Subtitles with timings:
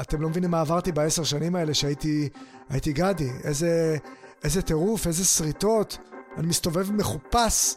[0.00, 2.28] אתם לא מבינים מה עברתי בעשר שנים האלה שהייתי
[2.70, 3.30] הייתי גדי.
[3.44, 3.96] איזה,
[4.44, 5.98] איזה טירוף, איזה שריטות.
[6.36, 7.74] אני מסתובב מחופש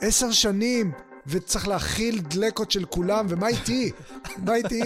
[0.00, 0.92] עשר שנים,
[1.26, 3.90] וצריך להכיל דלקות של כולם, ומה איתי?
[4.44, 4.82] מה איתי?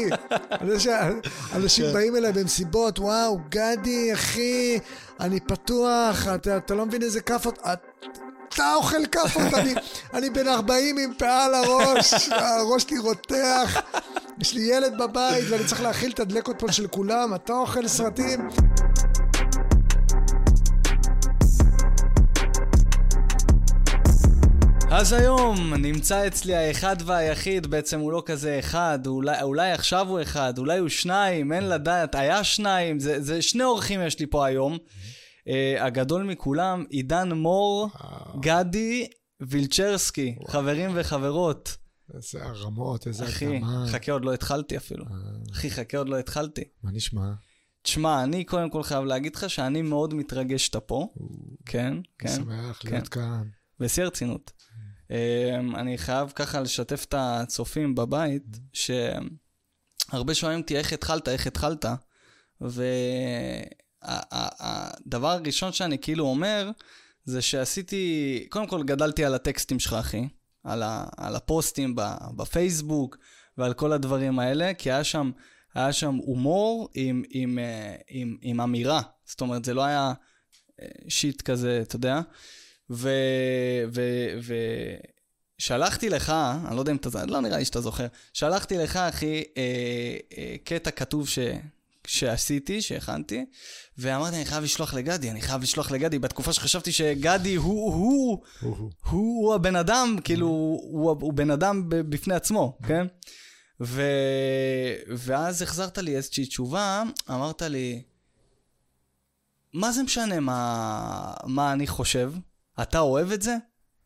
[1.55, 1.93] אנשים כן.
[1.93, 4.79] באים אליי במסיבות, וואו, גדי, אחי,
[5.21, 7.59] אני פתוח, אתה, אתה לא מבין איזה כאפות.
[8.59, 9.75] אתה אוכל כאפות, אני,
[10.15, 13.83] אני בן 40 עם פאה על הראש, הראש שלי רותח,
[14.41, 18.49] יש לי ילד בבית ואני צריך להכיל את הדלקות פה של כולם, אתה אוכל סרטים.
[24.91, 30.23] אז היום נמצא אצלי האחד והיחיד, בעצם הוא לא כזה אחד, אולי, אולי עכשיו הוא
[30.23, 34.47] אחד, אולי הוא שניים, אין לדעת, היה שניים, זה, זה שני אורחים יש לי פה
[34.47, 34.79] היום.
[35.49, 37.89] Uh, הגדול מכולם, עידן מור,
[38.41, 39.07] גדי
[39.41, 41.77] וילצ'רסקי, חברים וחברות.
[42.15, 43.85] איזה הרמות, איזה הקדמה.
[43.85, 45.05] אחי, חכה, עוד לא התחלתי אפילו.
[45.05, 45.11] אה.
[45.53, 46.65] אחי, חכה, עוד לא התחלתי.
[46.83, 47.33] מה נשמע?
[47.83, 51.09] תשמע, אני קודם כל חייב להגיד לך שאני מאוד מתרגש שאתה פה.
[51.67, 52.29] כן, כן.
[52.29, 53.21] שמח להיות כן.
[53.21, 53.43] כאן.
[53.81, 54.53] בשיא הרצינות.
[55.11, 61.85] אמ, אני חייב ככה לשתף את הצופים בבית, שהרבה שואלים אותי איך התחלת, איך התחלת,
[64.03, 66.71] והדבר הראשון שאני כאילו אומר,
[67.25, 70.29] זה שעשיתי, קודם כל גדלתי על הטקסטים שלך, אחי.
[70.65, 71.95] על, ה, על הפוסטים
[72.37, 73.17] בפייסבוק
[73.59, 75.31] ועל כל הדברים האלה, כי היה שם,
[75.75, 79.03] היה שם הומור עם, עם, אה, עם, עם אמירה.
[79.25, 80.13] זאת אומרת, זה לא היה
[80.83, 82.21] אה, שיט כזה, אתה יודע.
[82.91, 83.11] ו...
[83.95, 84.01] ו...
[84.43, 84.55] ו...
[85.59, 86.33] שלחתי לך,
[86.67, 87.27] אני לא יודע אם אתה...
[87.27, 88.07] לא נראה לי שאתה זוכר.
[88.33, 91.39] שלחתי לך, אחי, אה, אה, קטע כתוב ש...
[92.09, 93.45] שעשיתי, שהכנתי,
[93.99, 98.91] ואמרתי, אני חייב לשלוח לגדי, אני חייב לשלוח לגדי, בתקופה שחשבתי שגדי הוא, הוא, הוא,
[99.11, 103.07] הוא, הבן אדם, כאילו, הוא, הוא בן אדם בפני עצמו, כן?
[103.81, 104.03] ו...
[105.17, 108.03] ואז החזרת לי איזושהי תשובה, אמרת לי,
[109.75, 112.33] מה זה משנה מה, מה אני חושב?
[112.83, 113.57] אתה אוהב את זה?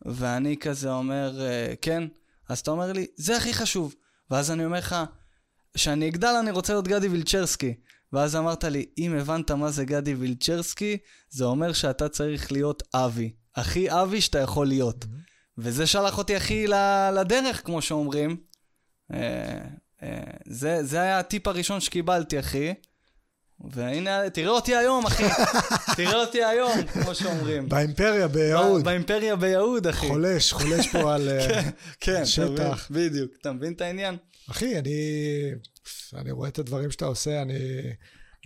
[0.06, 2.02] ואני כזה אומר, אה, כן.
[2.48, 3.94] אז אתה אומר לי, זה הכי חשוב.
[4.30, 4.96] ואז אני אומר לך,
[5.74, 7.74] כשאני אגדל אני רוצה להיות גדי וילצ'רסקי.
[8.12, 10.98] ואז אמרת לי, אם הבנת מה זה גדי וילצ'רסקי,
[11.30, 13.32] זה אומר שאתה צריך להיות אבי.
[13.56, 15.04] הכי אבי שאתה יכול להיות.
[15.04, 15.32] Mm-hmm.
[15.58, 16.66] וזה שלח אותי הכי
[17.14, 18.36] לדרך, כמו שאומרים.
[19.12, 19.18] אה,
[20.02, 22.74] אה, זה, זה היה הטיפ הראשון שקיבלתי, אחי.
[23.70, 25.24] והנה, תראה אותי היום, אחי.
[25.96, 27.68] תראה אותי היום, כמו שאומרים.
[27.68, 28.84] באימפריה ביהוד.
[28.84, 30.08] באימפריה ביהוד, אחי.
[30.08, 32.88] חולש, חולש פה על כן, כן, שטח.
[32.90, 33.30] בדיוק.
[33.40, 34.16] אתה מבין את העניין?
[34.50, 34.90] אחי, אני,
[36.14, 37.54] אני רואה את הדברים שאתה עושה, אני,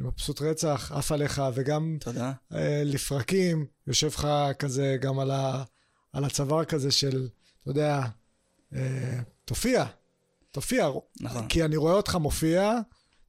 [0.00, 2.32] אני מבסוט רצח, עף עליך, וגם תודה.
[2.52, 5.64] אה, לפרקים, יושב לך כזה גם על, ה,
[6.12, 7.28] על הצוואר כזה של,
[7.62, 8.00] אתה יודע,
[8.74, 9.84] אה, תופיע,
[10.50, 10.88] תופיע.
[11.20, 11.48] נכון.
[11.48, 12.72] כי אני רואה אותך מופיע,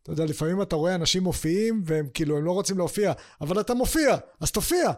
[0.04, 3.74] אתה יודע, לפעמים אתה רואה אנשים מופיעים, והם כאילו, הם לא רוצים להופיע, אבל אתה
[3.74, 4.92] מופיע, אז תופיע.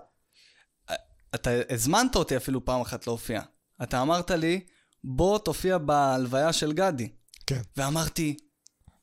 [1.35, 3.41] אתה הזמנת אותי אפילו פעם אחת להופיע.
[3.83, 4.65] אתה אמרת לי,
[5.03, 7.09] בוא תופיע בהלוויה של גדי.
[7.47, 7.61] כן.
[7.77, 8.37] ואמרתי,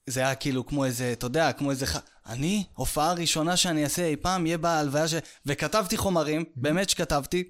[0.07, 1.87] זה היה כאילו כמו איזה, אתה יודע, כמו איזה...
[2.27, 5.15] אני, הופעה ראשונה שאני אעשה אי פעם, יהיה בהלוויה ש...
[5.47, 7.45] וכתבתי חומרים, באמת שכתבתי.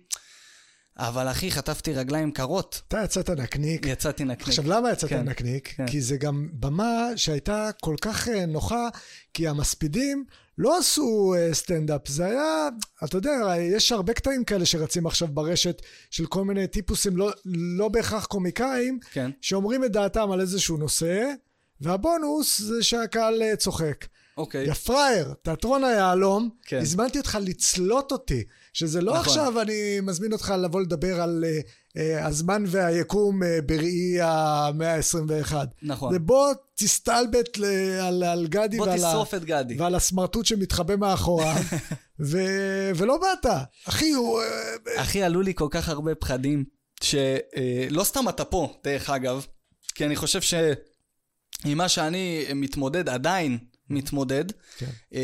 [0.98, 2.82] אבל אחי, חטפתי רגליים קרות.
[2.88, 3.86] אתה יצאת נקניק.
[3.86, 4.48] יצאתי נקניק.
[4.48, 5.74] עכשיו, למה יצאת כן, נקניק?
[5.76, 5.86] כן.
[5.86, 8.88] כי זה גם במה שהייתה כל כך אה, נוחה,
[9.34, 10.24] כי המספידים
[10.58, 12.68] לא עשו אה, סטנדאפ, זה היה,
[13.04, 17.88] אתה יודע, יש הרבה קטעים כאלה שרצים עכשיו ברשת, של כל מיני טיפוסים, לא, לא
[17.88, 19.30] בהכרח קומיקאים, כן.
[19.40, 21.32] שאומרים את דעתם על איזשהו נושא,
[21.80, 24.06] והבונוס זה שהקהל אה, צוחק.
[24.36, 24.66] אוקיי.
[24.66, 26.78] יא פראייר, תיאטרון היהלום, כן.
[26.78, 28.44] הזמנתי אותך לצלוט אותי.
[28.76, 29.24] שזה לא נכון.
[29.26, 31.66] עכשיו אני מזמין אותך לבוא לדבר על uh,
[31.98, 35.54] uh, הזמן והיקום uh, בראי המאה ה-21.
[35.82, 36.16] נכון.
[36.16, 37.64] ובוא תסתלבט ל-
[38.00, 39.76] על, על גדי בוא ועל, תשרוף את גדי.
[39.78, 41.56] ועל הסמרטוט שמתחבא מאחוריו,
[42.30, 43.52] ו- ולא באת.
[43.88, 44.40] אחי, הוא...
[44.96, 46.64] אחי, עלו לי כל כך הרבה פחדים,
[47.00, 49.46] שלא uh, סתם אתה פה, דרך אגב,
[49.94, 50.40] כי אני חושב
[51.66, 53.58] שעם מה שאני מתמודד, עדיין
[53.90, 54.44] מתמודד,
[54.78, 54.86] כן.
[55.12, 55.16] uh,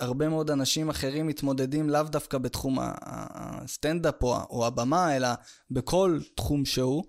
[0.00, 5.28] הרבה מאוד אנשים אחרים מתמודדים לאו דווקא בתחום הסטנדאפ או, או הבמה, אלא
[5.70, 7.04] בכל תחום שהוא.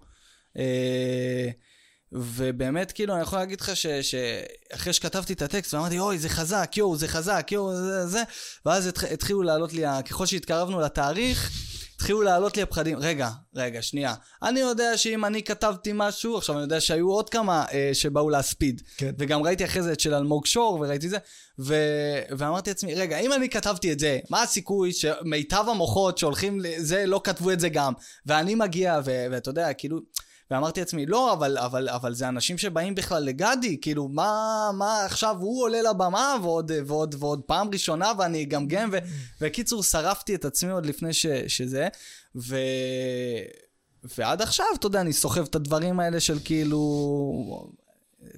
[0.57, 1.49] אה,
[2.11, 6.97] ובאמת, כאילו, אני יכול להגיד לך שאחרי שכתבתי את הטקסט, ואמרתי, אוי, זה חזק, יואו,
[6.97, 8.23] זה חזק, יואו, זה, זה,
[8.65, 11.51] ואז התחילו לעלות לי, ככל שהתקרבנו לתאריך,
[12.01, 12.97] התחילו לעלות לי הפחדים.
[12.99, 14.13] רגע, רגע, שנייה.
[14.43, 18.81] אני יודע שאם אני כתבתי משהו, עכשיו אני יודע שהיו עוד כמה אה, שבאו להספיד.
[18.97, 19.11] כן.
[19.17, 21.17] וגם ראיתי אחרי זה את של אלמוג שור, וראיתי זה,
[21.59, 21.75] ו...
[22.29, 27.21] ואמרתי לעצמי, רגע, אם אני כתבתי את זה, מה הסיכוי שמיטב המוחות שהולכים לזה, לא
[27.23, 27.93] כתבו את זה גם,
[28.25, 29.25] ואני מגיע, ו...
[29.31, 29.99] ואתה יודע, כאילו...
[30.51, 35.35] ואמרתי לעצמי, לא, אבל, אבל, אבל זה אנשים שבאים בכלל לגדי, כאילו, מה, מה עכשיו
[35.39, 38.91] הוא עולה לבמה ועוד, ועוד, ועוד פעם ראשונה ואני אגמגם,
[39.41, 41.87] וקיצור, שרפתי את עצמי עוד לפני ש, שזה,
[42.35, 42.57] ו...
[44.17, 47.71] ועד עכשיו, אתה יודע, אני סוחב את הדברים האלה של כאילו...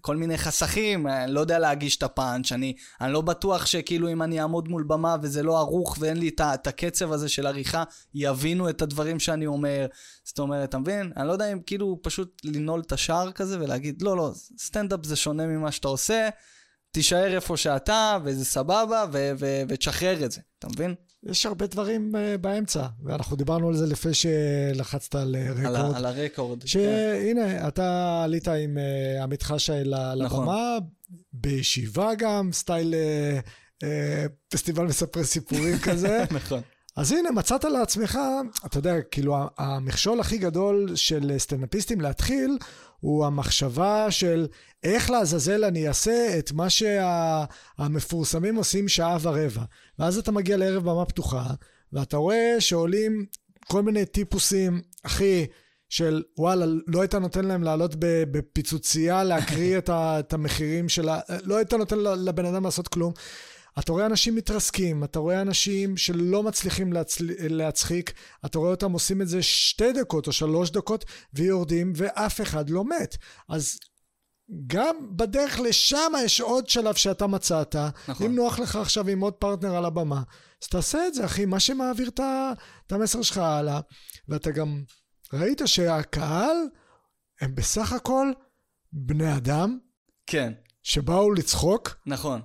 [0.05, 4.21] כל מיני חסכים, אני לא יודע להגיש את הפאנץ', אני, אני לא בטוח שכאילו אם
[4.21, 7.83] אני אעמוד מול במה וזה לא ערוך ואין לי את הקצב הזה של עריכה,
[8.13, 9.85] יבינו את הדברים שאני אומר.
[10.23, 11.11] זאת אומרת, אתה מבין?
[11.17, 15.15] אני לא יודע אם כאילו פשוט לנעול את השער כזה ולהגיד, לא, לא, סטנדאפ זה
[15.15, 16.29] שונה ממה שאתה עושה,
[16.91, 20.95] תישאר איפה שאתה, וזה סבבה, ו- ו- ותשחרר את זה, אתה מבין?
[21.25, 25.66] יש הרבה דברים uh, באמצע, ואנחנו דיברנו על זה לפני שלחצת על רקורד.
[25.66, 26.68] על, על הרקורד.
[26.68, 27.68] שהנה, כן.
[27.68, 28.78] אתה עלית עם
[29.24, 29.84] עמית חשאי
[30.18, 30.44] נכון.
[30.44, 30.78] לבמה,
[31.34, 32.94] בישיבה גם, סטייל
[33.80, 33.84] uh,
[34.50, 36.24] פסטיבל מספרי סיפורים כזה.
[36.31, 36.62] נכון.
[36.96, 38.20] אז הנה, מצאת לעצמך,
[38.66, 42.58] אתה יודע, כאילו, המכשול הכי גדול של סטנדאפיסטים להתחיל,
[43.03, 44.47] הוא המחשבה של
[44.83, 49.63] איך לעזאזל אני אעשה את מה שהמפורסמים שה, עושים שעה ורבע.
[50.00, 51.45] ואז אתה מגיע לערב במה פתוחה,
[51.94, 53.25] ואתה רואה שעולים
[53.67, 55.45] כל מיני טיפוסים, אחי,
[55.89, 61.19] של וואלה, לא היית נותן להם לעלות בפיצוצייה, להקריא את, ה, את המחירים של ה...
[61.44, 63.13] לא היית נותן לבן אדם לעשות כלום.
[63.80, 67.25] אתה רואה אנשים מתרסקים, אתה רואה אנשים שלא מצליחים להצל...
[67.40, 68.14] להצחיק,
[68.46, 72.84] אתה רואה אותם עושים את זה שתי דקות או שלוש דקות ויורדים ואף אחד לא
[72.86, 73.18] מת.
[73.50, 73.80] אז
[74.68, 77.75] גם בדרך לשם יש עוד שלב שאתה מצאת.
[78.08, 78.25] נכון.
[78.25, 80.22] אם נוח לך עכשיו עם עוד פרטנר על הבמה,
[80.64, 82.10] אז תעשה את זה, אחי, מה שמעביר
[82.88, 83.80] את המסר שלך הלאה.
[84.28, 84.84] ואתה גם
[85.34, 86.58] ראית שהקהל
[87.42, 88.31] הם בסך הכל
[88.92, 89.78] בני אדם.
[90.25, 90.54] כן.
[90.84, 91.96] שבאו לצחוק.
[92.06, 92.42] נכון.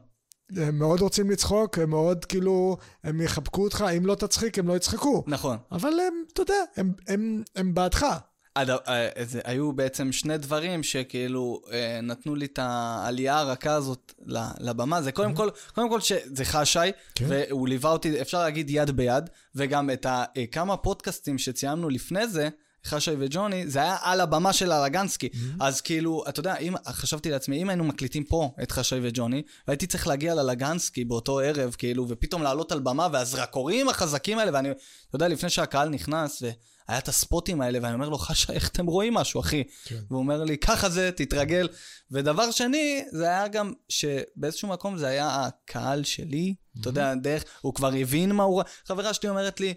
[0.56, 4.76] הם מאוד רוצים לצחוק, הם מאוד כאילו, הם יחבקו אותך, אם לא תצחיק הם לא
[4.76, 5.24] יצחקו.
[5.26, 5.56] נכון.
[5.72, 8.06] אבל הם, אתה יודע, הם, הם, הם בעדך.
[8.54, 14.12] עד, אה, זה, היו בעצם שני דברים שכאילו אה, נתנו לי את העלייה הרכה הזאת
[14.60, 15.02] לבמה.
[15.02, 17.24] זה קודם כל, קודם כל שזה חשאי, כן.
[17.28, 22.28] והוא ליווה אותי, אפשר להגיד יד ביד, וגם את ה, אה, כמה פודקאסטים שציינו לפני
[22.28, 22.48] זה,
[22.86, 25.28] חשי וג'וני, זה היה על הבמה של הלגנסקי.
[25.32, 25.36] Mm-hmm.
[25.60, 29.86] אז כאילו, אתה יודע, אם, חשבתי לעצמי, אם היינו מקליטים פה את חשי וג'וני, והייתי
[29.86, 35.16] צריך להגיע ללגנסקי באותו ערב, כאילו, ופתאום לעלות על במה, והזרקורים החזקים האלה, ואני, אתה
[35.16, 39.14] יודע, לפני שהקהל נכנס, והיה את הספוטים האלה, ואני אומר לו, חשי, איך אתם רואים
[39.14, 39.64] משהו, אחי?
[39.84, 39.98] כן.
[40.10, 41.68] והוא אומר לי, ככה זה, תתרגל.
[42.10, 46.80] ודבר שני, זה היה גם, שבאיזשהו מקום זה היה הקהל שלי, mm-hmm.
[46.80, 48.62] אתה יודע, דרך, הוא כבר הבין מה הוא...
[48.86, 49.74] חברה שלי אומרת לי,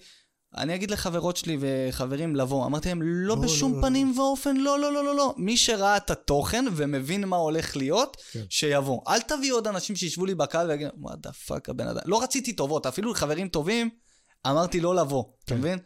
[0.58, 4.22] אני אגיד לחברות שלי וחברים לבוא, אמרתי להם, לא, לא בשום לא, פנים לא.
[4.22, 5.34] ואופן, לא, לא, לא, לא, לא.
[5.38, 8.44] מי שראה את התוכן ומבין מה הולך להיות, כן.
[8.50, 9.02] שיבוא.
[9.08, 12.02] אל תביא עוד אנשים שישבו לי בקהל ויגידו, מה the fuck הבן אדם.
[12.06, 13.90] לא רציתי טובות, אפילו לחברים טובים,
[14.48, 15.32] אמרתי לא לבוא, כן.
[15.46, 15.80] אתה מבין?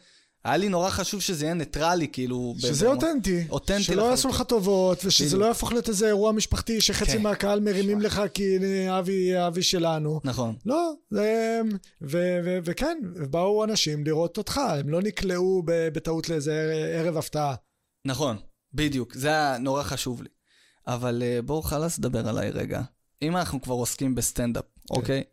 [0.46, 2.56] היה לי נורא חשוב שזה יהיה ניטרלי, כאילו...
[2.58, 3.48] שזה אותנטי.
[3.50, 3.84] אותנטי.
[3.84, 7.22] שלא יעשו לך טובות, ושזה לא יהפוך להיות איזה אירוע משפחתי שחצי כן.
[7.22, 8.58] מהקהל מרימים לך כי
[8.90, 10.20] אבי, אבי שלנו.
[10.24, 10.56] נכון.
[10.66, 11.62] לא, זה...
[12.64, 12.98] וכן,
[13.30, 17.56] באו אנשים לראות אותך, הם לא נקלעו בטעות לאיזה ערב הפתעה.
[18.06, 18.38] נכון,
[18.74, 20.30] בדיוק, זה היה נורא חשוב לי.
[20.88, 22.82] אבל אה, בואו חלאס לדבר עליי רגע.
[23.22, 24.96] אם אנחנו כבר עוסקים בסטנדאפ, כן.
[24.96, 25.24] אוקיי?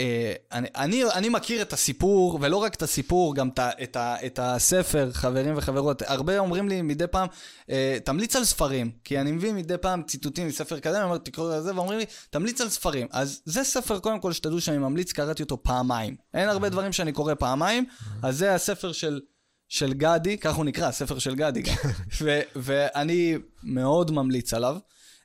[0.00, 4.38] אה, אני, אני, אני מכיר את הסיפור, ולא רק את הסיפור, גם את, את, את
[4.42, 6.02] הספר, חברים וחברות.
[6.06, 7.28] הרבה אומרים לי מדי פעם,
[7.70, 11.58] אה, תמליץ על ספרים, כי אני מביא מדי פעם ציטוטים מספר כזה, אני אומר, תקראו
[11.58, 13.06] את זה, ואומרים לי, תמליץ על ספרים.
[13.10, 16.16] אז זה ספר, קודם כל, שתדעו שאני ממליץ, קראתי אותו פעמיים.
[16.34, 17.84] אין הרבה דברים שאני קורא פעמיים,
[18.22, 19.20] אז זה הספר של...
[19.68, 21.74] של גדי, כך הוא נקרא, הספר של גדי גם.
[22.22, 24.76] ו- ואני מאוד ממליץ עליו.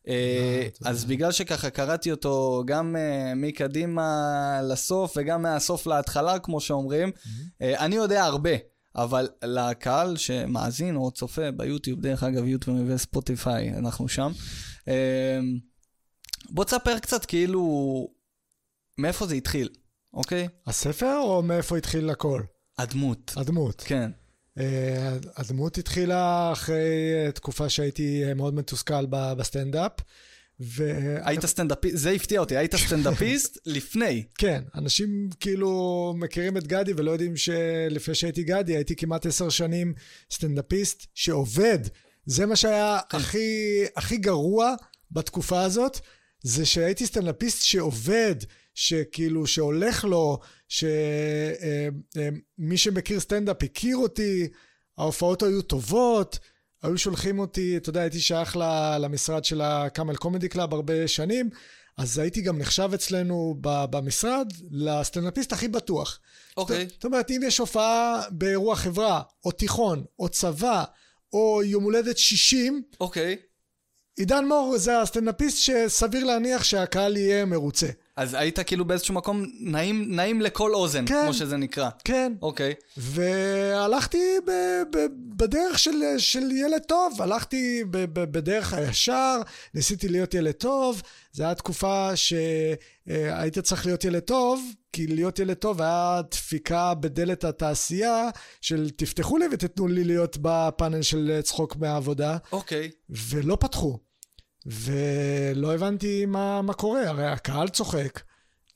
[0.07, 7.11] אה, אז בגלל שככה קראתי אותו גם אה, מקדימה לסוף וגם מהסוף להתחלה, כמו שאומרים,
[7.61, 8.51] אה, אני יודע הרבה.
[8.97, 14.31] אבל לקהל שמאזין או צופה ביוטיוב, דרך אגב, יוטיוב וספוטיפיי, אנחנו שם.
[16.49, 17.63] בוא תספר קצת כאילו
[18.97, 19.69] מאיפה זה התחיל,
[20.13, 20.47] אוקיי?
[20.67, 22.41] הספר או מאיפה התחיל הכל?
[22.77, 23.33] הדמות.
[23.37, 23.81] הדמות.
[23.85, 24.11] כן.
[24.59, 29.91] אה, הדמות התחילה אחרי אה, תקופה שהייתי אה, מאוד מתוסכל בסטנדאפ.
[30.59, 30.91] ו...
[31.23, 34.23] היית סטנדאפיסט, זה הפתיע אותי, היית סטנדאפיסט לפני.
[34.37, 39.93] כן, אנשים כאילו מכירים את גדי ולא יודעים שלפני שהייתי גדי, הייתי כמעט עשר שנים
[40.31, 41.79] סטנדאפיסט שעובד.
[42.25, 43.17] זה מה שהיה כן.
[43.17, 44.75] הכי, הכי גרוע
[45.11, 45.99] בתקופה הזאת,
[46.41, 48.35] זה שהייתי סטנדאפיסט שעובד,
[48.75, 50.89] שכאילו, שהולך לו, שמי
[52.17, 52.27] אה,
[52.71, 54.47] אה, שמכיר סטנדאפ הכיר אותי,
[54.97, 56.39] ההופעות היו טובות,
[56.83, 58.57] היו שולחים אותי, אתה יודע, הייתי שייך
[58.99, 61.49] למשרד של ה Camel Comedy Club הרבה שנים,
[61.97, 66.19] אז הייתי גם נחשב אצלנו במשרד לסטנדאפיסט הכי בטוח.
[66.57, 66.85] אוקיי.
[66.85, 66.93] אוקיי.
[66.93, 70.83] זאת אומרת, אם יש הופעה באירוע חברה, או תיכון, או צבא,
[71.33, 73.37] או יום הולדת 60, אוקיי.
[74.17, 77.87] עידן מור זה הסטנדאפיסט שסביר להניח שהקהל יהיה מרוצה.
[78.17, 81.21] אז היית כאילו באיזשהו מקום נעים, נעים לכל אוזן, כן.
[81.23, 81.89] כמו שזה נקרא.
[82.03, 82.33] כן.
[82.41, 82.73] אוקיי.
[82.97, 85.07] והלכתי ב- ב-
[85.37, 89.41] בדרך של, של ילד טוב, הלכתי ב- ב- בדרך הישר,
[89.73, 94.61] ניסיתי להיות ילד טוב, זו הייתה תקופה שהיית צריך להיות ילד טוב,
[94.93, 98.29] כי להיות ילד טוב היה דפיקה בדלת התעשייה
[98.61, 102.91] של תפתחו לי ותתנו לי להיות בפאנל של צחוק מהעבודה, אוקיי.
[103.09, 103.97] ולא פתחו.
[104.65, 108.21] ולא הבנתי מה, מה קורה, הרי הקהל צוחק,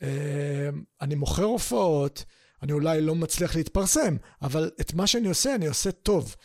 [0.03, 0.69] אה,
[1.01, 2.25] אני מוכר הופעות,
[2.63, 6.36] אני אולי לא מצליח להתפרסם, אבל את מה שאני עושה, אני עושה טוב.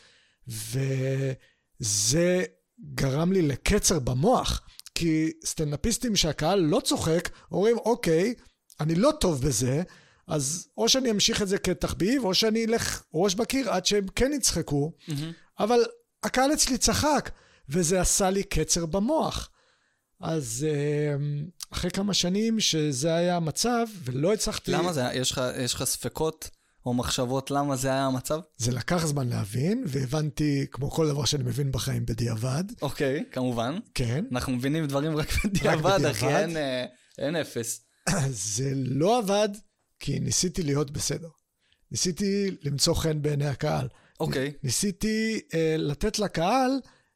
[0.48, 2.44] וזה
[2.94, 4.62] גרם לי לקצר במוח,
[4.94, 8.34] כי סטנדאפיסטים שהקהל לא צוחק, אומרים, אוקיי,
[8.80, 9.82] אני לא טוב בזה,
[10.26, 14.32] אז או שאני אמשיך את זה כתחביב, או שאני אלך ראש בקיר עד שהם כן
[14.32, 15.32] יצחקו, מהמם.
[15.58, 15.80] אבל
[16.22, 17.30] הקהל אצלי צחק,
[17.68, 19.50] וזה עשה לי קצר במוח.
[20.20, 21.16] אז אה,
[21.72, 24.70] אחרי כמה שנים שזה היה המצב, ולא הצלחתי...
[24.70, 26.50] למה זה, יש לך, יש לך ספקות
[26.86, 28.40] או מחשבות למה זה היה המצב?
[28.56, 32.64] זה לקח זמן להבין, והבנתי, כמו כל דבר שאני מבין בחיים, בדיעבד.
[32.82, 33.78] אוקיי, כמובן.
[33.94, 34.24] כן.
[34.32, 36.40] אנחנו מבינים דברים רק בדיעבד, אחי, בדיעבד.
[36.40, 36.84] אין, אה,
[37.18, 37.80] אין אפס.
[38.28, 39.48] זה לא עבד,
[40.00, 41.28] כי ניסיתי להיות בסדר.
[41.90, 43.88] ניסיתי למצוא חן בעיני הקהל.
[44.20, 44.52] אוקיי.
[44.62, 46.70] ניסיתי אה, לתת לקהל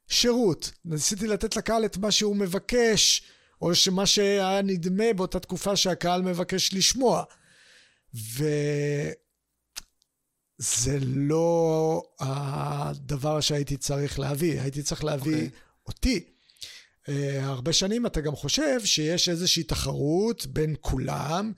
[0.09, 0.73] שירות.
[0.85, 3.23] ניסיתי לתת לקהל את מה שהוא מבקש,
[3.62, 7.25] או שמה שהיה נדמה באותה תקופה שהקהל מבקש לשמוע.
[8.15, 8.59] וזה
[11.00, 14.61] לא הדבר שהייתי צריך להביא.
[14.61, 15.50] הייתי צריך להביא אוקיי.
[15.87, 16.25] אותי.
[17.09, 21.53] אה, הרבה שנים אתה גם חושב שיש איזושהי תחרות בין כולם,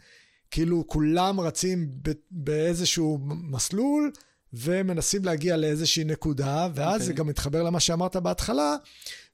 [0.50, 1.90] כאילו כולם רצים
[2.30, 4.12] באיזשהו מסלול
[4.52, 7.07] ומנסים להגיע לאיזושהי נקודה, ואז אוקיי.
[7.07, 8.76] זה גם מתחבר למה שאמרת בהתחלה,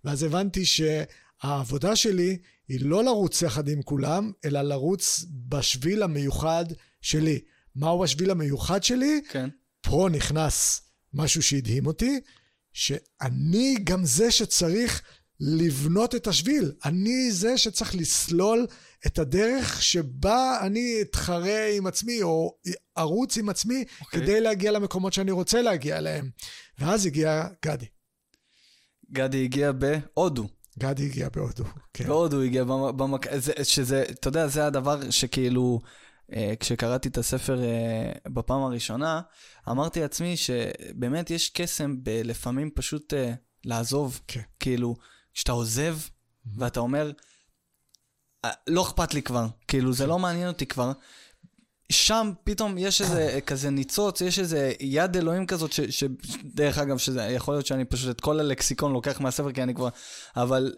[0.05, 6.65] ואז הבנתי שהעבודה שלי היא לא לרוץ יחד עם כולם, אלא לרוץ בשביל המיוחד
[7.01, 7.41] שלי.
[7.77, 9.21] מהו השביל המיוחד שלי?
[9.29, 9.49] כן.
[9.81, 10.83] פה נכנס
[11.15, 12.21] משהו שהדהים אותי,
[12.73, 15.03] שאני גם זה שצריך
[15.41, 16.73] לבנות את השביל.
[16.85, 18.67] אני זה שצריך לסלול
[19.07, 22.57] את הדרך שבה אני אתחרה עם עצמי, או
[22.99, 24.21] ארוץ עם עצמי, אוקיי.
[24.21, 24.23] okay.
[24.23, 26.31] כדי להגיע למקומות שאני רוצה להגיע אליהם.
[26.79, 27.87] ואז הגיע גדי.
[29.13, 30.49] גדי הגיע בהודו.
[30.79, 31.65] גדי הגיע בהודו.
[31.95, 32.07] כן.
[32.07, 33.37] בהודו הגיע במ- במק...
[33.37, 35.81] זה, שזה, אתה יודע, זה הדבר שכאילו,
[36.33, 39.21] אה, כשקראתי את הספר אה, בפעם הראשונה,
[39.69, 43.33] אמרתי לעצמי שבאמת יש קסם בלפעמים פשוט אה,
[43.65, 44.21] לעזוב.
[44.29, 44.41] כן.
[44.61, 44.97] כאילו,
[45.37, 45.99] כשאתה עוזב
[46.57, 47.13] ואתה אומר,
[48.45, 50.93] "אה, לא אכפת לי כבר, כאילו, זה לא מעניין אותי כבר.
[51.93, 56.05] שם פתאום יש איזה כזה ניצוץ, יש איזה יד אלוהים כזאת, ש, ש,
[56.45, 59.89] דרך אגב, שזה יכול להיות שאני פשוט את כל הלקסיקון לוקח מהספר, כי אני כבר...
[60.37, 60.75] אבל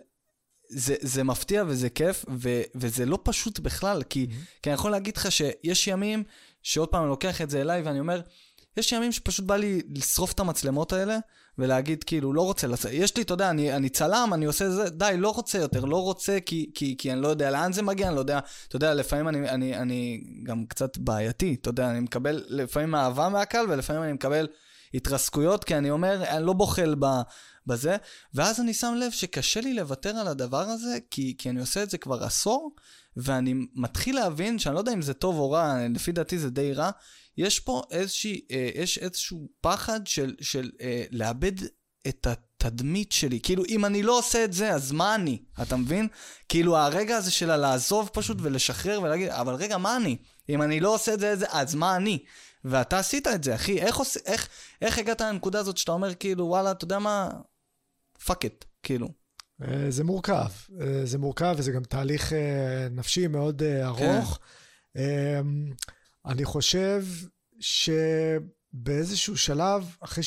[0.69, 4.27] זה, זה מפתיע וזה כיף, ו, וזה לא פשוט בכלל, כי,
[4.63, 6.25] כי אני יכול להגיד לך שיש ימים,
[6.63, 8.21] שעוד פעם אני לוקח את זה אליי ואני אומר,
[8.77, 11.19] יש ימים שפשוט בא לי לשרוף את המצלמות האלה,
[11.59, 14.91] ולהגיד כאילו, לא רוצה לעשות, יש לי, אתה יודע, אני, אני צלם, אני עושה זה,
[14.91, 18.09] די, לא רוצה יותר, לא רוצה כי, כי, כי אני לא יודע לאן זה מגיע,
[18.09, 18.39] אני לא יודע,
[18.69, 23.29] אתה יודע, לפעמים אני, אני, אני גם קצת בעייתי, אתה יודע, אני מקבל לפעמים אהבה
[23.29, 24.47] מהקהל, ולפעמים אני מקבל
[24.95, 27.07] התרסקויות, כי אני אומר, אני לא בוחל ב...
[27.67, 27.97] בזה,
[28.35, 31.91] ואז אני שם לב שקשה לי לוותר על הדבר הזה, כי, כי אני עושה את
[31.91, 32.75] זה כבר עשור,
[33.17, 36.73] ואני מתחיל להבין, שאני לא יודע אם זה טוב או רע, לפי דעתי זה די
[36.73, 36.91] רע,
[37.39, 41.53] יש פה איזושהי, אה, יש איזשהו פחד של, של אה, לאבד
[42.09, 43.41] את התדמית שלי.
[43.41, 45.43] כאילו, אם אני לא עושה את זה, אז מה אני?
[45.63, 46.09] אתה מבין?
[46.49, 50.17] כאילו, הרגע הזה של לעזוב פשוט ולשחרר ולהגיד, אבל רגע, מה אני?
[50.49, 52.25] אם אני לא עושה את זה, אז מה אני?
[52.65, 53.79] ואתה עשית את זה, אחי.
[53.79, 54.17] איך, עוש...
[54.17, 54.49] איך,
[54.83, 57.31] איך הגעת לנקודה הזאת שאתה אומר, כאילו, וואלה, אתה יודע מה?
[58.25, 59.09] fuck it, כאילו.
[59.63, 60.49] אה, זה מורכב.
[60.81, 64.39] אה, זה מורכב וזה גם תהליך אה, נפשי מאוד ארוך.
[64.97, 65.41] אה,
[66.29, 67.05] אני חושב
[67.61, 70.25] שבאיזשהו שלב, אחרי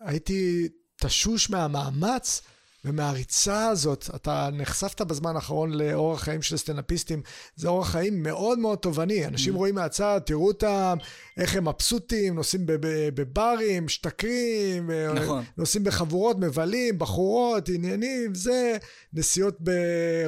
[0.00, 2.42] שהייתי תשוש מהמאמץ
[2.84, 7.22] ומהריצה הזאת, אתה נחשפת בזמן האחרון לאורח חיים של סטנדאפיסטים,
[7.56, 9.26] זה אורח חיים מאוד מאוד תובעני.
[9.26, 9.56] אנשים Mm.
[9.56, 10.98] רואים מהצד, תראו אותם,
[11.36, 15.44] איך הם מבסוטים, נוסעים בב- בברים, משתכרים, אה, נכון.
[15.56, 18.76] נוסעים בחבורות, מבלים, בחורות, עניינים, זה,
[19.12, 19.70] נסיעות, ב...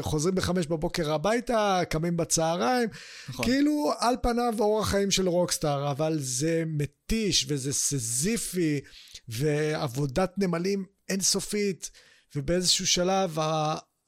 [0.01, 2.89] חוזרים בחמש בבוקר הביתה, קמים בצהריים.
[3.29, 3.45] נכון.
[3.45, 8.81] כאילו, על פניו אורח חיים של רוקסטאר, אבל זה מתיש וזה סזיפי,
[9.29, 11.91] ועבודת נמלים אינסופית,
[12.37, 13.39] ובאיזשהו שלב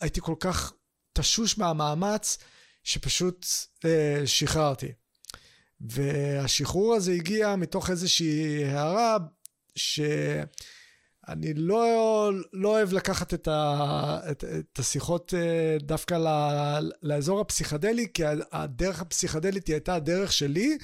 [0.01, 0.73] הייתי כל כך
[1.13, 2.39] תשוש מהמאמץ,
[2.83, 3.47] שפשוט
[3.85, 4.93] אה, שחררתי.
[5.81, 9.17] והשחרור הזה הגיע מתוך איזושהי הערה
[9.77, 16.29] שאני לא, לא אוהב לקחת את, ה, את, את השיחות אה, דווקא ל,
[17.03, 20.79] לאזור הפסיכדלי, כי הדרך הפסיכדלית היא הייתה הדרך שלי,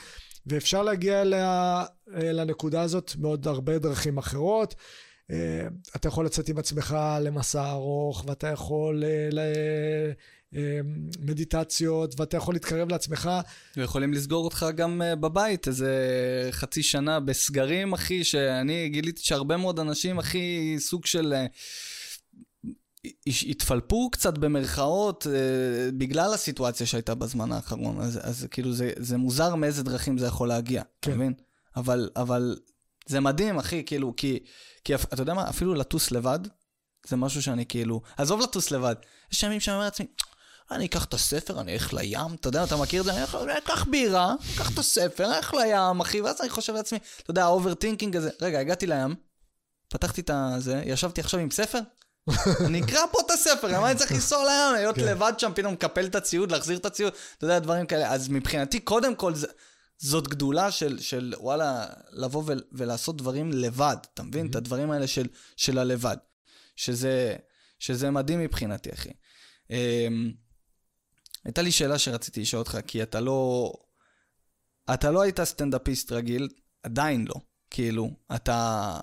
[0.46, 4.74] ואפשר להגיע אליה, לנקודה הזאת מעוד הרבה דרכים אחרות.
[5.30, 9.04] אה, אתה יכול לצאת עם עצמך למסע ארוך, ואתה יכול
[11.20, 13.30] מדיטציות, ואתה יכול להתקרב לעצמך.
[13.76, 15.98] ויכולים לסגור אותך גם אה, בבית איזה
[16.50, 21.32] חצי שנה בסגרים, אחי, שאני גיליתי שהרבה מאוד אנשים, אחי, סוג של...
[21.32, 21.46] אה,
[23.26, 29.54] התפלפו קצת במרכאות אה, בגלל הסיטואציה שהייתה בזמן האחרון, אז, אז כאילו זה, זה מוזר
[29.54, 31.10] מאיזה דרכים זה יכול להגיע, כן.
[31.10, 31.32] אתה מבין?
[31.76, 32.56] אבל, אבל
[33.10, 34.38] זה מדהים, אחי, כאילו, כי,
[34.84, 36.38] כי אתה יודע מה, אפילו לטוס לבד,
[37.06, 38.94] זה משהו שאני כאילו, עזוב לטוס לבד,
[39.32, 40.06] יש ימים שאני אומר לעצמי,
[40.70, 43.12] אני אקח את הספר, אני אלך לים, אתה יודע, אתה מכיר את זה?
[43.12, 47.30] אני אקח בירה, אקח את הספר, אני אלך לים, אחי, ואז אני חושב לעצמי, אתה
[47.30, 49.14] יודע, ה overthinking הזה, רגע, הגעתי לים,
[49.88, 51.80] פתחתי את הזה, ישבתי עכשיו עם ספר,
[52.66, 55.04] אני אקרא פה את הספר, מה אני צריך לנסוע לים, להיות כן.
[55.04, 58.12] לבד שם, פתאום מקפל את הציוד, להחזיר את הציוד, אתה יודע, דברים כאלה.
[58.12, 59.32] אז מבחינתי, קודם כל,
[60.00, 64.46] זאת גדולה של, של וואלה, לבוא ולעשות דברים לבד, אתה מבין?
[64.46, 65.26] את הדברים האלה של,
[65.56, 66.16] של הלבד.
[66.76, 67.36] שזה,
[67.78, 69.10] שזה מדהים מבחינתי, אחי.
[69.70, 70.32] אמ,
[71.44, 73.72] הייתה לי שאלה שרציתי לשאול אותך, כי אתה לא...
[74.94, 76.48] אתה לא היית סטנדאפיסט רגיל,
[76.82, 77.34] עדיין לא.
[77.70, 79.00] כאילו, אתה...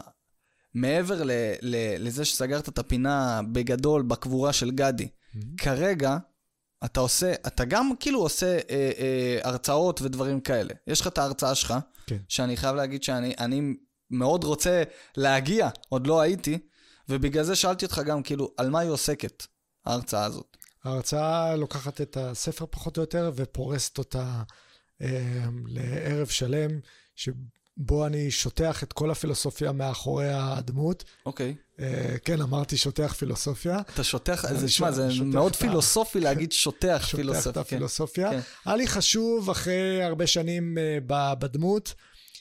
[0.73, 5.39] מעבר ל, ל, לזה שסגרת את הפינה בגדול בקבורה של גדי, mm-hmm.
[5.57, 6.17] כרגע
[6.85, 10.73] אתה עושה, אתה גם כאילו עושה אה, אה, הרצאות ודברים כאלה.
[10.87, 11.73] יש לך את ההרצאה שלך,
[12.07, 12.17] כן.
[12.27, 13.73] שאני חייב להגיד שאני
[14.11, 14.83] מאוד רוצה
[15.17, 16.59] להגיע, עוד לא הייתי,
[17.09, 19.45] ובגלל זה שאלתי אותך גם, כאילו, על מה היא עוסקת,
[19.85, 20.57] ההרצאה הזאת?
[20.83, 24.43] ההרצאה לוקחת את הספר פחות או יותר ופורסת אותה
[25.01, 26.79] אה, לערב שלם,
[27.77, 31.03] שבו אני שוטח את כל הפילוסופיה מאחורי הדמות.
[31.25, 31.55] אוקיי.
[31.57, 31.81] Okay.
[31.81, 33.79] אה, כן, אמרתי שוטח פילוסופיה.
[33.93, 37.41] אתה שוטח, זה, שמע, זה מאוד פילוסופי להגיד שוטח פילוסופיה.
[37.41, 38.31] שוטח את הפילוסופיה.
[38.31, 38.39] כן.
[38.65, 40.97] היה לי חשוב, אחרי הרבה שנים אה,
[41.39, 41.93] בדמות,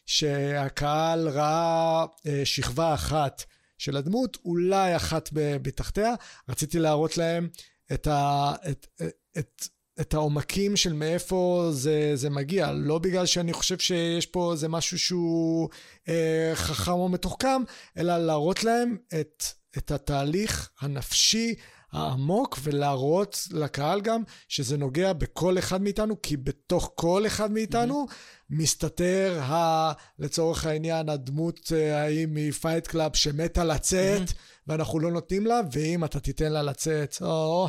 [0.07, 3.45] שהקהל ראה אה, שכבה אחת
[3.79, 6.15] של הדמות, אולי אחת בתחתיה.
[6.49, 7.49] רציתי להראות להם
[7.93, 9.69] את, ה, את, את, את
[10.15, 12.73] העומקים של מאיפה זה, זה מגיע.
[12.73, 15.69] לא בגלל שאני חושב שיש פה איזה משהו שהוא
[16.09, 17.63] אה, חכם או מתוחכם,
[17.99, 19.45] אלא להראות להם את,
[19.79, 21.55] את התהליך הנפשי
[21.93, 28.15] העמוק ולהראות לקהל גם שזה נוגע בכל אחד מאיתנו, כי בתוך כל אחד מאיתנו mm-hmm.
[28.51, 34.35] מסתתר, ה, לצורך העניין, הדמות אה, ההיא מ Fight Club שמתה לצאת, mm-hmm.
[34.67, 37.69] ואנחנו לא נותנים לה, ואם אתה תיתן לה לצאת, או...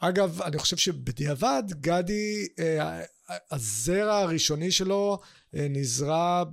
[0.00, 3.02] אגב, אני חושב שבדיעבד, גדי, אה,
[3.50, 5.18] הזרע הראשוני שלו
[5.54, 6.44] אה, נזרע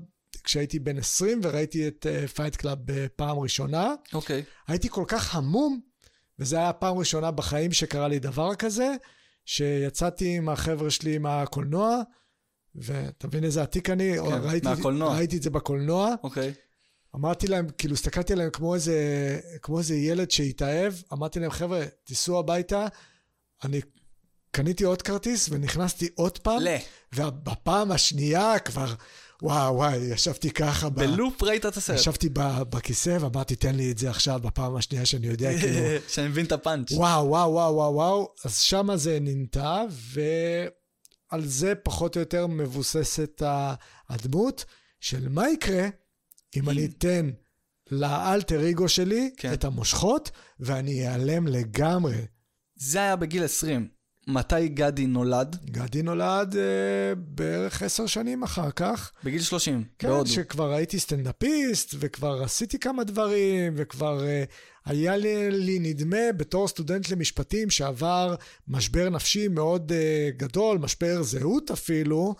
[0.43, 3.93] כשהייתי בן 20 וראיתי את Fight Club בפעם ראשונה.
[4.13, 4.41] אוקיי.
[4.41, 4.71] Okay.
[4.71, 5.79] הייתי כל כך המום
[6.39, 8.95] וזו הייתה פעם ראשונה בחיים שקרה לי דבר כזה,
[9.45, 12.01] שיצאתי עם החבר'ה שלי מהקולנוע,
[12.75, 14.13] ואתה מבין איזה עתיק אני?
[14.17, 15.15] כן, ראיתי, מהקולנוע.
[15.15, 16.15] ראיתי את זה בקולנוע.
[16.23, 16.53] אוקיי.
[17.15, 22.39] אמרתי להם, כאילו, הסתכלתי עליהם כמו איזה, כמו איזה ילד שהתאהב, אמרתי להם, חבר'ה, תיסעו
[22.39, 22.87] הביתה,
[23.63, 23.81] אני
[24.51, 26.75] קניתי עוד כרטיס ונכנסתי עוד פעם, ל...
[27.15, 28.93] ובפעם השנייה כבר...
[29.41, 30.89] וואו, וואי, ישבתי ככה.
[30.89, 31.99] בלופ ראית את הסרט.
[31.99, 32.29] ישבתי
[32.69, 35.79] בכיסא ואמרתי, תן לי את זה עכשיו בפעם השנייה שאני יודע, כאילו...
[36.07, 36.91] שאני מבין את הפאנץ'.
[36.91, 38.33] וואו, וואו, וואו, וואו, וואו.
[38.45, 43.41] אז שמה זה ננטע, ועל זה פחות או יותר מבוססת
[44.09, 44.65] הדמות
[44.99, 45.87] של מה יקרה
[46.55, 47.29] אם אני אתן
[47.91, 49.53] לאלטר אגו שלי כן.
[49.53, 52.17] את המושכות, ואני אעלם לגמרי.
[52.77, 53.87] זה היה בגיל 20.
[54.27, 55.55] מתי גדי נולד?
[55.65, 59.11] גדי נולד אה, בערך עשר שנים אחר כך.
[59.23, 60.25] בגיל 30, כן, בהודו.
[60.25, 64.43] כן, שכבר הייתי סטנדאפיסט, וכבר עשיתי כמה דברים, וכבר אה,
[64.85, 68.35] היה לי, לי נדמה בתור סטודנט למשפטים שעבר
[68.67, 72.35] משבר נפשי מאוד אה, גדול, משבר זהות אפילו.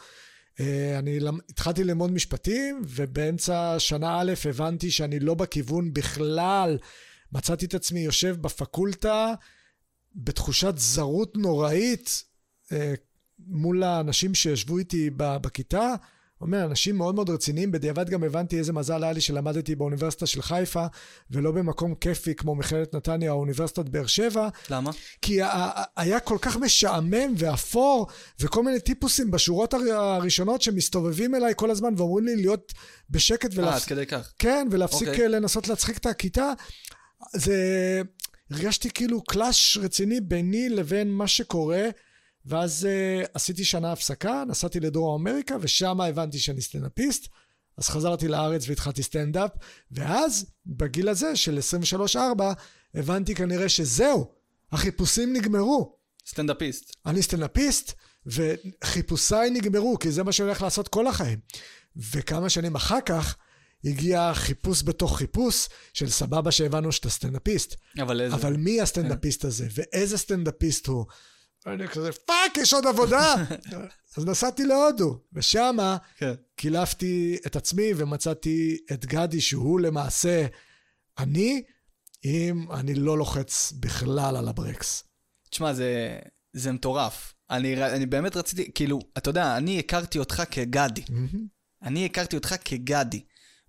[0.60, 1.20] אה, אני
[1.50, 6.78] התחלתי ללמוד משפטים, ובאמצע שנה א' הבנתי שאני לא בכיוון בכלל.
[7.32, 9.34] מצאתי את עצמי יושב בפקולטה,
[10.18, 12.24] בתחושת זרות נוראית
[12.72, 12.94] אה,
[13.40, 15.96] מול האנשים שישבו איתי בכיתה.
[16.42, 20.42] אומר, אנשים מאוד מאוד רציניים, בדיעבד גם הבנתי איזה מזל היה לי שלמדתי באוניברסיטה של
[20.42, 20.86] חיפה,
[21.32, 24.50] ולא במקום כיפי כמו מכללת נתניה או אוניברסיטת באר שבע.
[24.70, 24.92] למה?
[25.22, 25.40] כי
[25.98, 28.08] היה כל כך משעמם ואפור,
[28.40, 32.74] וכל מיני טיפוסים בשורות הראשונות שמסתובבים אליי כל הזמן ואומרים לי להיות
[33.10, 33.92] בשקט ולהפסיק...
[33.92, 34.34] אה, עד כדי כך.
[34.40, 35.12] כן, ולהפסיק okay.
[35.12, 35.30] אוקיי.
[35.30, 36.54] לנסות להצחיק את הכיתה.
[37.34, 38.02] זה...
[38.52, 41.90] הרגשתי כאילו clash רציני ביני לבין מה שקורה,
[42.46, 47.28] ואז uh, עשיתי שנה הפסקה, נסעתי לדרום אמריקה, ושם הבנתי שאני סטנדאפיסט.
[47.78, 49.52] אז חזרתי לארץ והתחלתי סטנדאפ,
[49.92, 51.60] ואז, בגיל הזה של
[52.16, 52.18] 23-4,
[52.94, 54.32] הבנתי כנראה שזהו,
[54.72, 55.98] החיפושים נגמרו.
[56.28, 56.96] סטנדאפיסט.
[57.06, 57.94] אני סטנדאפיסט,
[58.26, 61.40] וחיפושיי נגמרו, כי זה מה שאני הולך לעשות כל החיים.
[61.96, 63.36] וכמה שנים אחר כך,
[63.86, 67.76] הגיע חיפוש בתוך חיפוש של סבבה שהבנו שאתה סטנדאפיסט.
[68.02, 68.36] אבל איזה...
[68.36, 71.06] אבל מי הסטנדאפיסט הזה, ואיזה סטנדאפיסט הוא?
[71.68, 73.36] אני כזה, fuck, יש עוד עבודה!
[74.18, 76.34] אז נסעתי להודו, ושמה כן.
[76.56, 80.46] קילפתי את עצמי ומצאתי את גדי, שהוא למעשה
[81.20, 81.64] אני,
[82.26, 85.04] אם אני לא לוחץ בכלל על הברקס.
[85.50, 86.20] תשמע, זה,
[86.54, 87.34] זה מטורף.
[87.50, 91.04] אני, אני באמת רציתי, כאילו, אתה יודע, אני הכרתי אותך כגדי.
[91.82, 93.22] אני הכרתי אותך כגדי.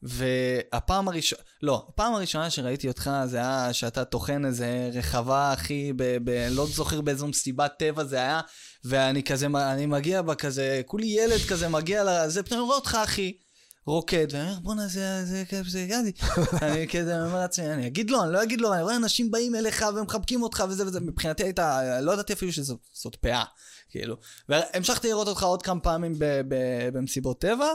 [0.03, 6.17] והפעם הראשונה, לא, הפעם הראשונה שראיתי אותך זה היה שאתה טוחן איזה רחבה, אחי, ב...
[6.25, 8.41] ב לא זוכר באיזו מסיבת טבע זה היה,
[8.85, 13.33] ואני כזה, אני מגיע בה כזה, כולי ילד כזה מגיע לזה, פתאום רואה אותך, אחי,
[13.87, 16.13] רוקד, ואני אומר, בואנה, זה, זה, זה, גדי.
[16.63, 19.55] אני כזה אומר לעצמי, אני אגיד לו, אני לא אגיד לו, אני רואה אנשים באים
[19.55, 21.59] אליך ומחבקים אותך וזה וזה, מבחינתי היית,
[22.03, 23.45] לא ידעתי אפילו שזאת פאה,
[23.89, 24.17] כאילו.
[24.49, 26.15] והמשכתי לראות אותך עוד כמה פעמים
[26.93, 27.69] במסיבות טבע.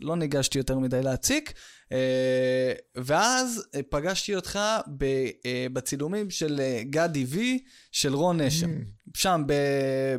[0.00, 1.52] לא ניגשתי יותר מדי להציק.
[1.92, 8.70] אה, ואז אה, פגשתי אותך אה, בצילומים של גדי וי, של רון נשם.
[8.70, 9.10] Mm.
[9.14, 9.52] שם ב...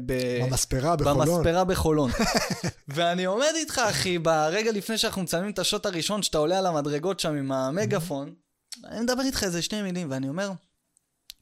[0.05, 0.43] ב...
[0.43, 1.27] במספרה בחולון.
[1.27, 2.11] במספרה בחולון.
[2.95, 7.19] ואני עומד איתך, אחי, ברגע לפני שאנחנו מצלמים את השוט הראשון, שאתה עולה על המדרגות
[7.19, 8.33] שם עם המגפון,
[8.83, 10.51] אני מדבר איתך איזה שני מילים, ואני אומר,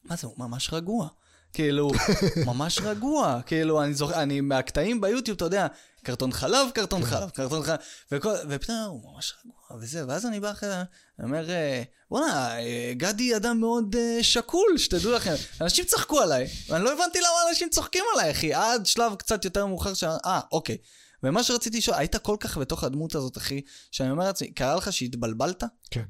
[0.04, 1.08] מה זה, הוא ממש רגוע.
[1.54, 1.90] כאילו,
[2.46, 3.40] ממש רגוע.
[3.46, 5.66] כאילו, אני זוכר, אני מהקטעים ביוטיוב, אתה יודע,
[6.04, 7.06] קרטון חלב, קרטון כן.
[7.06, 7.78] חלב, קרטון חלב,
[8.12, 12.58] וכל, ופתאום הוא ממש רגוע וזה, ואז אני בא אחרי זה, אני אומר, אה, בואנה,
[12.58, 15.34] אה, גדי אדם מאוד uh, שקול, שתדעו לכם.
[15.60, 19.66] אנשים צחקו עליי, ואני לא הבנתי למה אנשים צוחקים עליי, אחי, עד שלב קצת יותר
[19.66, 20.04] מאוחר ש...
[20.04, 20.76] אה, אוקיי.
[21.22, 24.92] ומה שרציתי לשאול, היית כל כך בתוך הדמות הזאת, אחי, שאני אומר לעצמי, קרה לך
[24.92, 25.64] שהתבלבלת?
[25.90, 26.02] כן.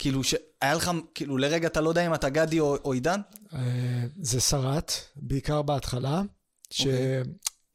[0.00, 3.20] כאילו שהיה לך, כאילו לרגע אתה לא יודע אם אתה גדי או, או עידן?
[4.22, 4.82] זה שרד,
[5.16, 6.22] בעיקר בהתחלה.
[6.70, 6.80] ש...
[6.80, 6.84] Okay.
[6.86, 7.22] אוקיי.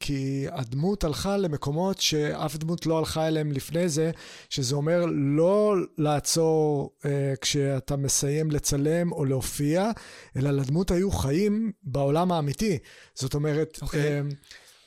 [0.00, 4.10] כי הדמות הלכה למקומות שאף דמות לא הלכה אליהם לפני זה,
[4.50, 5.04] שזה אומר
[5.36, 9.90] לא לעצור אה, כשאתה מסיים לצלם או להופיע,
[10.36, 12.78] אלא לדמות היו חיים בעולם האמיתי.
[13.14, 13.82] זאת אומרת, okay.
[13.82, 14.18] אוקיי.
[14.18, 14.20] אה,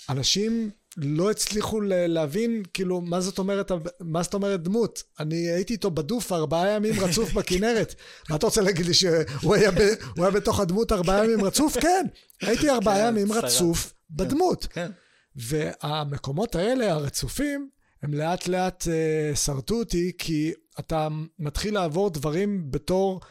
[0.09, 5.03] אנשים לא הצליחו להבין, כאילו, מה זאת אומרת, מה זאת אומרת דמות?
[5.19, 7.95] אני הייתי איתו בדוף ארבעה ימים רצוף בכנרת.
[8.29, 9.77] מה אתה רוצה להגיד לי שהוא היה, ב,
[10.17, 11.77] היה בתוך הדמות ארבעה ימים רצוף?
[11.81, 12.05] כן,
[12.41, 14.65] הייתי ארבעה כן, ימים רצוף בדמות.
[14.65, 14.91] כן.
[15.35, 17.69] והמקומות האלה, הרצופים,
[18.03, 21.07] הם לאט לאט uh, שרטו אותי, כי אתה
[21.39, 23.21] מתחיל לעבור דברים בתור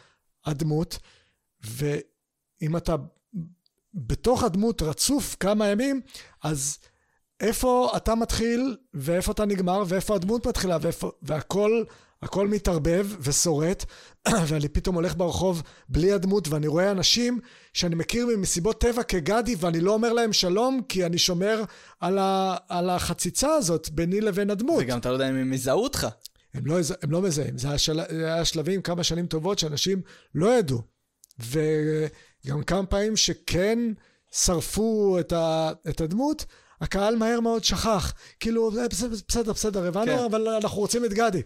[0.45, 0.99] הדמות,
[1.63, 2.95] ואם אתה
[3.93, 6.01] בתוך הדמות רצוף כמה ימים,
[6.43, 6.77] אז
[7.41, 11.83] איפה אתה מתחיל ואיפה אתה נגמר ואיפה הדמות מתחילה ואיפה, והכל
[12.21, 13.85] הכל מתערבב ושורט,
[14.47, 17.39] ואני פתאום הולך ברחוב בלי הדמות, ואני רואה אנשים
[17.73, 21.63] שאני מכיר ממסיבות טבע כגדי, ואני לא אומר להם שלום, כי אני שומר
[21.99, 24.83] על, ה, על החציצה הזאת ביני לבין הדמות.
[24.83, 26.07] וגם אתה לא יודע אם הם יזהו אותך.
[26.53, 30.01] הם לא, הם לא מזהים, זה היה, של, היה שלבים, כמה שנים טובות, שאנשים
[30.35, 30.81] לא ידעו.
[31.39, 33.79] וגם כמה פעמים שכן
[34.31, 36.45] שרפו את, ה, את הדמות,
[36.81, 38.13] הקהל מהר מאוד שכח.
[38.39, 40.23] כאילו, בסדר, בסדר, בסדר הבנו, כן.
[40.23, 41.41] אבל אנחנו רוצים את גדי.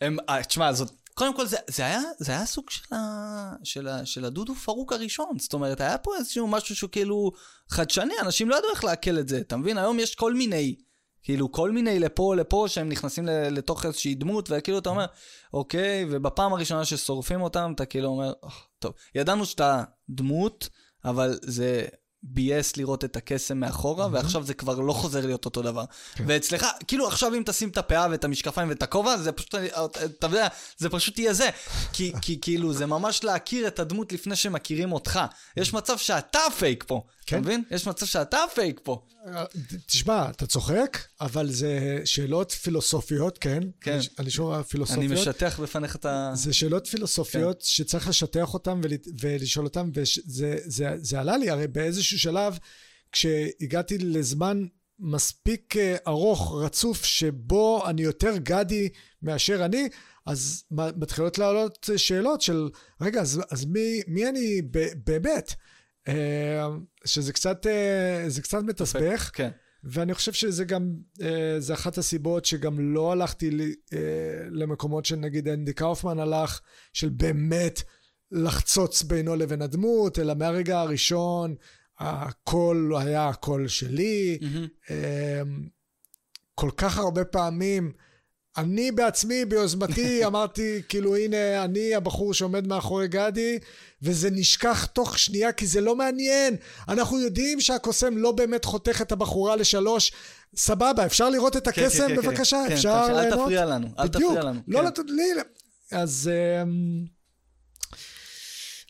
[0.00, 3.88] הם, אה, תשמע, זאת, קודם כל זה, זה, היה, זה היה סוג של, ה, של,
[3.88, 5.38] ה, של הדודו פרוק הראשון.
[5.38, 7.32] זאת אומרת, היה פה איזשהו משהו שהוא כאילו
[7.68, 9.78] חדשני, אנשים לא ידעו איך לעכל את זה, אתה מבין?
[9.78, 10.74] היום יש כל מיני,
[11.22, 15.06] כאילו, כל מיני לפה לפה שהם נכנסים לתוך איזושהי דמות, וכאילו אתה אומר,
[15.52, 18.32] אוקיי, ובפעם הראשונה ששורפים אותם, אתה כאילו אומר,
[18.78, 20.68] טוב, ידענו שאתה דמות,
[21.04, 21.84] אבל זה
[22.26, 24.12] ביאס לראות את הקסם מאחורה, mm-hmm.
[24.12, 25.84] ועכשיו זה כבר לא חוזר להיות אותו דבר.
[26.14, 26.24] כן.
[26.26, 29.54] ואצלך, כאילו עכשיו אם תשים את הפאה ואת המשקפיים ואת הכובע, זה פשוט,
[30.04, 31.50] אתה יודע, זה פשוט יהיה זה.
[31.92, 35.20] כי, כי כאילו, זה ממש להכיר את הדמות לפני שמכירים אותך.
[35.56, 37.36] יש מצב שאתה פייק פה, כן?
[37.36, 37.62] אתה מבין?
[37.70, 39.02] יש מצב שאתה פייק פה.
[39.86, 43.60] תשמע, אתה צוחק, אבל זה שאלות פילוסופיות, כן?
[43.80, 43.98] כן.
[44.18, 45.12] אני שומע פילוסופיות.
[45.12, 46.30] אני משטח בפניך את ה...
[46.34, 47.64] זה שאלות פילוסופיות כן.
[47.64, 48.90] שצריך לשטח אותן ול...
[49.20, 52.58] ולשאול אותן, וזה זה, זה עלה לי, הרי באיזשהו שלב,
[53.12, 54.66] כשהגעתי לזמן
[54.98, 58.88] מספיק אה, ארוך, רצוף, שבו אני יותר גדי
[59.22, 59.88] מאשר אני,
[60.26, 62.68] אז מתחילות לעלות שאלות של,
[63.00, 64.62] רגע, אז, אז מי, מי אני
[65.04, 65.54] באמת?
[66.08, 66.68] אה,
[67.04, 69.30] שזה קצת, אה, זה קצת מתסבך.
[69.34, 69.50] כן.
[69.84, 73.50] ואני חושב שזה גם, אה, זה אחת הסיבות שגם לא הלכתי
[74.50, 76.60] למקומות שנגיד אנדי קאופמן הלך,
[76.92, 77.82] של באמת
[78.30, 81.54] לחצוץ בינו לבין הדמות, אלא מהרגע הראשון
[81.98, 84.38] הקול היה הקול שלי.
[84.40, 84.90] Mm-hmm.
[86.54, 87.92] כל כך הרבה פעמים
[88.56, 93.58] אני בעצמי, ביוזמתי, אמרתי, כאילו, הנה, אני הבחור שעומד מאחורי גדי,
[94.02, 96.56] וזה נשכח תוך שנייה, כי זה לא מעניין.
[96.88, 100.12] אנחנו יודעים שהקוסם לא באמת חותך את הבחורה לשלוש.
[100.56, 102.08] סבבה, אפשר לראות את כן, כן, הקסם?
[102.08, 102.28] כן, כן.
[102.28, 103.32] בבקשה, כן, אפשר ליהנות?
[103.38, 104.32] אל תפריע לנו, אל בדיוק.
[104.32, 104.60] תפריע לנו.
[104.68, 104.86] לא כן.
[104.86, 105.22] לתת לי...
[105.92, 106.30] אז...
[106.62, 107.13] אמ,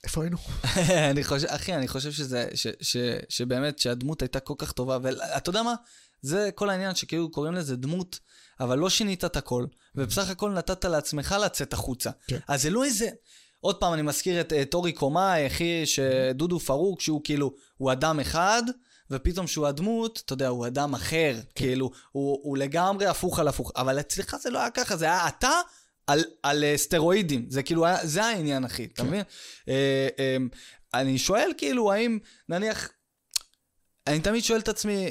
[0.05, 0.37] איפה היינו?
[1.11, 2.97] אני חושב, אחי, אני חושב שזה, ש, ש,
[3.29, 5.75] שבאמת, שהדמות הייתה כל כך טובה, ואתה יודע מה?
[6.23, 8.19] זה כל העניין שכאילו קוראים לזה דמות,
[8.61, 12.11] אבל לא שינית את הכל, ובסך הכל נתת לעצמך לצאת החוצה.
[12.27, 12.39] כן.
[12.49, 13.09] אז זה לא איזה...
[13.61, 18.21] עוד פעם, אני מזכיר את אה, טורי קומאי, אחי, שדודו פרוק, שהוא כאילו, הוא אדם
[18.21, 18.63] אחד,
[19.11, 23.73] ופתאום שהוא הדמות, אתה יודע, הוא אדם אחר, כאילו, הוא, הוא לגמרי הפוך על הפוך.
[23.77, 25.61] אבל אצלך זה לא היה ככה, זה היה אתה
[26.07, 27.47] על, על אה, סטרואידים.
[27.49, 29.23] זה כאילו, היה, זה העניין, אחי, אתה מבין?
[29.69, 30.37] אה, אה,
[30.95, 32.89] אני שואל, כאילו, האם, נניח,
[34.07, 35.09] אני תמיד שואל את עצמי,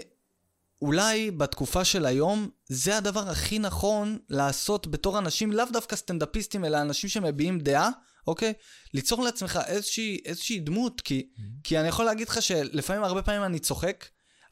[0.82, 6.82] אולי בתקופה של היום, זה הדבר הכי נכון לעשות בתור אנשים, לאו דווקא סטנדאפיסטים, אלא
[6.82, 7.90] אנשים שמביעים דעה,
[8.28, 8.54] אוקיי?
[8.94, 11.30] ליצור לעצמך איזושהי, איזושהי דמות, כי,
[11.64, 14.06] כי אני יכול להגיד לך שלפעמים, הרבה פעמים אני צוחק,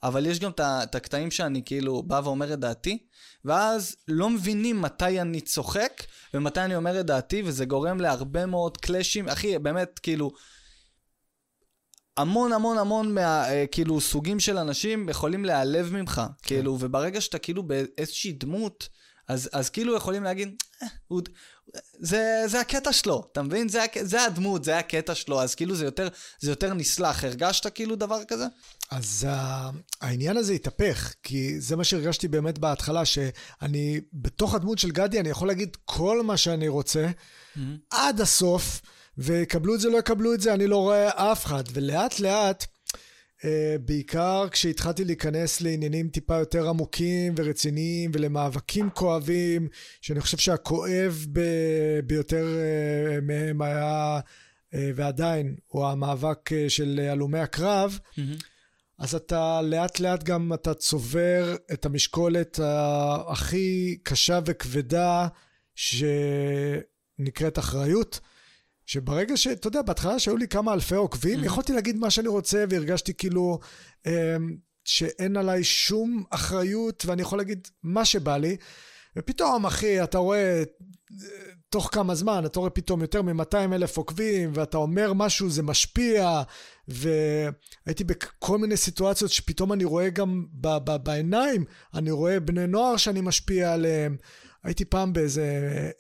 [0.04, 2.98] אבל יש גם את הקטעים שאני כאילו בא ואומר את דעתי,
[3.46, 8.78] ואז לא מבינים מתי אני צוחק ומתי אני אומר את דעתי, וזה גורם להרבה מאוד
[8.78, 9.30] קלאשים.
[9.30, 10.32] אחי, באמת, כאילו,
[12.18, 13.50] המון המון המון מה...
[13.50, 18.90] אה, כאילו סוגים של אנשים יכולים להיעלב ממך, כאילו, וברגע שאתה כאילו באיזושהי דמות,
[19.28, 21.22] אז, אז כאילו יכולים להגיד, "אה, הוא,
[22.00, 23.70] זה, זה הקטע שלו, אתה מבין?
[23.70, 26.08] זה, זה הדמות, זה הקטע שלו, אז כאילו זה יותר,
[26.40, 27.24] זה יותר נסלח.
[27.24, 28.46] הרגשת כאילו דבר כזה?
[28.92, 34.92] אז uh, העניין הזה התהפך, כי זה מה שהרגשתי באמת בהתחלה, שאני, בתוך הדמות של
[34.92, 37.08] גדי, אני יכול להגיד כל מה שאני רוצה,
[37.90, 38.82] עד הסוף,
[39.18, 41.64] ויקבלו את זה, לא יקבלו את זה, אני לא רואה אף אחד.
[41.74, 42.66] ולאט לאט,
[43.40, 43.44] uh,
[43.86, 49.68] בעיקר כשהתחלתי להיכנס לעניינים טיפה יותר עמוקים ורציניים, ולמאבקים כואבים,
[50.02, 57.40] שאני חושב שהכואב ב- ביותר uh, מהם היה, uh, ועדיין, הוא המאבק uh, של הלומי
[57.40, 58.00] הקרב,
[59.02, 62.60] אז אתה לאט לאט גם אתה צובר את המשקולת
[63.28, 65.28] הכי קשה וכבדה
[65.76, 68.20] שנקראת אחריות.
[68.86, 69.48] שברגע ש...
[69.48, 73.60] אתה יודע, בהתחלה שהיו לי כמה אלפי עוקבים, יכולתי להגיד מה שאני רוצה והרגשתי כאילו
[74.06, 74.12] אמ,
[74.84, 78.58] שאין עליי שום אחריות ואני יכול להגיד מה שבא לי.
[79.16, 80.64] ופתאום, אחי, אתה רואה
[81.12, 85.64] אה, תוך כמה זמן, אתה רואה פתאום יותר מ-200 אלף עוקבים, ואתה אומר משהו, זה
[85.64, 86.42] משפיע,
[86.88, 92.98] והייתי בכל מיני סיטואציות שפתאום אני רואה גם ב- ב- בעיניים, אני רואה בני נוער
[92.98, 94.18] שאני משפיע עליהם.
[94.64, 95.44] הייתי פעם באיזה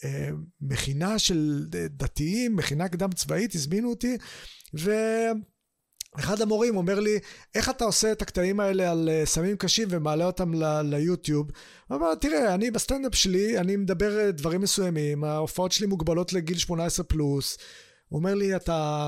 [0.03, 0.29] אה,
[0.61, 4.17] מכינה של דתיים, מכינה קדם צבאית, הזמינו אותי,
[4.79, 4.91] ו...
[6.19, 7.19] אחד המורים אומר לי,
[7.55, 11.47] איך אתה עושה את הקטעים האלה על אה, סמים קשים ומעלה אותם ל- ליוטיוב?
[11.87, 16.57] הוא אמר, תראה, אני בסטנדאפ שלי, אני מדבר אה, דברים מסוימים, ההופעות שלי מוגבלות לגיל
[16.57, 17.57] 18 פלוס.
[18.07, 19.07] הוא אומר לי, אתה,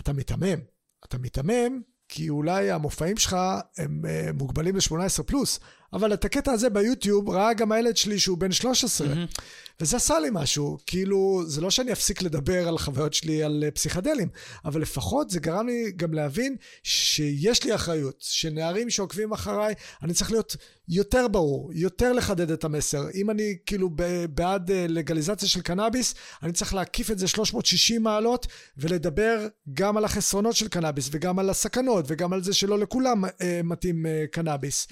[0.00, 0.58] אתה מיתמם.
[1.04, 3.36] אתה מיתמם כי אולי המופעים שלך
[3.78, 5.60] הם uh, מוגבלים ל-18 פלוס,
[5.92, 9.08] אבל את הקטע הזה ביוטיוב ראה גם הילד שלי שהוא בן 13.
[9.08, 9.40] Mm-hmm.
[9.80, 13.70] וזה עשה לי משהו, כאילו, זה לא שאני אפסיק לדבר על חוויות שלי על uh,
[13.70, 14.28] פסיכדלים,
[14.64, 20.30] אבל לפחות זה גרם לי גם להבין שיש לי אחריות, שנערים שעוקבים אחריי, אני צריך
[20.30, 20.56] להיות
[20.88, 23.04] יותר ברור, יותר לחדד את המסר.
[23.14, 23.90] אם אני כאילו
[24.30, 28.46] בעד uh, לגליזציה של קנאביס, אני צריך להקיף את זה 360 מעלות
[28.76, 33.28] ולדבר גם על החסרונות של קנאביס וגם על הסכנות וגם על זה שלא לכולם uh,
[33.64, 34.86] מתאים קנאביס.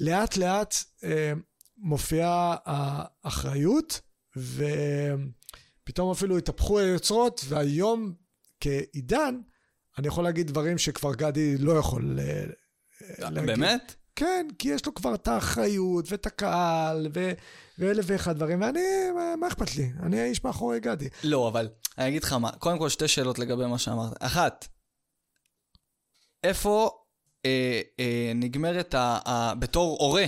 [0.00, 1.04] לאט לאט uh,
[1.76, 4.00] מופיעה האחריות
[4.36, 8.14] ופתאום אפילו התהפכו היוצרות והיום
[8.60, 9.40] כעידן
[9.98, 13.46] אני יכול להגיד דברים שכבר גדי לא יכול uh, להגיד.
[13.46, 13.94] באמת?
[14.16, 17.32] כן, כי יש לו כבר את האחריות ואת הקהל ו...
[17.78, 18.80] ואלף ואחד דברים, ואני,
[19.14, 19.90] מה, מה אכפת לי?
[20.02, 21.08] אני האיש מאחורי גדי.
[21.24, 24.12] לא, אבל אני אגיד לך מה, קודם כל שתי שאלות לגבי מה שאמרת.
[24.20, 24.68] אחת,
[26.44, 26.90] איפה
[27.46, 30.24] אה, אה, נגמרת, ה, ה, בתור הורה,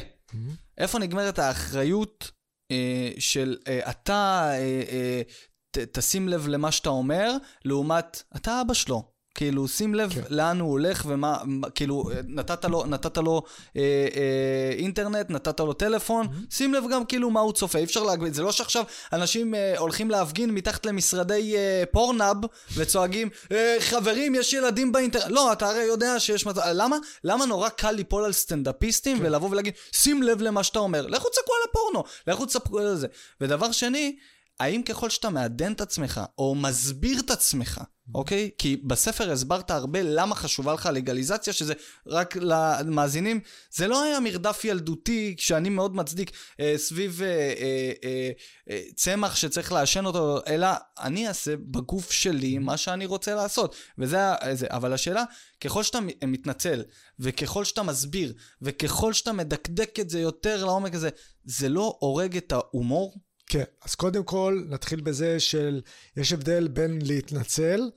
[0.79, 2.31] איפה נגמרת האחריות
[2.71, 5.23] אה, של אה, אתה אה, אה,
[5.71, 7.33] ת, תשים לב למה שאתה אומר,
[7.65, 9.12] לעומת אתה אבא שלו.
[9.35, 10.21] כאילו, שים לב כן.
[10.31, 13.43] לאן הוא הולך ומה, מה- כאילו, נתת לו, נתת לו
[13.77, 13.83] אה,
[14.17, 18.33] אה, אינטרנט, נתת לו טלפון, שים לב גם כאילו מה הוא צופה, אי אפשר להגביל,
[18.33, 22.37] זה לא שעכשיו אנשים אה, הולכים להפגין מתחת למשרדי אה, פורנאב
[22.75, 26.97] וצועקים, אה, חברים, יש ילדים באינטרנט, לא, אתה הרי יודע שיש מצב, למה?
[27.25, 31.55] למה נורא קל ליפול על סטנדאפיסטים ולבוא ולהגיד, שים לב למה שאתה אומר, לכו תסתכלו
[31.55, 33.07] על הפורנו, לכו תסתכלו על זה.
[33.41, 34.17] ודבר שני,
[34.61, 37.81] האם ככל שאתה מעדן את עצמך, או מסביר את עצמך,
[38.15, 38.51] אוקיי?
[38.59, 41.75] כי בספר הסברת הרבה למה חשובה לך לגליזציה, שזה
[42.07, 48.31] רק למאזינים, זה לא היה מרדף ילדותי, שאני מאוד מצדיק, אה, סביב אה, אה, אה,
[48.71, 50.69] אה, צמח שצריך לעשן אותו, אלא
[51.01, 53.77] אני אעשה בגוף שלי מה שאני רוצה לעשות.
[53.99, 54.19] וזה,
[54.53, 55.25] זה, אבל השאלה,
[55.61, 56.83] ככל שאתה מתנצל,
[57.19, 61.09] וככל שאתה מסביר, וככל שאתה מדקדק את זה יותר לעומק הזה,
[61.45, 63.17] זה לא הורג את ההומור?
[63.53, 65.81] כן, אז קודם כל נתחיל בזה של,
[66.17, 67.91] יש הבדל בין להתנצל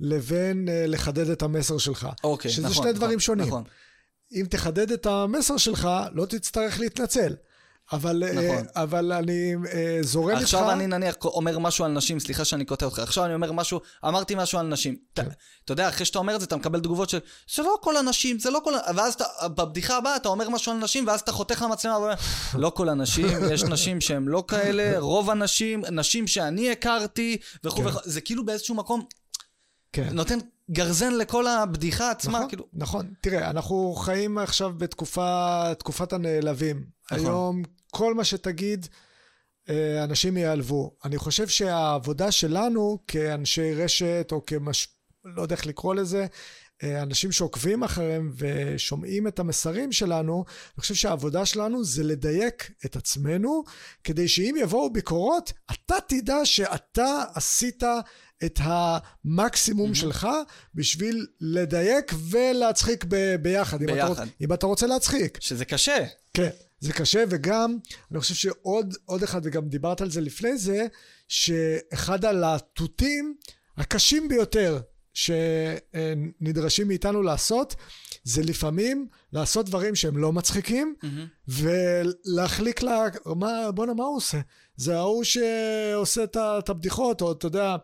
[0.00, 2.08] לבין uh, לחדד את המסר שלך.
[2.24, 2.72] אוקיי, שזה נכון.
[2.72, 3.46] שזה שני נכון, דברים שונים.
[3.46, 3.64] נכון.
[4.32, 7.34] אם תחדד את המסר שלך, לא תצטרך להתנצל.
[7.92, 8.66] אבל, אה, נכון.
[8.76, 10.42] אבל אני אה, זורם איתך...
[10.42, 13.80] עכשיו אני נניח אומר משהו על נשים, סליחה שאני קוטע אותך, עכשיו אני אומר משהו,
[14.04, 14.96] אמרתי משהו על נשים.
[15.14, 15.22] כן.
[15.22, 15.30] אתה,
[15.64, 17.18] אתה יודע, אחרי שאתה אומר את זה, אתה מקבל תגובות של,
[17.54, 18.72] זה לא כל הנשים, זה לא כל...
[18.96, 22.14] ואז אתה, בבדיחה הבאה אתה אומר משהו על נשים, ואז אתה חותך למצלמה ואומר,
[22.54, 27.86] לא כל הנשים, יש נשים שהן לא כאלה, רוב הנשים, נשים שאני הכרתי, וכו' כן.
[27.86, 29.04] וכו', זה כאילו באיזשהו מקום
[29.92, 30.08] כן.
[30.12, 30.38] נותן
[30.72, 32.66] גרזן לכל הבדיחה עצמה, נכון, כאילו...
[32.72, 33.14] נכון.
[33.20, 36.84] תראה, אנחנו חיים עכשיו בתקופה, תקופת הנעלבים.
[37.12, 37.26] נכון.
[37.26, 38.86] היום כל מה שתגיד,
[39.68, 40.96] אה, אנשים ייעלבו.
[41.04, 44.88] אני חושב שהעבודה שלנו כאנשי רשת, או כמש...
[45.24, 46.26] לא יודע איך לקרוא לזה,
[46.82, 52.96] אה, אנשים שעוקבים אחריהם ושומעים את המסרים שלנו, אני חושב שהעבודה שלנו זה לדייק את
[52.96, 53.62] עצמנו,
[54.04, 57.82] כדי שאם יבואו ביקורות, אתה תדע שאתה עשית
[58.44, 59.94] את המקסימום mm-hmm.
[59.94, 60.28] שלך
[60.74, 63.82] בשביל לדייק ולהצחיק ב- ביחד.
[63.82, 64.26] אם אתה, ביחד.
[64.26, 65.38] רוצ- אם אתה רוצה להצחיק.
[65.40, 66.04] שזה קשה.
[66.34, 66.48] כן,
[66.80, 67.76] זה קשה, וגם,
[68.10, 70.86] אני חושב שעוד עוד אחד, וגם דיברת על זה לפני זה,
[71.28, 73.34] שאחד הלהטוטים
[73.76, 74.80] הקשים ביותר
[75.14, 77.74] שנדרשים מאיתנו לעשות,
[78.24, 81.06] זה לפעמים לעשות דברים שהם לא מצחיקים, Mm-hmm.
[81.48, 83.04] ולהחליק לה,
[83.36, 84.38] מה, בואנה, מה הוא עושה?
[84.76, 86.24] זה ההוא שעושה
[86.58, 87.76] את הבדיחות, או אתה יודע,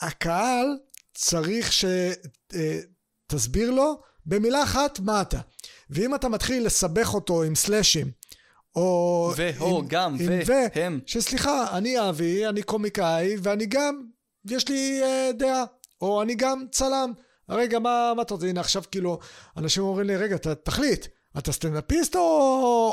[0.00, 0.78] הקהל
[1.14, 1.70] צריך
[3.28, 5.40] שתסביר לו במילה אחת מה אתה.
[5.90, 8.10] ואם אתה מתחיל לסבך אותו עם סלאשים,
[8.76, 9.32] או...
[9.36, 11.00] והוא עם- גם, עם והם.
[11.06, 14.02] שסליחה, אני אבי, אני קומיקאי, ואני גם,
[14.50, 15.64] יש לי אה, דעה,
[16.00, 17.12] או אני גם צלם.
[17.48, 18.46] רגע, מה, מה אתה רוצה?
[18.46, 19.18] הנה עכשיו כאילו,
[19.56, 21.06] אנשים אומרים לי, רגע, ת, תחליט,
[21.38, 22.20] אתה סטנדאפיסט או,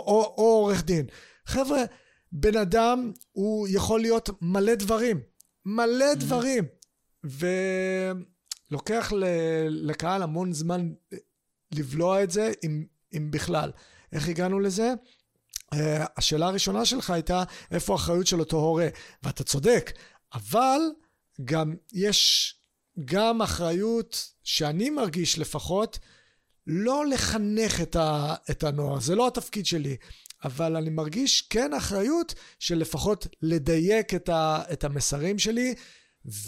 [0.07, 1.05] או, או עורך דין?
[1.45, 1.83] חבר'ה,
[2.31, 5.19] בן אדם הוא יכול להיות מלא דברים,
[5.65, 6.63] מלא דברים,
[7.23, 9.12] ולוקח
[9.69, 10.93] לקהל המון זמן
[11.71, 12.86] לבלוע את זה, אם,
[13.17, 13.71] אם בכלל.
[14.12, 14.93] איך הגענו לזה?
[15.73, 15.78] Uh,
[16.17, 18.88] השאלה הראשונה שלך הייתה איפה האחריות של אותו הורה,
[19.23, 19.91] ואתה צודק,
[20.34, 20.80] אבל
[21.45, 22.56] גם יש
[23.06, 25.99] גם אחריות שאני מרגיש לפחות
[26.67, 29.97] לא לחנך את, ה, את הנוער, זה לא התפקיד שלי,
[30.43, 35.73] אבל אני מרגיש כן אחריות של לפחות לדייק את, ה, את המסרים שלי,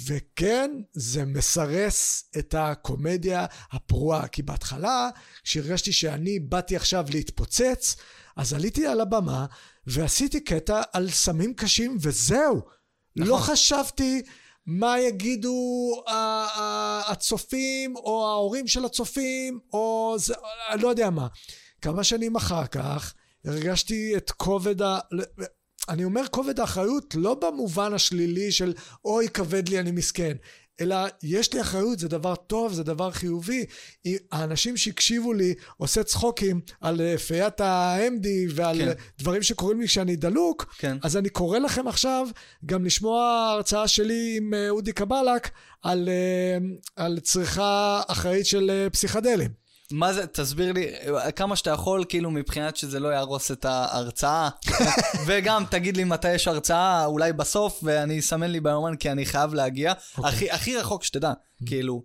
[0.05, 5.09] וכן, זה מסרס את הקומדיה הפרועה, כי בהתחלה,
[5.43, 7.95] כשהרגשתי שאני באתי עכשיו להתפוצץ,
[8.35, 9.45] אז עליתי על הבמה
[9.87, 12.61] ועשיתי קטע על סמים קשים וזהו.
[13.15, 13.31] נכון.
[13.31, 14.21] לא חשבתי
[14.65, 15.91] מה יגידו
[17.07, 20.33] הצופים או ההורים של הצופים או זה,
[20.79, 21.27] לא יודע מה.
[21.81, 23.13] כמה שנים אחר כך
[23.45, 24.99] הרגשתי את כובד ה...
[25.89, 28.73] אני אומר כובד האחריות לא במובן השלילי של
[29.05, 30.35] אוי כבד לי אני מסכן,
[30.81, 33.65] אלא יש לי אחריות, זה דבר טוב, זה דבר חיובי.
[34.31, 38.85] האנשים שהקשיבו לי עושה צחוקים על אה, פיית ה-MD ועל כן.
[38.85, 38.93] כן.
[39.19, 40.97] דברים שקורים לי כשאני דלוק, כן.
[41.03, 42.27] אז אני קורא לכם עכשיו
[42.65, 45.49] גם לשמוע הרצאה שלי עם אה, אודי קבלק
[45.83, 46.57] על, אה,
[46.95, 49.64] על צריכה אחראית של אה, פסיכדלים.
[49.91, 50.87] מה זה, תסביר לי,
[51.35, 54.49] כמה שאתה יכול, כאילו, מבחינת שזה לא יהרוס את ההרצאה.
[55.25, 59.53] וגם, תגיד לי מתי יש הרצאה, אולי בסוף, ואני אסמן לי ביומן, כי אני חייב
[59.53, 59.93] להגיע.
[60.17, 60.29] אוקיי.
[60.29, 61.33] הכי, הכי רחוק שתדע,
[61.65, 62.03] כאילו,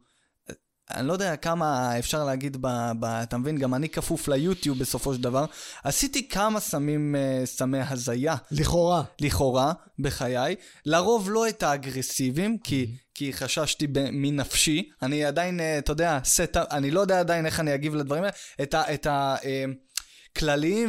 [0.94, 2.66] אני לא יודע כמה אפשר להגיד, ב,
[3.00, 5.44] ב, אתה מבין, גם אני כפוף ליוטיוב בסופו של דבר.
[5.84, 8.36] עשיתי כמה סמים, אה, סמי הזיה.
[8.50, 9.02] לכאורה.
[9.20, 10.54] לכאורה, בחיי.
[10.86, 14.90] לרוב לא את האגרסיביים, כי, כי חששתי מנפשי.
[15.02, 18.32] אני עדיין, אה, אתה יודע, סט, אני לא יודע עדיין איך אני אגיב לדברים האלה.
[18.62, 18.94] את ה...
[18.94, 19.64] את ה אה,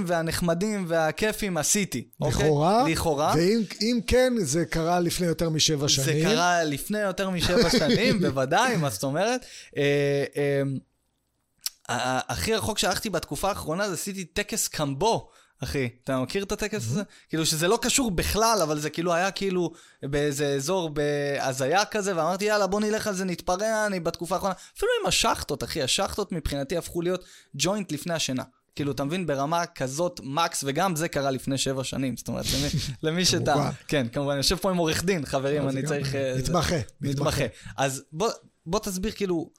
[0.05, 2.07] והנחמדים והכיפים עשיתי.
[2.21, 2.79] לכאורה.
[2.79, 2.93] אוקיי?
[2.93, 3.33] לכאורה.
[3.35, 6.23] ואם אם כן, זה קרה לפני יותר משבע זה שנים.
[6.23, 9.45] קרה לפני יותר משבע שנים, בוודאי, מה זאת אומרת?
[9.77, 15.29] אה, אה, הכי רחוק שהלכתי בתקופה האחרונה זה עשיתי טקס קמבו.
[15.63, 17.01] אחי, אתה מכיר את הטקס הזה?
[17.29, 19.71] כאילו שזה לא קשור בכלל, אבל זה כאילו היה כאילו
[20.03, 24.91] באיזה אזור בהזיה כזה, ואמרתי יאללה בוא נלך על זה, נתפרע, אני בתקופה האחרונה, אפילו
[25.01, 27.23] עם השחטות, אחי, השחטות מבחינתי הפכו להיות
[27.55, 28.43] ג'וינט לפני השינה.
[28.75, 32.17] כאילו, אתה מבין, ברמה כזאת מקס, וגם זה קרה לפני שבע שנים.
[32.17, 32.67] זאת אומרת, למי,
[33.03, 33.69] למי שאתה...
[33.87, 36.15] כן, כמובן, אני יושב פה עם עורך דין, חברים, אני צריך...
[36.15, 36.75] אה, מתמחה.
[37.01, 37.43] מתמחה.
[37.77, 38.29] אז בוא,
[38.65, 39.49] בוא תסביר, כאילו,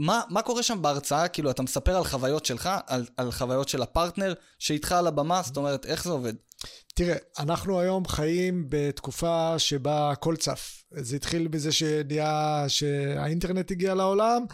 [0.00, 1.28] מה, מה קורה שם בהרצאה?
[1.28, 5.56] כאילו, אתה מספר על חוויות שלך, על, על חוויות של הפרטנר שאיתך על הבמה, זאת
[5.56, 6.34] אומרת, איך זה עובד?
[6.94, 10.84] תראה, אנחנו היום חיים בתקופה שבה הכל צף.
[10.90, 14.44] זה התחיל בזה שנהיה, שהאינטרנט הגיע לעולם,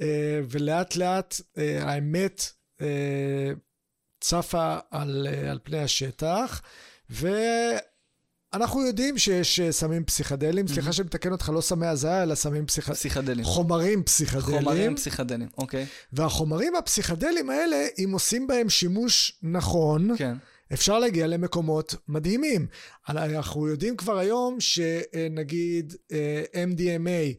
[0.00, 3.52] אה, ולאט לאט אה, האמת אה,
[4.20, 6.62] צפה על, על פני השטח,
[8.52, 12.66] ואנחנו יודעים שיש אה, סמים פסיכדליים, סליחה שאני מתקן אותך, לא סמי הזיה, אלא סמים
[12.66, 12.96] פסיכדליים.
[12.96, 13.44] פסיכדלים.
[13.44, 14.62] חומרים פסיכדליים.
[14.64, 15.86] חומרים פסיכדלים, אוקיי.
[16.12, 20.34] והחומרים הפסיכדלים האלה, אם עושים בהם שימוש נכון, כן.
[20.72, 22.66] אפשר להגיע למקומות מדהימים.
[23.08, 27.34] אנחנו יודעים כבר היום שנגיד אה, MDMA.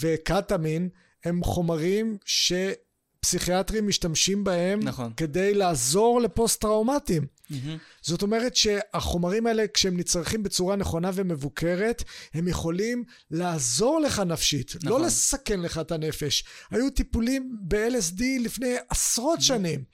[0.00, 0.88] וקטמין
[1.24, 5.12] הם חומרים שפסיכיאטרים משתמשים בהם נכון.
[5.16, 7.26] כדי לעזור לפוסט-טראומטיים.
[7.50, 7.78] מהמם.
[8.02, 12.02] זאת אומרת שהחומרים האלה, כשהם נצרכים בצורה נכונה ומבוקרת,
[12.34, 15.00] הם יכולים לעזור לך נפשית, נכון.
[15.00, 16.44] לא לסכן לך את הנפש.
[16.70, 19.84] היו טיפולים ב-LSD לפני עשרות שנים.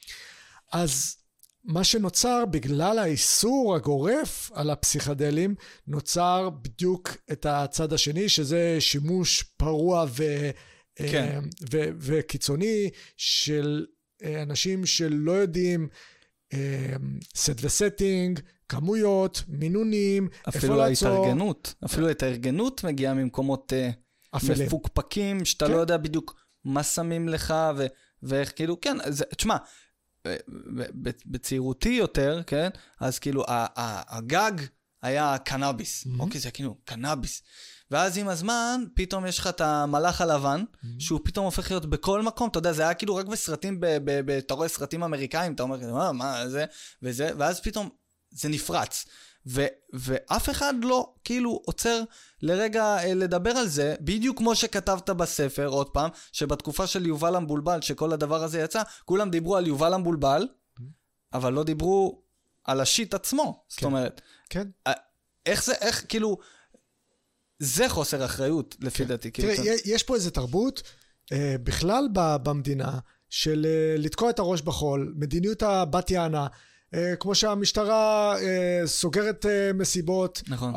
[0.72, 1.16] אז
[1.64, 5.54] מה שנוצר בגלל האיסור הגורף על הפסיכדלים,
[5.86, 10.50] נוצר בדיוק את הצד השני, שזה שימוש פרוע ו...
[10.96, 11.40] כן.
[11.72, 13.86] ו- וקיצוני של
[14.24, 15.88] אה, אנשים שלא יודעים
[17.36, 21.08] סט וסטינג, כמויות, מינונים, אפילו איפה לעצור.
[21.08, 23.90] ההתארגנות, אפילו ההתארגנות מגיעה ממקומות אה,
[24.36, 24.66] אפלים.
[24.66, 25.72] מפוקפקים, שאתה כן.
[25.72, 26.34] לא יודע בדיוק
[26.64, 27.86] מה שמים לך ו-
[28.22, 29.56] ואיך, כאילו, כן, זה, תשמע,
[30.26, 32.68] ב- בצעירותי יותר, כן,
[33.00, 34.52] אז כאילו, הגג
[35.02, 36.20] היה קנאביס, Mhm.
[36.20, 37.42] אוקיי, זה כאילו קנאביס.
[37.90, 40.64] ואז עם הזמן, פתאום יש לך את המלאך הלבן,
[40.98, 44.20] שהוא פתאום הופך להיות בכל מקום, אתה יודע, זה היה כאילו רק בסרטים, ב- ב-
[44.20, 46.64] ב- אתה רואה סרטים אמריקאים, אתה אומר, מה, מה זה,
[47.02, 47.88] וזה, ואז פתאום
[48.30, 49.06] זה נפרץ.
[49.46, 52.02] ו- ואף אחד לא כאילו עוצר
[52.42, 57.80] לרגע אה, לדבר על זה, בדיוק כמו שכתבת בספר, עוד פעם, שבתקופה של יובל המבולבל,
[57.80, 60.48] שכל הדבר הזה יצא, כולם דיברו על יובל המבולבל,
[61.32, 62.22] אבל לא דיברו
[62.64, 63.64] על השיט עצמו.
[63.68, 63.86] זאת כן.
[63.86, 64.20] אומרת,
[64.50, 64.68] כן.
[65.46, 66.38] איך זה, איך, כאילו,
[67.58, 69.30] זה חוסר אחריות, לפי דעתי.
[69.32, 70.82] כאילו, תראה, אתה- יש פה איזו תרבות
[71.32, 72.08] אה, בכלל
[72.42, 72.98] במדינה
[73.30, 76.46] של אה, לתקוע את הראש בחול, מדיניות הבת יענה.
[76.94, 80.74] אה, כמו שהמשטרה אה, סוגרת אה, מסיבות, נכון.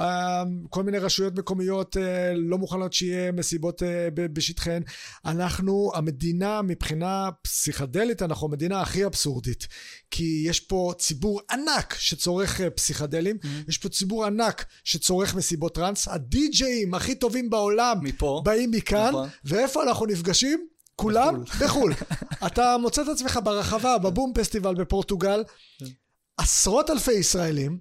[0.69, 1.97] כל מיני רשויות מקומיות
[2.35, 3.83] לא מוכנות שיהיה מסיבות
[4.13, 4.83] ב- בשטחיהן.
[5.25, 9.67] אנחנו, המדינה מבחינה פסיכדלית, אנחנו המדינה הכי אבסורדית.
[10.11, 13.37] כי יש פה ציבור ענק שצורך פסיכדלים,
[13.67, 16.07] יש פה ציבור ענק שצורך מסיבות טראנס.
[16.07, 18.41] הדי-ג'אים הכי טובים בעולם מפה.
[18.45, 19.29] באים מכאן, נכון.
[19.45, 20.67] ואיפה אנחנו נפגשים?
[20.99, 21.93] כולם בחו"ל.
[22.47, 25.43] אתה מוצא את עצמך ברחבה, בבום פסטיבל בפורטוגל,
[26.39, 27.77] עשרות אלפי ישראלים,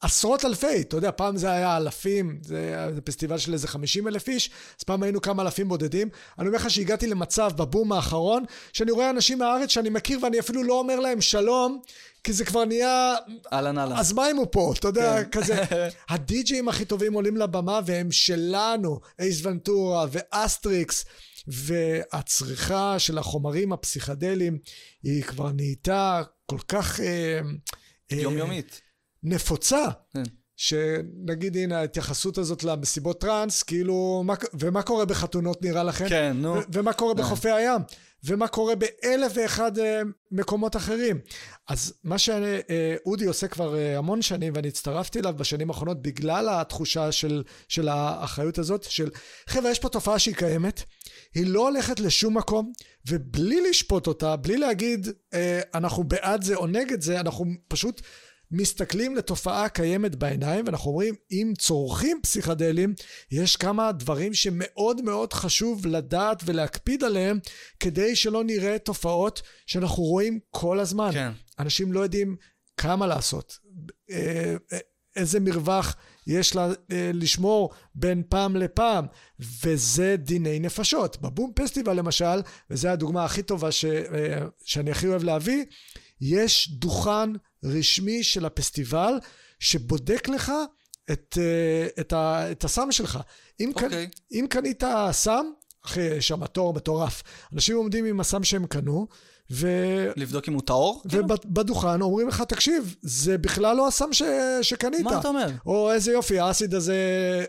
[0.00, 4.28] עשרות אלפי, אתה יודע, פעם זה היה אלפים, זה היה פסטיבל של איזה 50 אלף
[4.28, 6.08] איש, אז פעם היינו כמה אלפים בודדים.
[6.38, 10.62] אני אומר לך שהגעתי למצב בבום האחרון, שאני רואה אנשים מהארץ שאני מכיר ואני אפילו
[10.62, 11.80] לא אומר להם שלום,
[12.24, 13.14] כי זה כבר נהיה
[13.52, 13.96] אהלן אהלן.
[13.96, 14.74] אז מה אם הוא פה?
[14.78, 15.40] אתה יודע, כן.
[15.40, 15.64] כזה.
[16.10, 21.04] הדי-ג'אים הכי טובים עולים לבמה והם שלנו, אייס ונטורה ואסטריקס,
[21.46, 24.58] והצריכה של החומרים הפסיכדליים
[25.02, 27.00] היא כבר נהייתה כל כך...
[27.00, 27.40] אה,
[28.10, 28.80] יומיומית.
[29.22, 29.84] נפוצה.
[30.14, 30.22] כן.
[30.56, 36.08] שנגיד הנה ההתייחסות הזאת למסיבות טראנס, כאילו, מה, ומה קורה בחתונות נראה לכם?
[36.08, 36.54] כן, נו.
[36.54, 37.80] ו- ומה קורה בחופי הים?
[38.26, 41.18] ומה קורה באלף ואחד אה, מקומות אחרים?
[41.68, 47.12] אז מה שאודי עושה כבר אה, המון שנים, ואני הצטרפתי אליו בשנים האחרונות בגלל התחושה
[47.12, 49.10] של, של האחריות הזאת, של
[49.46, 50.82] חבר'ה, יש פה תופעה שהיא קיימת,
[51.34, 52.72] היא לא הולכת לשום מקום,
[53.08, 58.02] ובלי לשפוט אותה, בלי להגיד אה, אנחנו בעד זה או נגד זה, אנחנו פשוט
[58.50, 62.94] מסתכלים לתופעה קיימת בעיניים, ואנחנו אומרים, אם צורכים פסיכדלים,
[63.30, 67.38] יש כמה דברים שמאוד מאוד חשוב לדעת ולהקפיד עליהם,
[67.80, 71.10] כדי שלא נראה תופעות שאנחנו רואים כל הזמן.
[71.12, 71.30] כן.
[71.58, 72.36] אנשים לא יודעים
[72.76, 73.58] כמה לעשות,
[74.10, 74.78] אה, אה,
[75.16, 79.06] איזה מרווח יש לה, אה, לשמור בין פעם לפעם,
[79.64, 81.22] וזה דיני נפשות.
[81.22, 82.40] בבום פסטיבל למשל,
[82.70, 83.84] וזו הדוגמה הכי טובה ש,
[84.64, 85.64] שאני הכי אוהב להביא,
[86.20, 87.30] יש דוכן
[87.64, 89.14] רשמי של הפסטיבל
[89.60, 90.52] שבודק לך
[91.12, 93.18] את, אה, את, ה, את הסם שלך.
[93.60, 94.08] אם, קנ, אוקיי.
[94.32, 95.46] אם קנית סם,
[95.84, 97.22] אחי, יש שם תור מטורף.
[97.52, 99.06] אנשים עומדים עם הסם שהם קנו,
[99.50, 99.68] ו...
[100.16, 101.02] לבדוק אם הוא טהור?
[101.08, 101.24] כאילו?
[101.24, 104.22] ובדוכן אומרים לך, תקשיב, זה בכלל לא הסם ש...
[104.62, 105.00] שקנית.
[105.00, 105.46] מה אתה אומר?
[105.66, 106.96] או איזה יופי, האסיד הזה,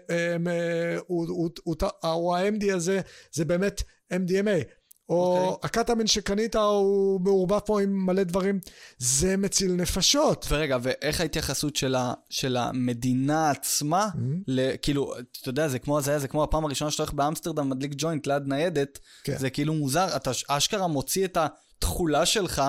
[0.10, 3.02] אמ, אה, הוא, הוא, הוא, הוא, או ה-MD הזה,
[3.32, 4.64] זה באמת MDMA.
[5.10, 5.68] או אוקיי.
[5.68, 8.60] הקטאמין שקנית הוא מעורבב פה עם מלא דברים,
[8.98, 10.46] זה מציל נפשות.
[10.50, 14.44] ורגע, ואיך ההתייחסות של, ה, של המדינה עצמה, Mm-hmm.
[14.48, 17.92] ל, כאילו, אתה יודע, זה כמו הזיה, זה כמו הפעם הראשונה שאתה הולך באמסטרדם, מדליק
[17.98, 19.38] ג'וינט ליד ניידת, כן.
[19.38, 22.64] זה כאילו מוזר, אתה אשכרה מוציא את התכולה שלך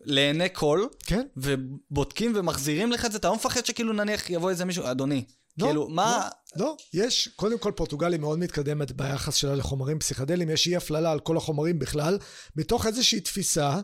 [0.00, 1.26] לעיני כל, כן?
[1.36, 5.24] ובודקים ומחזירים לך את זה, אתה לא מפחד שכאילו נניח יבוא איזה מישהו, אדוני,
[5.58, 6.28] לא, כאילו, מה...
[6.56, 10.76] לא, לא, יש, קודם כל פורטוגל היא מאוד מתקדמת ביחס שלה לחומרים פסיכדליים, יש אי
[10.76, 12.18] הפללה על כל החומרים בכלל,
[12.56, 13.80] מתוך איזושהי תפיסה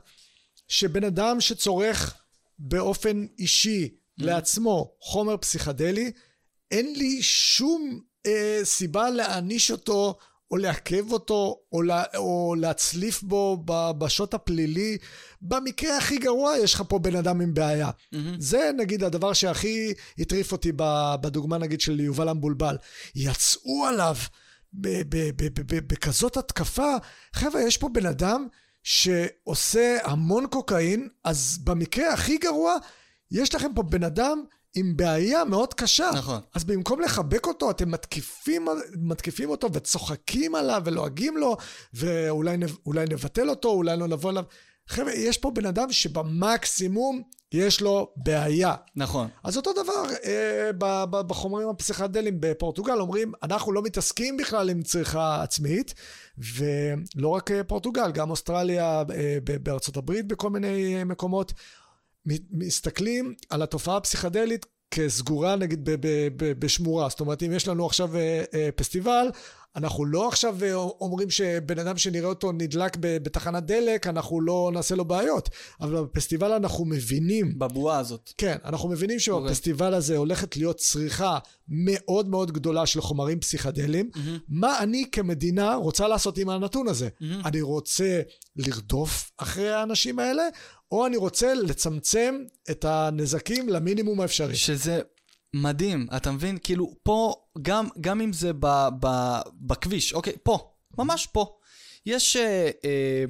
[0.68, 2.14] שבן אדם שצורך
[2.59, 6.12] באופן אישי לעצמו חומר פסיכדלי,
[6.70, 10.18] אין לי שום אה, סיבה להעניש אותו
[10.53, 13.63] או לעכב אותו או, לה, או להצליף בו
[13.99, 14.99] בשוט הפלילי.
[15.43, 17.91] במקרה הכי גרוע יש לך פה בן אדם עם בעיה.
[18.13, 18.41] מהמם.
[18.41, 20.73] זה נגיד הדבר שהכי הטריף אותי
[21.21, 22.77] בדוגמה נגיד של יובל המבולבל.
[23.15, 24.17] יצאו עליו
[25.89, 26.95] בכזאת התקפה.
[27.33, 28.47] חבר'ה, יש פה בן אדם
[28.83, 32.77] שעושה המון קוקאין, אז במקרה הכי גרוע,
[33.31, 34.45] יש לכם פה בן אדם
[34.75, 36.11] עם בעיה מאוד קשה.
[36.14, 36.41] נכון.
[36.55, 41.57] אז במקום לחבק אותו, אתם מתקיפים, מתקיפים אותו וצוחקים עליו ולועגים לו,
[41.95, 42.57] ואולי
[42.87, 44.45] אולי נבטל אותו, אולי לא נבוא אליו.
[44.89, 48.75] חבר'ה, יש פה בן אדם שבמקסימום יש לו בעיה.
[48.97, 49.29] נכון.
[49.45, 54.83] אז אותו דבר אה, ב- ב- בחומרים הפסיכדליים בפורטוגל, אומרים, אנחנו לא מתעסקים בכלל עם
[54.83, 55.95] צריכה עצמית,
[56.39, 61.53] ולא רק אה, פורטוגל, גם אוסטרליה, אה, בארצות הברית, בכל מיני אה, מקומות,
[62.51, 65.89] מסתכלים על התופעה הפסיכדלית כסגורה נגיד
[66.37, 67.09] בשמורה.
[67.09, 69.27] זאת אומרת, אם יש לנו עכשיו אה, אה, פסטיבל,
[69.77, 74.95] אנחנו לא עכשיו אה, אומרים שבן אדם שנראה אותו נדלק בתחנת דלק, אנחנו לא נעשה
[74.95, 75.49] לו בעיות.
[75.81, 78.33] אבל בפסטיבל אנחנו מבינים בבועה הזאת.
[78.39, 79.49] כן, אנחנו מבינים אוקיי.
[79.49, 84.11] שבפסטיבל הזה הולכת להיות צריכה מאוד מאוד גדולה של חומרים פסיכדליים.
[84.49, 87.09] מה אני כמדינה רוצה לעשות עם הנתון הזה?
[87.45, 88.20] אני רוצה
[88.57, 90.43] לרדוף אחרי האנשים האלה,
[90.93, 94.57] או אני רוצה לצמצם את הנזקים למינימום האפשרי.
[94.57, 95.01] שזה
[95.55, 96.59] מדהים, אתה מבין?
[96.62, 98.66] כאילו, פה, גם, גם אם זה ב,
[99.01, 99.07] ב,
[99.61, 101.57] בכביש, אוקיי, פה, ממש פה.
[102.07, 103.24] יש, אה, אה,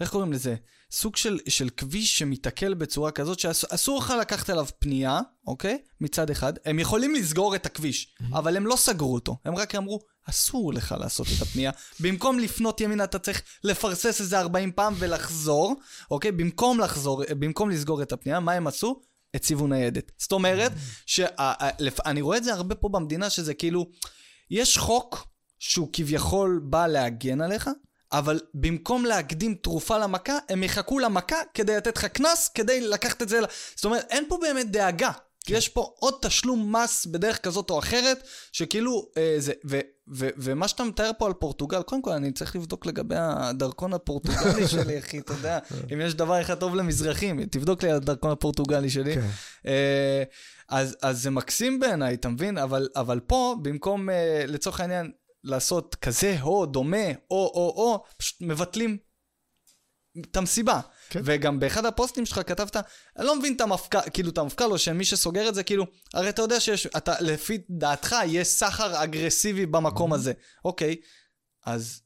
[0.00, 0.54] איך קוראים לזה?
[0.94, 5.78] סוג של, של כביש שמתעכל בצורה כזאת שאסור לך לקחת אליו פנייה, אוקיי?
[6.00, 6.52] מצד אחד.
[6.64, 9.36] הם יכולים לסגור את הכביש, אבל הם לא סגרו אותו.
[9.44, 11.70] הם רק אמרו, אסור לך לעשות את הפנייה.
[12.00, 15.76] במקום לפנות ימינה אתה צריך לפרסס איזה 40 פעם ולחזור,
[16.10, 16.32] אוקיי?
[16.32, 19.00] במקום לחזור, במקום לסגור את הפנייה, מה הם עשו?
[19.34, 20.12] הציבו ניידת.
[20.18, 20.72] זאת אומרת,
[21.06, 23.86] שאני רואה את זה הרבה פה במדינה, שזה כאילו,
[24.50, 25.26] יש חוק
[25.58, 27.70] שהוא כביכול בא להגן עליך,
[28.18, 33.28] אבל במקום להקדים תרופה למכה, הם יחכו למכה כדי לתת לך קנס, כדי לקחת את
[33.28, 33.40] זה.
[33.40, 33.44] ל-
[33.76, 35.10] זאת אומרת, אין פה באמת דאגה.
[35.48, 39.80] יש פה עוד תשלום מס בדרך כזאת או אחרת, שכאילו, אה, זה, ו,
[40.14, 44.68] ו, ומה שאתה מתאר פה על פורטוגל, קודם כל אני צריך לבדוק לגבי הדרכון הפורטוגלי
[44.72, 45.58] שלי, אחי, אתה יודע,
[45.92, 49.14] אם יש דבר אחד טוב למזרחים, תבדוק לי על הדרכון הפורטוגלי שלי.
[49.14, 49.26] כן.
[49.66, 50.22] אה,
[50.68, 52.58] אז, אז זה מקסים בעיניי, אתה מבין?
[52.58, 55.10] אבל, אבל פה, במקום, אה, לצורך העניין,
[55.44, 58.98] לעשות כזה או דומה, או או או, פשוט מבטלים
[60.20, 60.80] את המסיבה.
[61.10, 61.20] כן.
[61.24, 65.04] וגם באחד הפוסטים שלך כתבת, אני לא מבין את המפכ"ל, כאילו את המפכ"ל, או שמי
[65.04, 70.12] שסוגר את זה, כאילו, הרי אתה יודע שיש, אתה, לפי דעתך, יש סחר אגרסיבי במקום
[70.12, 70.32] הזה.
[70.64, 70.96] אוקיי,
[71.66, 72.00] אז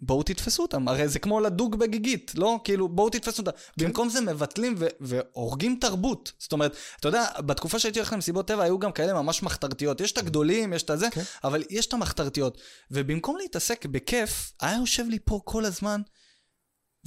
[0.00, 2.60] בואו תתפסו אותם, הרי זה כמו לדוג בגיגית, לא?
[2.64, 3.50] כאילו, בואו תתפסו אותם.
[3.76, 6.32] במקום זה מבטלים ו- והורגים תרבות.
[6.38, 10.00] זאת אומרת, אתה יודע, בתקופה שהייתי הולך למסיבות טבע, היו גם כאלה ממש מחתרתיות.
[10.00, 11.22] יש את הגדולים, יש את הזה, כן.
[11.44, 12.58] אבל יש את המחתרתיות.
[12.90, 16.00] ובמקום להתעסק בכיף, היה יושב לי פה כל הזמן,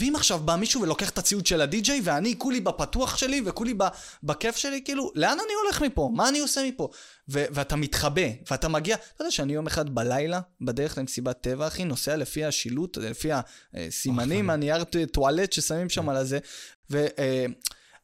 [0.02, 3.88] ואם עכשיו בא מישהו ולוקח את הציוד של הדי-ג'יי, ואני כולי בפתוח שלי וכולי ב-
[4.24, 6.10] בכיף שלי, כאילו, לאן אני הולך מפה?
[6.16, 6.90] מה אני עושה מפה?
[7.30, 8.22] ו- ואתה מתחבא,
[8.52, 12.98] ואתה מגיע, אתה יודע שאני יום אחד בלילה, בדרך למסיבת טבע, אחי, נוסע לפי השילוט,
[12.98, 13.30] לפי
[13.74, 16.40] הסימנים, הנייר ט- טואלט ששמים שם על הזה,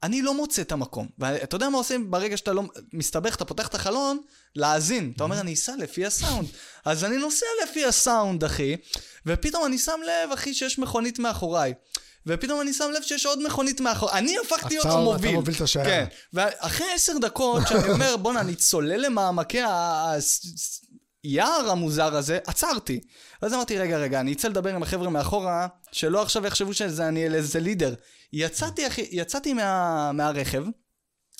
[0.04, 1.08] ואני לא מוצא את המקום.
[1.20, 4.20] ואתה יודע מה עושים ברגע שאתה לא מסתבך, אתה פותח את החלון,
[4.56, 5.14] להאזין.
[5.16, 6.48] אתה אומר, אני אסע לפי הסאונד.
[6.86, 8.76] אז אני נוסע לפי הסאונד, אחי,
[9.26, 11.74] ופתאום אני שם לב, אחי, שיש מכונית מאחוריי.
[12.30, 14.18] ופתאום אני שם לב שיש עוד מכונית מאחוריי.
[14.18, 15.36] אני הפכתי להיות אתה- אתה המוביל.
[15.36, 15.88] מוביל את השיירה.
[15.90, 16.06] כן.
[16.34, 19.62] ואחרי עשר דקות, שאני אומר, בואנה, אני צולל למעמקי
[21.24, 23.00] היער המוזר הזה, עצרתי.
[23.42, 27.26] ואז אמרתי, רגע, רגע, אני אצא לדבר עם החבר'ה מאחורה, שלא עכשיו יחשבו שזה אני
[27.26, 27.94] איזה לידר.
[28.34, 30.64] יצאתי, אחי, יצאתי מה, מהרכב,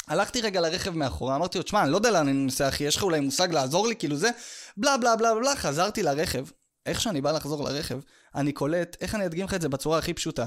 [0.08, 2.96] הלכתי רגע לרכב מאחורה, אמרתי לו, תשמע, אני לא יודע לאן אני נוסע, אחי, יש
[2.96, 4.30] לך אולי מושג לעזור לי, כאילו זה,
[4.78, 6.46] בלה בלה בלה בלה, חזרתי לרכב.
[6.86, 8.00] איך שאני בא לחזור לרכב,
[8.36, 10.46] אני קולט, איך אני אדגים לך את זה בצורה הכי פשוטה.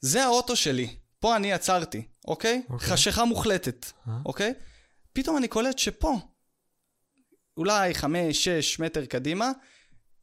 [0.00, 2.62] זה האוטו שלי, פה אני עצרתי, אוקיי?
[2.70, 2.88] אוקיי.
[2.88, 4.12] חשיכה מוחלטת, אה?
[4.26, 4.54] אוקיי?
[5.12, 6.16] פתאום אני קולט שפה,
[7.56, 9.50] אולי חמש, שש מטר קדימה,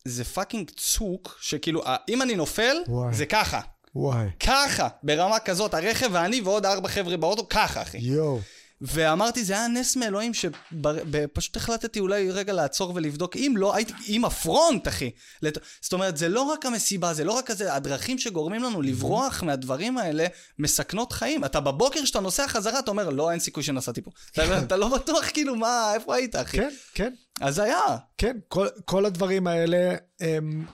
[0.05, 3.13] זה fucking צוק, שכאילו, אם אני נופל, וואי.
[3.13, 3.61] זה ככה.
[3.95, 4.27] וואי.
[4.39, 7.97] ככה, ברמה כזאת, הרכב ואני ועוד ארבע חבר'ה באוטו, ככה, אחי.
[7.97, 8.39] יואו.
[8.81, 13.35] ואמרתי, זה היה נס מאלוהים, שפשוט החלטתי אולי רגע לעצור ולבדוק.
[13.35, 15.11] אם לא, הייתי עם הפרונט, אחי.
[15.41, 15.57] לת...
[15.81, 19.97] זאת אומרת, זה לא רק המסיבה, זה לא רק כזה, הדרכים שגורמים לנו לברוח מהדברים
[19.97, 20.25] האלה
[20.59, 21.45] מסכנות חיים.
[21.45, 24.11] אתה בבוקר, כשאתה נוסע חזרה, אתה אומר, לא, אין סיכוי שנסעתי פה.
[24.31, 26.57] אתה, אתה לא בטוח, כאילו, מה, איפה היית, אחי?
[26.57, 27.97] כן, כן, אז היה.
[28.17, 28.37] כן.
[28.47, 30.65] כל, כל הדברים האלה, הם,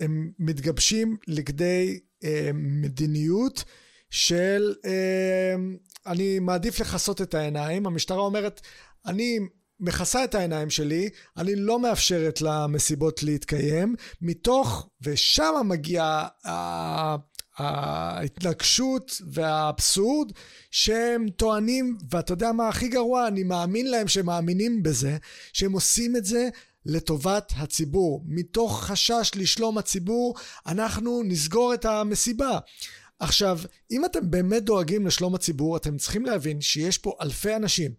[0.00, 3.64] הם מתגבשים לכדי אה, מדיניות
[4.10, 5.54] של אה,
[6.08, 7.86] אני מעדיף לכסות את העיניים.
[7.86, 8.60] המשטרה אומרת,
[9.06, 9.38] אני
[9.80, 17.16] מכסה את העיניים שלי, אני לא מאפשרת למסיבות להתקיים, מתוך, ושם מגיעה ה-
[17.58, 20.32] ההתנגשות והאבסורד
[20.70, 23.28] שהם טוענים, ואתה יודע מה הכי גרוע?
[23.28, 25.16] אני מאמין להם שהם מאמינים בזה,
[25.52, 26.48] שהם עושים את זה
[26.86, 28.24] לטובת הציבור.
[28.26, 30.34] מתוך חשש לשלום הציבור,
[30.66, 32.58] אנחנו נסגור את המסיבה.
[33.20, 33.58] עכשיו,
[33.90, 37.92] אם אתם באמת דואגים לשלום הציבור, אתם צריכים להבין שיש פה אלפי אנשים.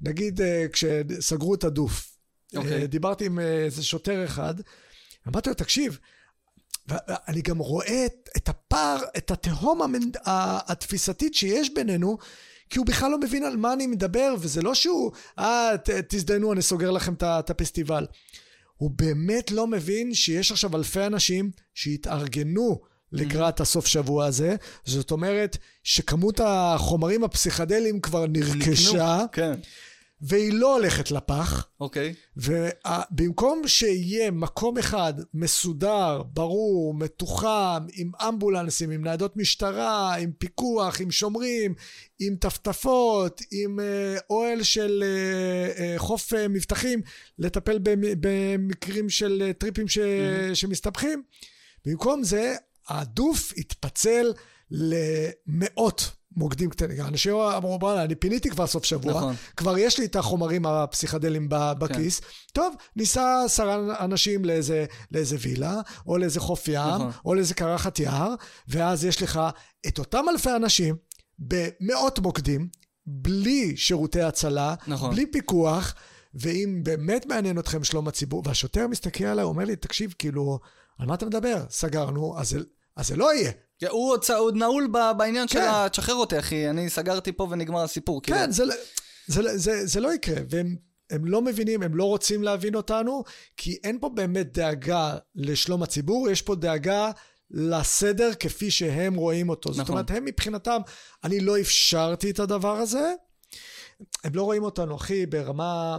[0.00, 2.18] נגיד אה, כשסגרו את הדוף,
[2.56, 2.80] אוקיי.
[2.80, 4.54] אה, דיברתי עם אה, איזה שוטר אחד,
[5.28, 5.98] אמרתי לו, תקשיב,
[6.88, 12.18] ואני גם רואה את, את הפער, את התהום המנ- ה- התפיסתית שיש בינינו,
[12.70, 16.52] כי הוא בכלל לא מבין על מה אני מדבר, וזה לא שהוא, אה, ת, תזדיינו,
[16.52, 18.06] אני סוגר לכם את הפסטיבל.
[18.76, 22.80] הוא באמת לא מבין שיש עכשיו אלפי אנשים שהתארגנו
[23.12, 24.56] לקראת הסוף שבוע הזה.
[24.84, 29.52] זאת אומרת שכמות החומרים הפסיכדליים כבר נרכשה, כן.
[30.22, 31.66] והיא לא הולכת לפח.
[31.80, 32.14] אוקיי.
[32.36, 41.10] ובמקום שיהיה מקום אחד מסודר, ברור, מתוחם, עם אמבולנסים, עם ניידות משטרה, עם פיקוח, עם
[41.10, 41.74] שומרים,
[42.20, 47.00] עם טפטפות, עם אה, אוהל של אה, אה, חוף אה, מבטחים,
[47.38, 49.98] לטפל במ- במקרים של טריפים ש...
[50.54, 51.22] שמסתבכים,
[51.86, 52.54] במקום זה
[52.90, 54.32] הדוף התפצל
[54.70, 57.00] למאות מוקדים קטנים.
[57.00, 59.34] אנשים אמרו, בוא'נה, אני פיניתי כבר סוף שבוע, נכון.
[59.56, 62.20] כבר יש לי את החומרים הפסיכדליים ב- בכיס.
[62.52, 67.10] טוב, ניסע עשרה אנשים לאיזה, לאיזה וילה, או לאיזה חוף ים, נכון.
[67.24, 68.34] או לאיזה קרחת יער,
[68.68, 69.40] ואז יש לך
[69.86, 70.96] את אותם אלפי אנשים
[71.38, 72.68] במאות מוקדים,
[73.06, 75.10] בלי שירותי הצלה, נכון.
[75.10, 75.94] בלי פיקוח,
[76.34, 80.58] ואם באמת מעניין אתכם שלום הציבור, והשוטר מסתכל עליי, אומר לי, תקשיב, כאילו,
[80.98, 81.64] על מה אתה מדבר?
[81.70, 82.56] סגרנו, אז
[83.00, 83.52] אז זה לא יהיה.
[83.90, 85.68] הוא עוד, הוא עוד נעול בעניין של כן.
[85.68, 85.88] ה...
[85.88, 86.70] תשחרר אותי, אחי.
[86.70, 88.22] אני סגרתי פה ונגמר הסיפור.
[88.22, 88.38] כאילו.
[88.38, 88.74] כן, זה, לא-
[89.26, 90.76] זה, זה, זה, זה לא יקרה, והם
[91.10, 93.24] הם לא מבינים, הם לא רוצים להבין אותנו,
[93.56, 97.10] כי אין פה באמת דאגה לשלום הציבור, יש פה דאגה
[97.50, 99.72] לסדר כפי שהם רואים אותו.
[99.72, 99.92] זאת נכון.
[99.92, 100.80] אומרת, הם מבחינתם,
[101.24, 103.12] אני לא אפשרתי את הדבר הזה,
[104.24, 105.98] הם לא רואים אותנו, אחי, ברמה...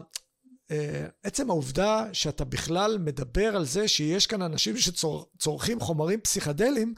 [0.71, 6.93] אה, עצם העובדה שאתה בכלל מדבר על זה שיש כאן אנשים שצורכים חומרים פסיכדליים,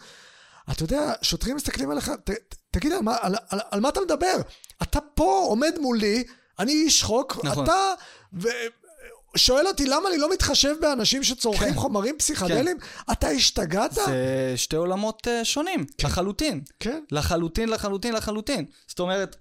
[0.72, 2.30] אתה יודע, שוטרים מסתכלים עליך, ת,
[2.72, 4.38] תגיד, על מה, על, על, על מה אתה מדבר?
[4.84, 6.24] אתה פה עומד מולי,
[6.60, 7.64] אני איש חוק, נכון.
[7.64, 7.94] אתה
[8.34, 8.48] ו,
[9.36, 11.76] שואל אותי למה אני לא מתחשב באנשים שצורכים כן.
[11.76, 12.78] חומרים פסיכדליים?
[13.12, 13.92] אתה השתגעת?
[13.92, 16.62] זה שתי עולמות אה, שונים, לחלוטין.
[16.80, 17.04] כן.
[17.12, 18.66] לחלוטין, לחלוטין, לחלוטין.
[18.88, 19.36] זאת אומרת,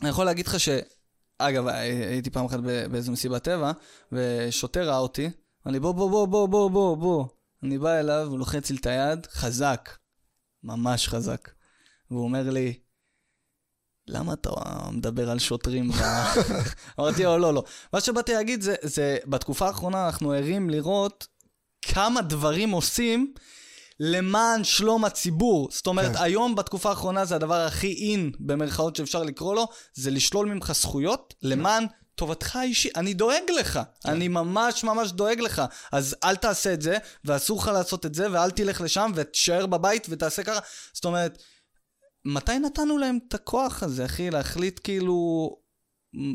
[0.00, 0.68] אני יכול להגיד לך ש...
[1.48, 2.58] אגב, הי- הייתי פעם אחת
[2.90, 3.72] באיזו מסיבת טבע,
[4.12, 5.30] ושוטר ראה אותי,
[5.66, 7.26] אמר לי, בוא, בוא, בוא, בוא, בוא, בוא, בוא.
[7.62, 9.90] אני בא אליו, הוא לוחץ לי את היד, חזק.
[10.64, 11.50] ממש חזק.
[12.10, 12.78] והוא אומר לי,
[14.06, 14.50] למה אתה
[14.92, 15.90] מדבר על שוטרים?
[15.90, 15.94] ב-"
[17.00, 17.64] אמרתי לו, לא, לא.
[17.92, 21.26] מה שבאתי להגיד זה, זה, בתקופה האחרונה אנחנו ערים לראות
[21.82, 23.34] כמה דברים עושים
[24.04, 25.68] למען שלום הציבור.
[25.72, 26.22] זאת אומרת, כן.
[26.22, 31.34] היום בתקופה האחרונה זה הדבר הכי אין, במרכאות שאפשר לקרוא לו, זה לשלול ממך זכויות
[31.42, 32.96] למען טובתך האישית.
[32.98, 33.80] אני דואג לך.
[34.04, 35.62] אני ממש ממש דואג לך.
[35.92, 40.06] אז אל תעשה את זה, ואסור לך לעשות את זה, ואל תלך לשם, ותישאר בבית
[40.10, 40.60] ותעשה ככה.
[40.92, 41.42] זאת אומרת,
[42.24, 44.30] מתי נתנו להם את הכוח הזה, אחי?
[44.30, 45.50] להחליט כאילו...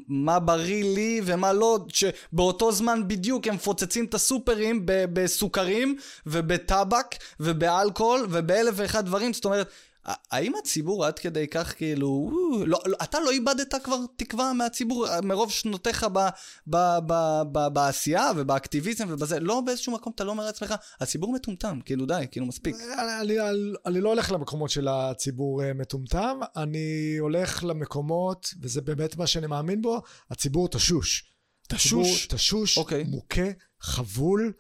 [0.08, 8.28] מה בריא לי ומה לא, שבאותו זמן בדיוק הם מפוצצים את הסופרים בסוכרים ובטבק ובאלכוהול
[8.30, 9.70] ובאלף ואחד דברים, זאת אומרת,
[10.08, 12.32] האם הציבור עד כדי כך כאילו,
[12.66, 16.20] לא, לא, אתה לא איבדת כבר תקווה מהציבור אה, מרוב שנותיך ב,
[16.68, 16.78] ב,
[17.08, 22.06] ב, ב, בעשייה ובאקטיביזם ובזה, לא באיזשהו מקום אתה לא אומר לעצמך, הציבור מטומטם, כאילו
[22.06, 22.76] די, כאילו מספיק.
[22.76, 23.50] אני, אני,
[23.86, 29.48] אני לא הולך למקומות של הציבור אה, מטומטם, אני הולך למקומות, וזה באמת מה שאני
[29.48, 30.02] מאמין בו,
[30.32, 31.34] הציבור תשוש.
[31.68, 32.28] תשוש?
[32.28, 33.04] תשוש, אוקיי.
[33.04, 33.52] מוכה,
[33.82, 34.54] חבול,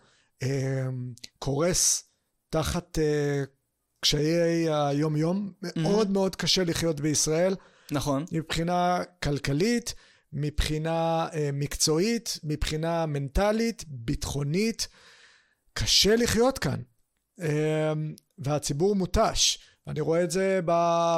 [0.43, 0.85] אה,
[1.39, 2.03] קורס
[2.49, 3.43] תחת אה,
[4.07, 5.51] קשיי היום-יום.
[5.75, 7.55] מאוד מאוד קשה לחיות בישראל,
[7.91, 8.25] נכון.
[8.31, 9.93] מבחינה כלכלית,
[10.33, 14.87] מבחינה אה, מקצועית, מבחינה מנטלית, ביטחונית.
[15.73, 16.81] קשה לחיות כאן,
[17.41, 17.93] אה,
[18.37, 19.59] והציבור מותש.
[19.87, 20.59] ואני רואה את זה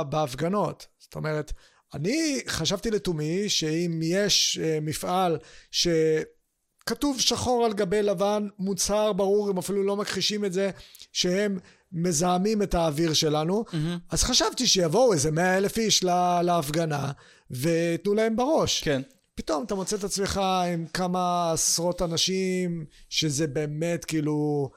[0.10, 0.88] בהפגנות.
[1.00, 1.54] זאת אומרת,
[1.94, 5.38] אני חשבתי לתומי שאם יש אה, מפעל
[5.72, 10.72] שכתוב שחור על גבי לבן, מוצהר ברור, הם אפילו לא מכחישים את זה,
[11.12, 11.60] שהם
[11.92, 13.76] מזהמים את האוויר שלנו, mm-hmm.
[14.10, 17.12] אז חשבתי שיבואו איזה מאה אלף איש לה, להפגנה
[17.52, 18.84] ויתנו להם בראש.
[18.84, 19.02] כן.
[19.36, 20.38] פתאום אתה מוצא את עצמך
[20.74, 24.70] עם כמה עשרות אנשים, שזה באמת כאילו...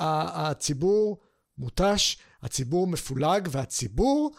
[0.00, 1.18] הציבור
[1.58, 4.30] מותש, הציבור מפולג, והציבור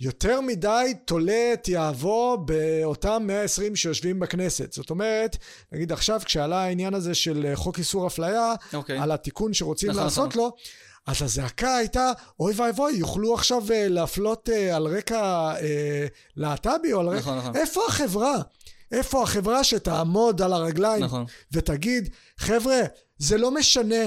[0.00, 4.72] יותר מדי תולה את יהבו באותם 120 שיושבים בכנסת.
[4.72, 5.36] זאת אומרת,
[5.72, 8.76] נגיד עכשיו כשעלה העניין הזה של חוק איסור אפליה, okay.
[8.76, 8.98] אוקיי.
[8.98, 10.42] על התיקון שרוצים נכון, לעשות נכון.
[10.42, 10.56] לו,
[11.06, 15.62] אז הזעקה הייתה, אוי ואבוי, יוכלו עכשיו uh, להפלות uh, על רקע uh,
[16.36, 17.18] להט"בי או על רקע...
[17.18, 17.56] נכון, נכון.
[17.56, 18.42] איפה החברה?
[18.92, 21.24] איפה החברה שתעמוד על הרגליים נכון.
[21.52, 22.80] ותגיד, חבר'ה,
[23.18, 24.04] זה לא משנה,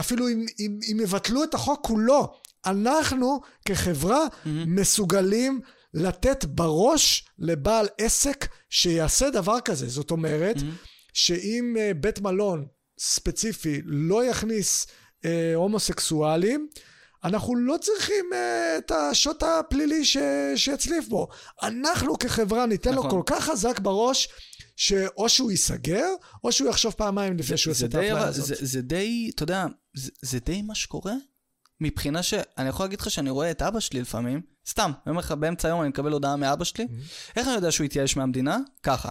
[0.00, 2.34] אפילו אם, אם, אם יבטלו את החוק כולו,
[2.66, 4.48] אנחנו כחברה mm-hmm.
[4.66, 5.60] מסוגלים
[5.94, 9.88] לתת בראש לבעל עסק שיעשה דבר כזה.
[9.88, 10.88] זאת אומרת, mm-hmm.
[11.12, 12.66] שאם בית מלון
[12.98, 14.86] ספציפי לא יכניס
[15.22, 16.68] uh, הומוסקסואלים,
[17.24, 20.16] אנחנו לא צריכים uh, את השוט הפלילי ש...
[20.56, 21.28] שיצליף בו.
[21.62, 23.04] אנחנו כחברה ניתן נכון.
[23.04, 24.28] לו כל כך חזק בראש,
[24.76, 26.08] שאו שהוא ייסגר,
[26.44, 28.46] או שהוא יחשוב פעמיים לפני שהוא יעשה את האפליה הזאת.
[28.46, 29.66] זה, זה די, אתה יודע,
[29.96, 31.14] זה, זה די מה שקורה
[31.80, 32.34] מבחינה ש...
[32.58, 35.68] אני יכול להגיד לך שאני רואה את אבא שלי לפעמים, סתם, אני אומר לך, באמצע
[35.68, 37.32] היום אני מקבל הודעה מאבא שלי, mm-hmm.
[37.36, 38.58] איך אני יודע שהוא התייאש מהמדינה?
[38.82, 39.08] ככה.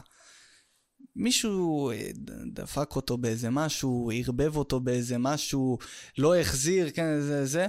[1.18, 2.10] מישהו אה,
[2.54, 5.78] דפק אותו באיזה משהו, ערבב אותו באיזה משהו,
[6.18, 7.68] לא החזיר, כן, זה, זה.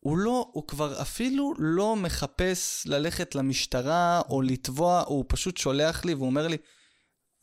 [0.00, 6.14] הוא לא, הוא כבר אפילו לא מחפש ללכת למשטרה או לתבוע, הוא פשוט שולח לי
[6.14, 6.56] ואומר לי,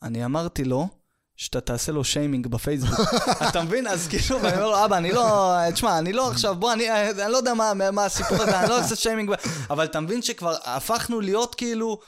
[0.02, 0.88] אני אמרתי לו,
[1.36, 3.00] שאתה תעשה לו שיימינג בפייסבוק.
[3.50, 3.86] אתה מבין?
[3.86, 7.32] אז כאילו, ואני אומר לו, אבא, אני לא, תשמע, אני לא עכשיו, בוא, אני, אני
[7.32, 9.30] לא יודע מה, מה הסיפור הזה, אני לא עושה שיימינג,
[9.70, 12.00] אבל אתה מבין שכבר הפכנו להיות כאילו...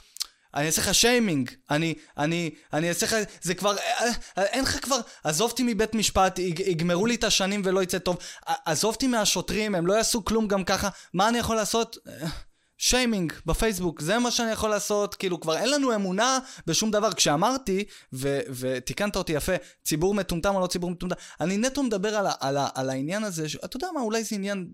[0.55, 3.75] אני אעשה לך שיימינג, אני, אני, אני אעשה לך, זה כבר,
[4.37, 8.17] אין לך כבר, עזוב אותי מבית משפט, יגמרו לי את השנים ולא יצא טוב,
[8.65, 11.97] עזוב אותי מהשוטרים, הם לא יעשו כלום גם ככה, מה אני יכול לעשות?
[12.79, 17.13] שיימינג בפייסבוק, זה מה שאני יכול לעשות, כאילו כבר אין לנו אמונה בשום דבר.
[17.13, 17.83] כשאמרתי,
[18.13, 19.51] ו- ותיקנת אותי יפה,
[19.83, 23.77] ציבור מטומטם או לא ציבור מטומטם, אני נטו מדבר על, על, על העניין הזה, אתה
[23.77, 24.69] יודע מה, אולי זה עניין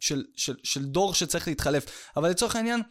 [0.00, 2.82] של, של, של דור שצריך להתחלף, אבל לצורך העניין,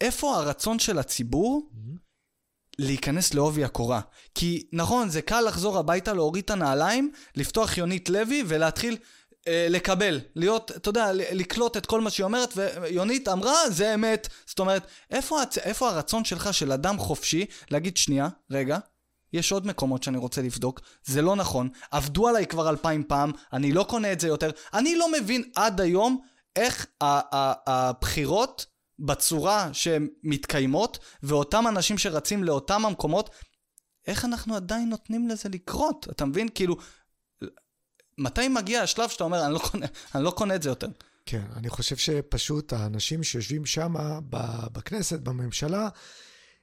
[0.00, 1.98] איפה הרצון של הציבור mm-hmm.
[2.78, 4.00] להיכנס לעובי הקורה?
[4.34, 8.96] כי נכון, זה קל לחזור הביתה, להוריד את הנעליים, לפתוח יונית לוי ולהתחיל...
[9.48, 14.28] אה, לקבל, להיות, אתה יודע, לקלוט את כל מה שהיא אומרת, ויונית אמרה, זה אמת.
[14.46, 15.58] זאת אומרת, איפה, הצ...
[15.58, 18.78] איפה הרצון שלך של אדם חופשי להגיד, שנייה, רגע,
[19.32, 23.72] יש עוד מקומות שאני רוצה לבדוק, זה לא נכון, עבדו עליי כבר אלפיים פעם, אני
[23.72, 24.50] לא קונה את זה יותר.
[24.74, 26.20] אני לא מבין עד היום
[26.56, 28.66] איך הבחירות
[29.00, 33.30] בצורה שהן מתקיימות, ואותם אנשים שרצים לאותם המקומות,
[34.06, 36.06] איך אנחנו עדיין נותנים לזה לקרות?
[36.10, 36.48] אתה מבין?
[36.54, 36.76] כאילו,
[38.18, 40.88] מתי מגיע השלב שאתה אומר, אני לא קונה, אני לא קונה את זה יותר?
[41.26, 43.94] כן, אני חושב שפשוט האנשים שיושבים שם
[44.72, 45.88] בכנסת, בממשלה,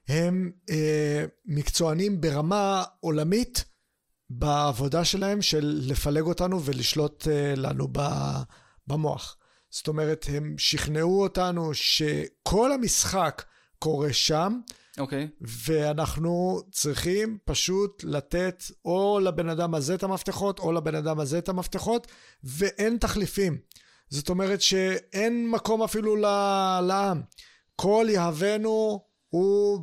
[0.07, 3.65] הם אה, מקצוענים ברמה עולמית
[4.29, 7.88] בעבודה שלהם של לפלג אותנו ולשלוט אה, לנו
[8.88, 9.38] במוח.
[9.78, 13.43] זאת אומרת, הם שכנעו אותנו שכל המשחק
[13.80, 14.59] קורה שם,
[14.97, 15.28] אוקיי.
[15.32, 15.45] Okay.
[15.67, 21.49] ואנחנו צריכים פשוט לתת או לבן אדם הזה את המפתחות, או לבן אדם הזה את
[21.49, 22.07] המפתחות,
[22.43, 23.57] ואין תחליפים.
[24.09, 26.15] זאת אומרת שאין מקום אפילו
[26.82, 27.21] לעם.
[27.75, 29.82] כל יהבנו הוא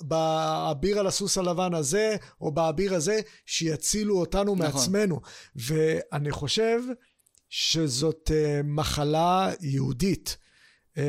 [0.00, 4.66] באביר על הסוס הלבן הזה, או באביר הזה, שיצילו אותנו נכון.
[4.66, 5.20] מעצמנו.
[5.56, 6.80] ואני חושב
[7.50, 10.36] שזאת אה, מחלה יהודית.
[10.96, 11.02] אמ,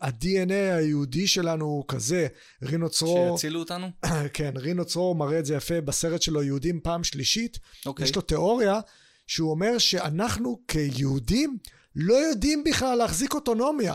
[0.00, 2.26] ה-DNA היהודי שלנו הוא כזה,
[2.62, 3.36] רינו צרור...
[3.36, 3.86] שיצילו אותנו?
[4.34, 7.56] כן, רינו צרור מראה את זה יפה בסרט שלו, יהודים פעם שלישית.
[7.56, 7.86] Okay.
[7.86, 8.04] אוקיי.
[8.04, 8.80] יש לו תיאוריה
[9.26, 11.58] שהוא אומר שאנחנו כיהודים
[11.96, 13.94] לא יודעים בכלל להחזיק אוטונומיה.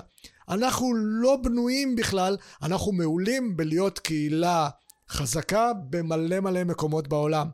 [0.50, 4.70] אנחנו לא בנויים בכלל, אנחנו מעולים בלהיות קהילה
[5.10, 7.48] חזקה במלא מלא מקומות בעולם.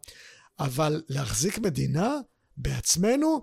[0.60, 2.18] אבל להחזיק מדינה
[2.60, 3.42] בעצמנו,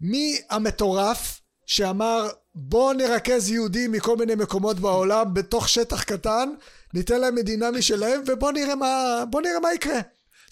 [0.00, 6.48] מי המטורף שאמר בואו נרכז יהודים מכל מיני מקומות בעולם בתוך שטח קטן,
[6.94, 10.00] ניתן להם מדינה משלהם, ובואו נראה מה, נראה מה יקרה.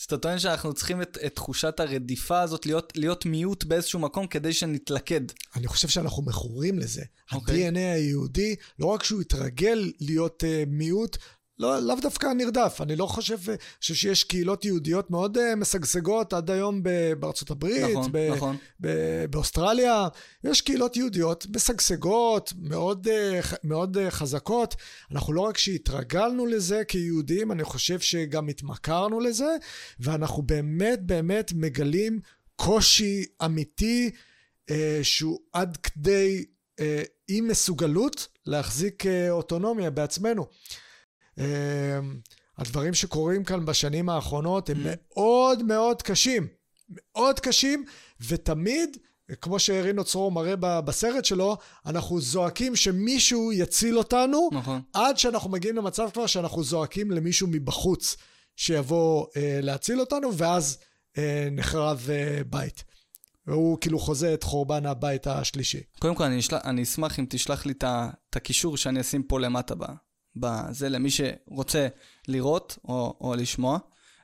[0.01, 4.27] אז אתה טוען שאנחנו צריכים את, את תחושת הרדיפה הזאת, להיות, להיות מיעוט באיזשהו מקום
[4.27, 5.21] כדי שנתלכד.
[5.57, 7.03] אני חושב שאנחנו מכורים לזה.
[7.03, 7.35] Okay.
[7.35, 7.67] אוקיי.
[7.67, 11.17] ה-DNA היהודי, לא רק שהוא התרגל להיות uh, מיעוט,
[11.59, 12.79] לא, לאו דווקא נרדף.
[12.81, 13.39] אני לא חושב,
[13.81, 16.83] חושב שיש קהילות יהודיות מאוד uh, משגשגות עד היום
[17.19, 18.57] בארצות הברית, נכון, ב- נכון.
[18.81, 20.09] ב- באוסטרליה.
[20.45, 24.75] יש קהילות יהודיות משגשגות, מאוד, uh, מאוד uh, חזקות.
[25.11, 29.57] אנחנו לא רק שהתרגלנו לזה כיהודים, אני חושב שגם התמכרנו לזה,
[30.01, 32.21] ואנחנו באמת באמת מגלים
[32.57, 34.11] קושי אמיתי
[34.71, 36.45] uh, שהוא עד כדי
[36.81, 36.83] uh,
[37.29, 40.47] אי מסוגלות להחזיק uh, אוטונומיה בעצמנו.
[41.39, 41.45] אמ,
[42.59, 46.47] הדברים שקורים כאן בשנים האחרונות הם מאוד מאוד קשים.
[46.89, 47.85] מאוד קשים,
[48.29, 48.97] ותמיד,
[49.41, 51.57] כמו שרינו צרור מראה בסרט שלו,
[51.87, 54.81] אנחנו זועקים שמישהו יציל אותנו, נכון.
[54.93, 58.17] עד שאנחנו מגיעים למצב כבר שאנחנו זועקים למישהו מבחוץ
[58.57, 60.79] שיבוא אה, להציל אותנו, ואז
[61.19, 62.85] אה, נחרב אה, בית.
[63.47, 65.81] והוא כאילו חוזה את חורבן הבית השלישי.
[65.99, 69.75] קודם כל, אני, אשלח, אני אשמח אם תשלח לי את הקישור שאני אשים פה למטה
[69.75, 69.85] ב,
[70.37, 71.89] בזה, למי שרוצה
[72.29, 73.79] לראות או, או לשמוע.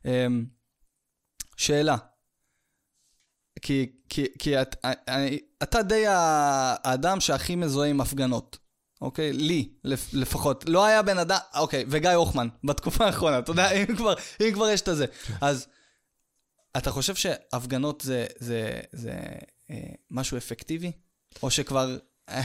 [0.05, 0.45] אמ,
[1.57, 1.97] שאלה,
[3.63, 8.59] כי, כי, כי את, אני, אתה די האדם שהכי מזוהה עם הפגנות,
[9.01, 9.33] אוקיי?
[9.33, 9.69] לי,
[10.13, 10.65] לפחות.
[10.69, 14.69] לא היה בן אדם, אוקיי, וגיא הוחמן, בתקופה האחרונה, אתה יודע, אם כבר, אם כבר
[14.69, 15.07] יש את הזה.
[15.07, 15.35] כן.
[15.41, 15.67] אז
[16.77, 19.13] אתה חושב שהפגנות זה, זה, זה
[19.71, 19.77] אה,
[20.11, 20.93] משהו אפקטיבי?
[21.43, 21.97] או שכבר...
[22.29, 22.43] אה,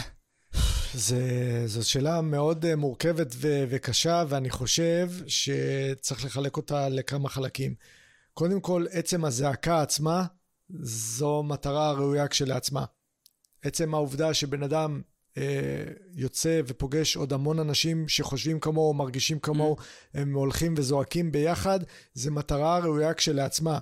[0.98, 7.76] זה, זאת שאלה מאוד אה, מורכבת ו- וקשה, ואני חושב שצריך לחלק אותה לכמה חלקים.
[8.34, 10.26] קודם כל, עצם הזעקה עצמה,
[10.80, 12.86] זו מטרה ראויה כשלעצמה.
[13.62, 15.02] עצם העובדה שבן אדם
[15.38, 15.84] אה,
[16.16, 19.84] יוצא ופוגש עוד המון אנשים שחושבים כמוהו, מרגישים כמוהו, mm.
[20.14, 21.80] הם הולכים וזועקים ביחד,
[22.14, 23.80] זו מטרה ראויה כשלעצמה.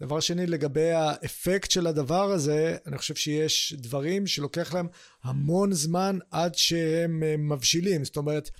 [0.00, 4.86] דבר שני, לגבי האפקט של הדבר הזה, אני חושב שיש דברים שלוקח להם
[5.24, 8.04] המון זמן עד שהם אה, מבשילים.
[8.04, 8.50] זאת אומרת,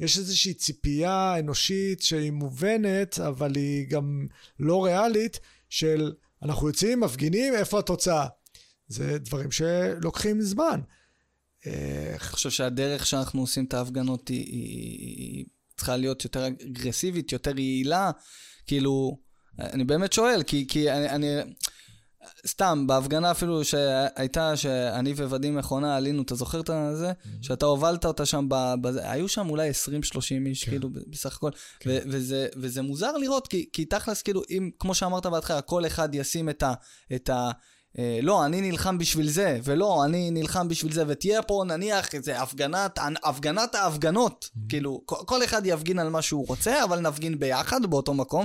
[0.00, 4.26] יש איזושהי ציפייה אנושית שהיא מובנת, אבל היא גם
[4.60, 8.26] לא ריאלית, של אנחנו יוצאים, מפגינים, איפה התוצאה?
[8.88, 10.80] זה דברים שלוקחים זמן.
[11.66, 15.44] אני חושב שהדרך שאנחנו עושים את ההפגנות היא, היא, היא
[15.76, 18.10] צריכה להיות יותר אגרסיבית, יותר יעילה.
[18.66, 19.18] כאילו,
[19.58, 21.26] אני באמת שואל, כי, כי אני, אני...
[22.46, 27.12] סתם, בהפגנה אפילו שהייתה, שאני וואדים מכונה עלינו, אתה זוכר את זה?
[27.12, 27.28] Mm-hmm.
[27.40, 28.46] שאתה הובלת אותה שם,
[28.80, 29.72] בזה, היו שם אולי 20-30
[30.46, 30.70] איש, כן.
[30.70, 31.50] כאילו, בסך הכל.
[31.80, 31.90] כן.
[31.90, 36.14] ו- וזה, וזה מוזר לראות, כי, כי תכלס, כאילו, אם, כמו שאמרת בהתחלה, כל אחד
[36.14, 36.72] ישים את ה...
[37.14, 37.50] את ה
[37.98, 42.42] אה, לא, אני נלחם בשביל זה, ולא, אני נלחם בשביל זה, ותהיה פה נניח איזה
[42.42, 44.60] הפגנת, הפגנת ההפגנות, mm-hmm.
[44.68, 48.44] כאילו, כל, כל אחד יפגין על מה שהוא רוצה, אבל נפגין ביחד באותו מקום.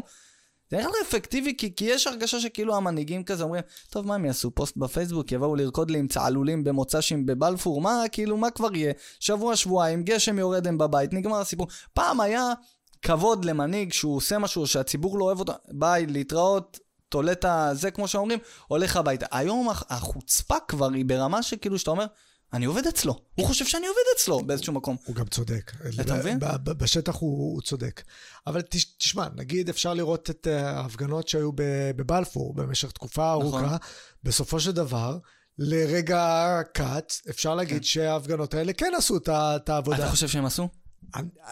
[0.72, 4.26] זה נראה לי אפקטיבי, כי, כי יש הרגשה שכאילו המנהיגים כזה אומרים, טוב, מה הם
[4.26, 4.52] יעשו?
[4.52, 8.94] פוסט בפייסבוק, יבואו לרקוד לי עם צעלולים במוצ"שים בבלפור, מה, כאילו, מה כבר יהיה?
[9.20, 11.68] שבוע, שבועיים, גשם יורד הם בבית, נגמר הסיפור.
[11.94, 12.54] פעם היה
[13.02, 18.08] כבוד למנהיג שהוא עושה משהו שהציבור לא אוהב אותו, ביי, להתראות, תולה את הזה, כמו
[18.08, 19.26] שאומרים, הולך הביתה.
[19.32, 22.06] היום החוצפה כבר היא ברמה שכאילו, שאתה אומר,
[22.54, 23.16] אני עובד אצלו.
[23.36, 24.98] הוא חושב שאני עובד אצלו באיזשהו מקום.
[25.06, 25.72] הוא גם צודק.
[26.02, 26.40] אתה מבין?
[26.64, 28.02] בשטח הוא, הוא צודק.
[28.48, 28.62] אבל
[28.98, 31.52] תשמע, נגיד אפשר לראות את אה, ההפגנות שהיו
[31.96, 33.42] בבלפור במשך תקופה נכון.
[33.42, 33.66] ארוכה.
[33.66, 33.78] נכון.
[34.24, 35.18] בסופו של דבר,
[35.58, 37.84] לרגע קאט, אפשר להגיד כן.
[37.84, 39.98] שההפגנות האלה כן עשו את העבודה.
[39.98, 40.70] אתה חושב שהם עשו?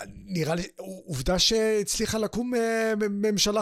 [0.07, 0.63] נראה לי,
[1.05, 3.61] עובדה שהצליחה לקום אה, ממשלה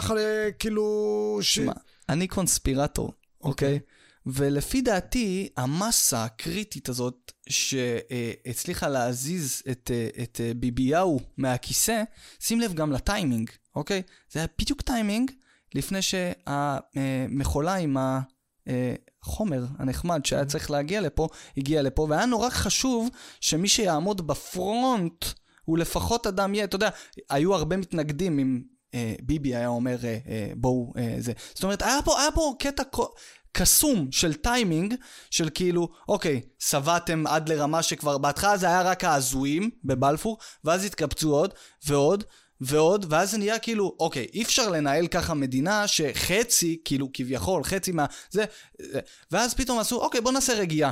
[0.58, 1.38] כאילו...
[1.42, 1.72] שמע,
[2.08, 3.78] אני קונספירטור, אוקיי?
[3.82, 3.95] Okay.
[4.26, 9.90] ולפי דעתי, המסה הקריטית הזאת שהצליחה להזיז את,
[10.22, 12.02] את ביביהו מהכיסא,
[12.40, 14.02] שים לב גם לטיימינג, אוקיי?
[14.32, 15.30] זה היה בדיוק טיימינג
[15.74, 17.96] לפני שהמכולה עם
[19.22, 23.08] החומר הנחמד שהיה צריך להגיע לפה, הגיע לפה, והיה נורא חשוב
[23.40, 25.24] שמי שיעמוד בפרונט
[25.64, 26.88] הוא לפחות אדם יהיה, אתה יודע,
[27.30, 28.62] היו הרבה מתנגדים אם
[29.22, 29.98] ביבי היה אומר
[30.56, 31.32] בואו זה.
[31.54, 32.82] זאת אומרת, היה פה, היה פה קטע
[33.52, 34.94] קסום של טיימינג,
[35.30, 41.34] של כאילו, אוקיי, שבעתם עד לרמה שכבר בהתחלה זה היה רק ההזויים בבלפור, ואז התקבצו
[41.34, 41.54] עוד
[41.86, 42.24] ועוד.
[42.60, 47.92] ועוד, ואז זה נהיה כאילו, אוקיי, אי אפשר לנהל ככה מדינה שחצי, כאילו כביכול, חצי
[47.92, 48.06] מה...
[48.30, 48.44] זה...
[49.30, 50.90] ואז פתאום עשו, אוקיי, בוא נעשה רגיעה.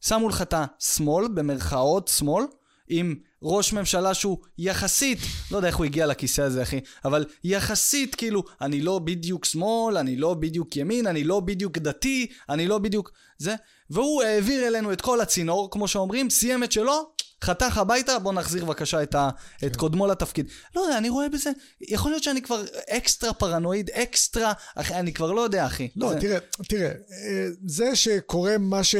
[0.00, 2.44] שמו לך את השמאל, במרכאות שמאל,
[2.88, 5.18] עם ראש ממשלה שהוא יחסית,
[5.50, 9.98] לא יודע איך הוא הגיע לכיסא הזה, אחי, אבל יחסית, כאילו, אני לא בדיוק שמאל,
[9.98, 13.54] אני לא בדיוק ימין, אני לא בדיוק דתי, אני לא בדיוק זה,
[13.90, 17.10] והוא העביר אלינו את כל הצינור, כמו שאומרים, סיים את שלו,
[17.44, 19.30] חתך הביתה, בוא נחזיר בבקשה את, ה,
[19.66, 20.46] את קודמו לתפקיד.
[20.76, 25.32] לא יודע, אני רואה בזה, יכול להיות שאני כבר אקסטרה פרנואיד, אקסטרה, אחי, אני כבר
[25.32, 25.88] לא יודע, אחי.
[25.96, 26.20] לא, זה...
[26.20, 26.38] תראה,
[26.68, 28.94] תראה, אה, זה שקורה מה, ש,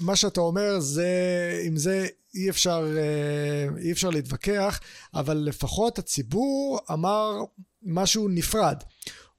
[0.00, 1.06] מה שאתה אומר, זה,
[1.64, 4.80] עם זה אי אפשר, אה, אי אפשר להתווכח,
[5.14, 7.36] אבל לפחות הציבור אמר
[7.82, 8.82] משהו נפרד.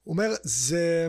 [0.03, 1.07] הוא אומר, זה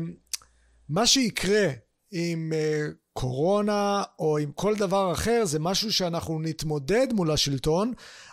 [0.89, 1.70] מה שיקרה
[2.11, 7.93] עם אה, קורונה או עם כל דבר אחר, זה משהו שאנחנו נתמודד מול השלטון,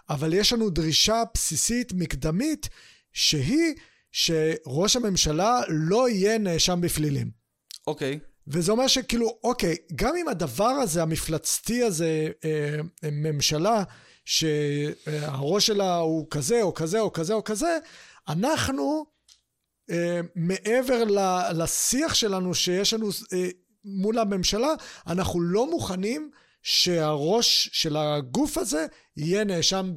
[0.10, 2.70] אבל יש לנו דרישה בסיסית מקדמית,
[3.14, 3.74] שהיא
[4.12, 7.32] שראש הממשלה לא יהיה נאשם בפלילים.
[7.88, 8.20] אוקיי.
[8.24, 8.33] Okay.
[8.48, 12.80] וזה אומר שכאילו, אוקיי, גם אם הדבר הזה, המפלצתי הזה, אה,
[13.12, 13.84] ממשלה,
[14.26, 17.78] שהראש שלה הוא כזה או כזה או כזה או כזה,
[18.28, 19.06] אנחנו,
[19.92, 21.04] אה, מעבר
[21.54, 23.50] לשיח שלנו שיש לנו אה,
[23.86, 24.74] מול הממשלה,
[25.08, 26.32] אנחנו לא מוכנים
[26.62, 28.86] שהראש של הגוף הזה
[29.18, 29.92] יהיה נאשם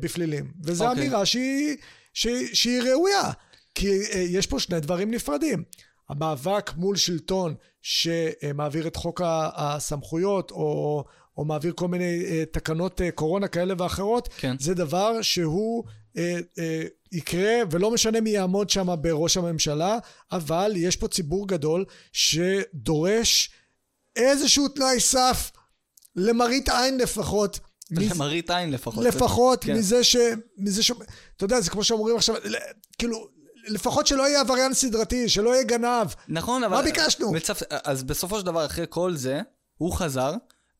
[0.00, 0.52] בפלילים.
[0.64, 0.88] וזו okay.
[0.88, 1.02] אוקיי.
[1.02, 1.76] אמירה שהיא,
[2.14, 3.32] שהיא, שהיא ראויה,
[3.74, 5.64] כי אה, יש פה שני דברים נפרדים.
[6.08, 9.20] המאבק מול שלטון שמעביר את חוק
[9.54, 11.04] הסמכויות או,
[11.36, 14.56] או מעביר כל מיני אה, תקנות אה, קורונה כאלה ואחרות, כן.
[14.60, 15.84] זה דבר שהוא
[16.16, 19.98] אה, אה, יקרה ולא משנה מי יעמוד שם בראש הממשלה,
[20.32, 23.50] אבל יש פה ציבור גדול שדורש
[24.16, 25.50] איזשהו תנאי סף
[26.16, 27.58] למראית עין לפחות.
[27.90, 29.04] למראית עין לפחות.
[29.04, 29.76] לפחות כן.
[29.76, 30.16] מזה ש...
[30.58, 30.90] מזה ש...
[31.36, 32.34] אתה יודע, זה כמו שאומרים עכשיו,
[32.98, 33.28] כאילו,
[33.68, 36.06] לפחות שלא יהיה עבריין סדרתי, שלא יהיה גנב.
[36.28, 36.76] נכון, אבל...
[36.76, 37.32] מה ביקשנו?
[37.32, 37.62] מצפ...
[37.84, 39.40] אז בסופו של דבר, אחרי כל זה,
[39.78, 40.34] הוא חזר,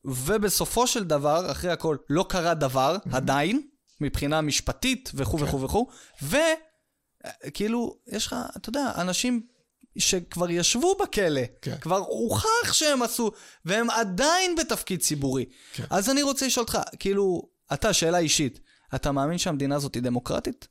[0.05, 3.61] ובסופו של דבר, אחרי הכל, לא קרה דבר, עדיין,
[4.01, 5.43] מבחינה משפטית, וכו' כן.
[5.43, 5.87] וכו' וכו',
[7.47, 9.41] וכאילו, יש לך, אתה יודע, אנשים
[9.97, 11.75] שכבר ישבו בכלא, כן.
[11.81, 13.31] כבר הוכח שהם עשו,
[13.65, 15.45] והם עדיין בתפקיד ציבורי.
[15.73, 15.83] כן.
[15.89, 18.59] אז אני רוצה לשאול אותך, כאילו, אתה, שאלה אישית,
[18.95, 20.67] אתה מאמין שהמדינה הזאת היא דמוקרטית?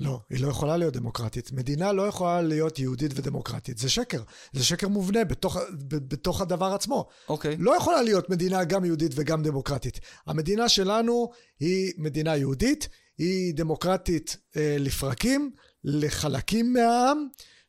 [0.00, 1.52] לא, היא לא יכולה להיות דמוקרטית.
[1.52, 3.78] מדינה לא יכולה להיות יהודית ודמוקרטית.
[3.78, 4.22] זה שקר.
[4.52, 5.56] זה שקר מובנה בתוך,
[5.88, 7.08] בתוך הדבר עצמו.
[7.28, 7.56] אוקיי.
[7.58, 10.00] לא יכולה להיות מדינה גם יהודית וגם דמוקרטית.
[10.26, 11.30] המדינה שלנו
[11.60, 12.88] היא מדינה יהודית,
[13.18, 15.50] היא דמוקרטית אה, לפרקים,
[15.84, 17.26] לחלקים מהעם,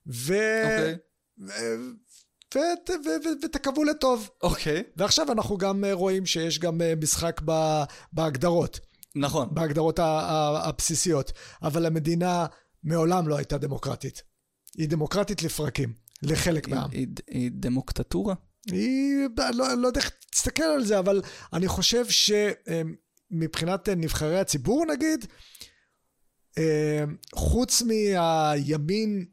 [0.07, 0.33] ו...
[0.63, 0.95] אוקיי.
[1.39, 2.59] ו...
[3.43, 4.29] ותקוו לטוב.
[4.43, 4.83] אוקיי.
[4.97, 7.41] ועכשיו אנחנו גם אה, רואים שיש גם אה, משחק
[8.13, 8.79] בהגדרות.
[9.15, 9.47] נכון.
[9.51, 11.31] בהגדרות הבסיסיות.
[11.63, 12.45] אבל המדינה
[12.83, 14.23] מעולם לא הייתה דמוקרטית.
[14.77, 15.93] היא דמוקרטית לפרקים,
[16.23, 16.91] לחלק היא, מהעם.
[16.91, 18.35] היא, היא דמוקטטורה?
[18.71, 21.21] היא, לא, לא יודע איך תסתכל על זה, אבל
[21.53, 22.05] אני חושב
[23.31, 25.25] שמבחינת נבחרי הציבור נגיד,
[27.35, 29.25] חוץ מהימין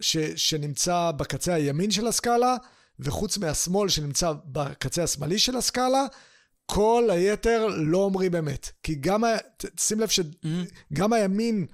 [0.00, 2.56] ש, שנמצא בקצה הימין של הסקאלה,
[3.00, 6.06] וחוץ מהשמאל שנמצא בקצה השמאלי של הסקאלה,
[6.74, 8.70] כל היתר לא אומרים אמת.
[8.82, 9.24] כי גם.
[9.78, 11.16] שים לב שגם mm-hmm.
[11.16, 11.66] הימין,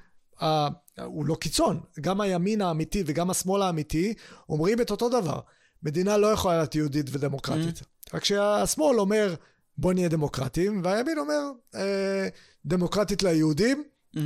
[0.42, 0.68] ה...
[1.05, 4.14] הוא לא קיצון, גם הימין האמיתי וגם השמאל האמיתי
[4.49, 5.40] אומרים את אותו דבר.
[5.82, 7.78] מדינה לא יכולה להיות יהודית ודמוקרטית.
[7.78, 8.14] Mm-hmm.
[8.14, 9.34] רק שהשמאל אומר,
[9.78, 11.42] בוא נהיה דמוקרטים, והימין אומר,
[11.74, 12.28] אה,
[12.66, 13.84] דמוקרטית ליהודים,
[14.16, 14.20] mm-hmm.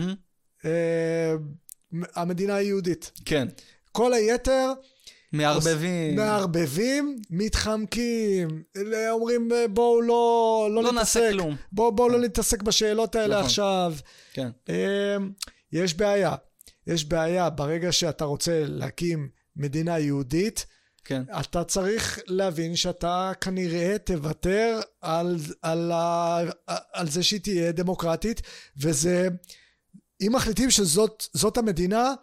[0.65, 1.35] אה,
[2.15, 3.13] המדינה היא יהודית.
[3.25, 3.49] כן.
[3.93, 4.73] כל היתר...
[5.33, 6.17] מערבבים.
[6.17, 8.63] מערבבים, מתחמקים,
[9.11, 11.21] אומרים בואו לא, לא, לא נתעסק.
[11.21, 11.57] נעשה כלום.
[11.73, 12.21] בואו בוא לא כן.
[12.21, 13.45] לא נתעסק בשאלות האלה נכון.
[13.45, 13.95] עכשיו.
[14.33, 14.51] כן.
[14.69, 15.31] אמ,
[15.73, 16.35] יש בעיה.
[16.87, 20.67] יש בעיה ברגע שאתה רוצה להקים מדינה יהודית,
[21.05, 21.23] כן.
[21.41, 26.49] אתה צריך להבין שאתה כנראה תוותר על, על, על,
[26.93, 28.43] על זה שהיא תהיה דמוקרטית,
[28.77, 29.29] וזה,
[30.21, 32.15] אם מחליטים שזאת המדינה,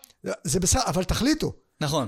[0.43, 1.53] זה בסדר, אבל תחליטו.
[1.82, 2.07] נכון.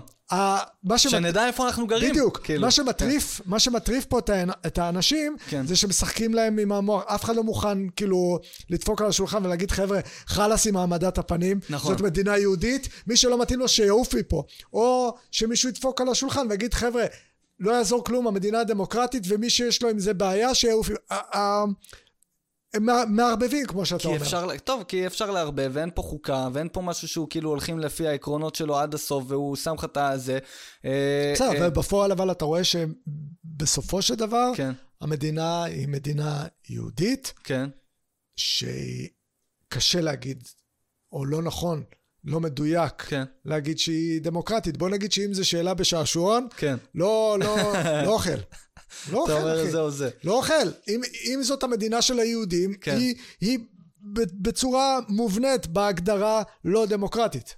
[0.83, 1.11] מה שמת...
[1.11, 2.11] שנדע איפה אנחנו גרים.
[2.11, 2.39] בדיוק.
[2.43, 2.61] כאילו.
[2.61, 3.49] מה שמטריף, כן.
[3.49, 4.19] מה שמטריף פה
[4.67, 5.67] את האנשים, כן.
[5.67, 7.03] זה שמשחקים להם עם המוח.
[7.07, 8.39] אף אחד לא מוכן כאילו
[8.69, 11.59] לדפוק על השולחן ולהגיד, חבר'ה, חלאס עם העמדת הפנים.
[11.69, 11.91] נכון.
[11.91, 14.43] זאת מדינה יהודית, מי שלא מתאים לו שיעוף מפה.
[14.73, 17.05] או שמישהו ידפוק על השולחן ויגיד, חבר'ה,
[17.59, 20.89] לא יעזור כלום, המדינה הדמוקרטית, ומי שיש לו עם זה בעיה, שיעוף.
[22.73, 24.17] הם מערבבים, כמו שאתה אומר.
[24.17, 28.07] אפשר, טוב, כי אפשר לערבב, ואין פה חוקה, ואין פה משהו שהוא כאילו הולכים לפי
[28.07, 30.39] העקרונות שלו עד הסוף, והוא שם לך את הזה.
[30.85, 34.71] אה, בסדר, אה, ובפועל אבל אתה רואה שבסופו של דבר, כן.
[35.01, 37.69] המדינה היא מדינה יהודית, כן.
[38.35, 40.43] שקשה להגיד,
[41.11, 41.83] או לא נכון,
[42.23, 43.23] לא מדויק כן.
[43.45, 44.77] להגיד שהיא דמוקרטית.
[44.77, 46.77] בוא נגיד שאם זו שאלה בשעשועון, כן.
[46.95, 48.29] לא, לא, לא אוכל.
[49.11, 49.41] לא אוכל, אחי.
[49.41, 50.09] אתה אומר זה או זה.
[50.23, 50.53] לא אוכל.
[50.87, 52.95] אם, אם זאת המדינה של היהודים, כן.
[52.95, 53.59] היא, היא
[54.41, 57.55] בצורה מובנית בהגדרה לא דמוקרטית.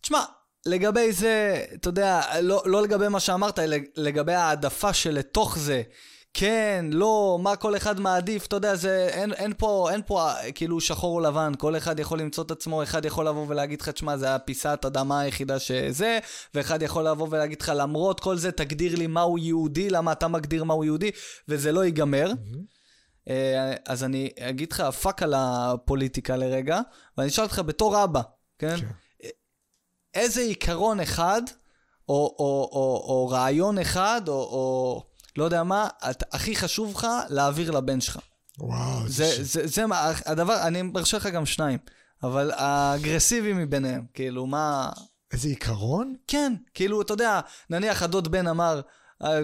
[0.00, 0.24] תשמע,
[0.66, 3.58] לגבי זה, אתה יודע, לא, לא לגבי מה שאמרת,
[3.96, 5.82] לגבי העדפה שלתוך זה
[6.34, 10.52] כן, לא, מה כל אחד מעדיף, אתה יודע, זה, אין, אין פה, אין פה אה,
[10.52, 13.88] כאילו שחור או לבן, כל אחד יכול למצוא את עצמו, אחד יכול לבוא ולהגיד לך,
[13.88, 16.18] תשמע, זה הפיסת אדמה היחידה שזה,
[16.54, 20.64] ואחד יכול לבוא ולהגיד לך, למרות כל זה, תגדיר לי מהו יהודי, למה אתה מגדיר
[20.64, 21.10] מהו יהודי,
[21.48, 22.32] וזה לא ייגמר.
[22.32, 23.32] Mm-hmm.
[23.86, 26.80] אז אני אגיד לך fuck על הפוליטיקה לרגע,
[27.18, 28.20] ואני אשאל אותך בתור אבא,
[28.58, 28.76] כן?
[28.76, 28.86] כן.
[30.14, 31.42] איזה עיקרון אחד,
[32.08, 35.04] או, או, או, או רעיון אחד, או, או
[35.36, 38.18] לא יודע מה, את, הכי חשוב לך להעביר לבן שלך.
[38.58, 41.78] וואו, זה, זה, זה, זה מה, הדבר, אני מרשה לך גם שניים,
[42.22, 44.90] אבל האגרסיבי מביניהם, כאילו, מה...
[45.32, 46.14] איזה עיקרון?
[46.26, 48.80] כן, כאילו, אתה יודע, נניח הדוד בן אמר,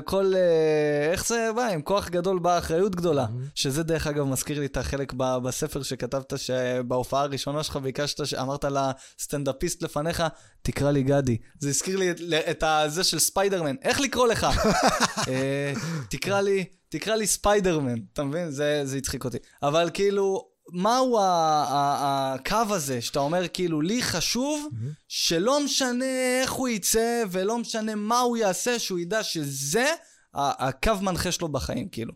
[0.05, 1.67] כל, אה, איך זה בא?
[1.67, 3.25] עם כוח גדול באה אחריות גדולה.
[3.25, 3.51] Mm-hmm.
[3.55, 8.65] שזה דרך אגב מזכיר לי את החלק ב, בספר שכתבת שבהופעה הראשונה שלך ביקשת, אמרת
[8.65, 10.23] לסטנדאפיסט לפניך,
[10.63, 11.37] תקרא לי גדי.
[11.59, 12.21] זה הזכיר לי את,
[12.51, 13.75] את הזה של ספיידרמן.
[13.83, 14.47] איך לקרוא לך?
[15.29, 15.73] אה,
[16.11, 18.51] תקרא לי, תקרא לי ספיידרמן, אתה מבין?
[18.51, 19.39] זה, זה הצחיק אותי.
[19.63, 24.69] אבל כאילו, מהו הקו הזה, שאתה אומר, כאילו, לי חשוב.
[25.09, 29.87] שלא משנה איך הוא יצא ולא משנה מה הוא יעשה, שהוא ידע שזה
[30.35, 32.13] הקו מנחה שלו בחיים, כאילו.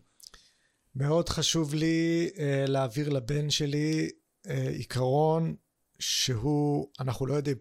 [0.95, 2.39] מאוד חשוב לי uh,
[2.69, 4.09] להעביר לבן שלי
[4.47, 5.55] uh, עיקרון
[5.99, 7.57] שהוא, אנחנו לא יודעים.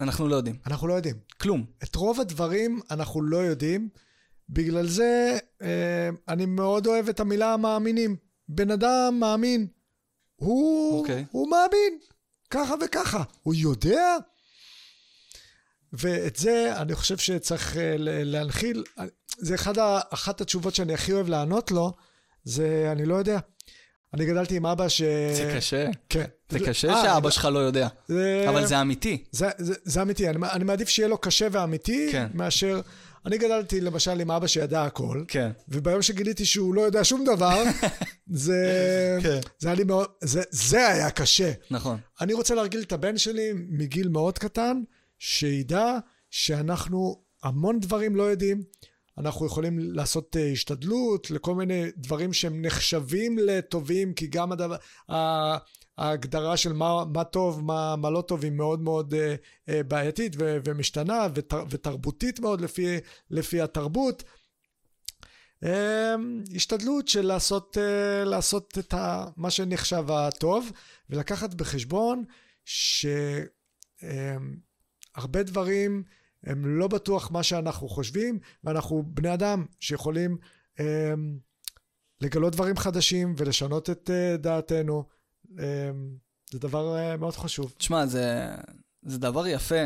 [0.00, 0.58] אנחנו לא יודעים.
[0.66, 1.16] אנחנו לא יודעים.
[1.40, 1.66] כלום.
[1.82, 3.88] את רוב הדברים אנחנו לא יודעים.
[4.48, 5.64] בגלל זה uh,
[6.28, 8.16] אני מאוד אוהב את המילה מאמינים.
[8.54, 9.66] בן אדם מאמין.
[10.36, 11.00] הוא, okay.
[11.00, 11.24] אוקיי.
[11.30, 11.98] הוא מאמין,
[12.50, 13.22] ככה וככה.
[13.42, 14.16] הוא יודע,
[15.92, 18.84] ואת זה אני חושב שצריך אה, להנחיל.
[19.38, 19.74] זה אחד,
[20.10, 21.92] אחת התשובות שאני הכי אוהב לענות לו,
[22.44, 23.38] זה אני לא יודע.
[24.14, 25.02] אני גדלתי עם אבא ש...
[25.32, 25.86] זה קשה.
[26.08, 26.24] כן.
[26.48, 27.88] זה קשה 아, אה, שאבא שלך לא יודע.
[28.08, 28.46] זה...
[28.48, 29.24] אבל זה אמיתי.
[29.30, 30.28] זה, זה, זה אמיתי.
[30.28, 32.26] אני, אני מעדיף שיהיה לו קשה ואמיתי, כן.
[32.34, 32.80] מאשר...
[33.26, 35.50] אני גדלתי למשל עם אבא שידע הכל, כן.
[35.68, 37.62] וביום שגיליתי שהוא לא יודע שום דבר,
[38.26, 39.40] זה, כן.
[39.58, 41.52] זה היה לי מאוד, זה, זה היה קשה.
[41.70, 41.98] נכון.
[42.20, 44.82] אני רוצה להרגיל את הבן שלי מגיל מאוד קטן,
[45.18, 45.98] שידע
[46.30, 48.62] שאנחנו המון דברים לא יודעים.
[49.18, 54.76] אנחנו יכולים לעשות uh, השתדלות לכל מיני דברים שהם נחשבים לטובים, כי גם הדבר,
[56.02, 60.56] ההגדרה של מה, מה טוב, מה, מה לא טוב, היא מאוד מאוד uh, בעייתית ו,
[60.64, 62.96] ומשתנה ותר, ותרבותית מאוד לפי,
[63.30, 64.24] לפי התרבות.
[65.64, 65.68] Uh,
[66.54, 67.80] השתדלות של לעשות, uh,
[68.24, 70.70] לעשות את ה, מה שנחשב הטוב,
[71.10, 72.24] ולקחת בחשבון
[72.64, 73.10] שהרבה
[75.40, 76.02] uh, דברים
[76.44, 80.36] הם לא בטוח מה שאנחנו חושבים, ואנחנו בני אדם שיכולים
[80.78, 80.82] uh,
[82.20, 85.21] לגלות דברים חדשים ולשנות את uh, דעתנו.
[85.58, 86.16] אמ,
[86.52, 87.74] זה דבר אה, מאוד חשוב.
[87.78, 88.48] תשמע, זה,
[89.02, 89.84] זה דבר יפה.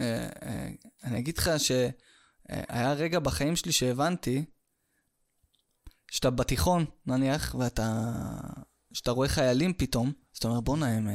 [0.00, 0.68] אה, אה,
[1.04, 4.44] אני אגיד לך שהיה רגע בחיים שלי שהבנתי
[6.10, 8.02] שאתה בתיכון, נניח, ואתה...
[8.92, 11.08] שאתה רואה חיילים פתאום, אז אתה אומר, בואנה, הם,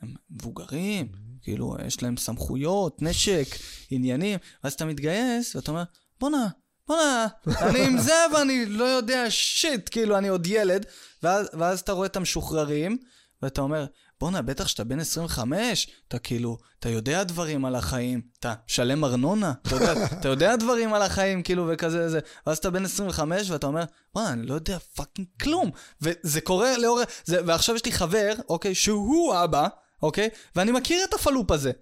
[0.00, 1.42] הם מבוגרים, mm-hmm.
[1.42, 3.46] כאילו, יש להם סמכויות, נשק,
[3.90, 5.82] עניינים, ואז אתה מתגייס, ואתה אומר,
[6.20, 6.48] בואנה,
[6.88, 10.86] בוא'נה, אני עם זה ואני לא יודע shit, כאילו, אני עוד ילד.
[11.22, 12.98] ואז, ואז אתה רואה את המשוחררים,
[13.42, 13.86] ואתה אומר,
[14.20, 19.52] בואנה, בטח שאתה בן 25, אתה כאילו, אתה יודע דברים על החיים, אתה משלם ארנונה,
[19.62, 22.20] אתה יודע, אתה יודע דברים על החיים, כאילו, וכזה, זה.
[22.46, 25.70] ואז אתה בן 25, ואתה אומר, בואנה, אני לא יודע fucking כלום.
[26.02, 27.00] וזה קורה לאור...
[27.24, 29.68] זה, ועכשיו יש לי חבר, אוקיי, שהוא אבא,
[30.04, 30.28] אוקיי?
[30.56, 31.72] ואני מכיר את הפלופ הזה.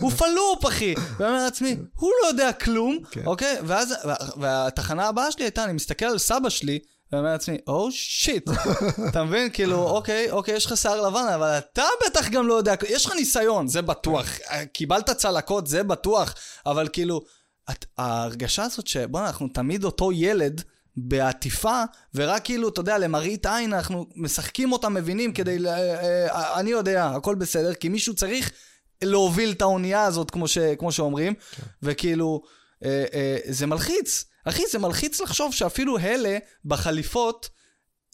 [0.00, 0.94] הוא פלופ, אחי.
[1.18, 3.26] ואני אומר לעצמי, הוא לא יודע כלום, כן.
[3.26, 3.56] אוקיי?
[3.66, 3.94] ואז,
[4.36, 6.78] והתחנה הבאה שלי הייתה, אני מסתכל על סבא שלי,
[7.12, 8.50] ואני אומר לעצמי, oh, shit.
[9.08, 9.50] אתה מבין?
[9.52, 13.14] כאילו, אוקיי, אוקיי, יש לך שיער לבן, אבל אתה בטח גם לא יודע, יש לך
[13.14, 14.26] ניסיון, זה בטוח.
[14.72, 16.34] קיבלת צלקות, זה בטוח.
[16.66, 17.20] אבל כאילו,
[17.70, 20.62] את, ההרגשה הזאת שבוא'נה, אנחנו תמיד אותו ילד,
[20.96, 21.82] בעטיפה,
[22.14, 25.66] ורק כאילו, אתה יודע, למראית עין אנחנו משחקים אותה, מבינים כדי, ל...
[25.66, 28.50] אה, אה, אני יודע, הכל בסדר, כי מישהו צריך
[29.02, 30.58] להוביל את האונייה הזאת, כמו, ש...
[30.58, 31.62] כמו שאומרים, כן.
[31.82, 32.42] וכאילו,
[32.84, 34.24] אה, זה מלחיץ.
[34.44, 37.48] אחי, זה מלחיץ לחשוב שאפילו אלה בחליפות,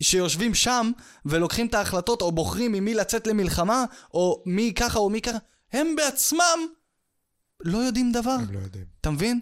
[0.03, 0.91] שיושבים שם
[1.27, 3.85] ולוקחים את ההחלטות, או בוחרים עם מי לצאת למלחמה,
[4.15, 5.39] או מי ככה או מי ככה,
[5.73, 6.59] הם בעצמם
[7.61, 8.31] לא יודעים דבר.
[8.31, 8.85] הם לא יודעים.
[9.01, 9.41] אתה מבין?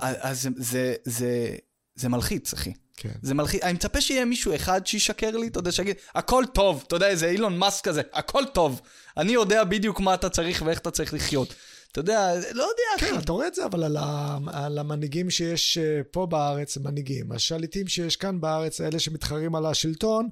[0.00, 1.56] אז זה, זה,
[1.98, 2.72] זה, מלחיץ, אחי.
[2.96, 3.12] כן.
[3.22, 3.62] זה מלחיץ.
[3.62, 7.28] אני מצפה שיהיה מישהו אחד שישקר לי, אתה יודע, שיגיד, הכל טוב, אתה יודע, איזה
[7.28, 8.80] אילון מאסק כזה, הכל טוב.
[9.16, 11.54] אני יודע בדיוק מה אתה צריך ואיך אתה צריך לחיות.
[11.92, 13.06] אתה יודע, לא יודע, אחי.
[13.14, 17.32] כן, אתה רואה את זה, אבל על, ה, על המנהיגים שיש אה, פה בארץ, מנהיגים.
[17.32, 20.28] השליטים שיש כאן בארץ, אלה שמתחרים על השלטון,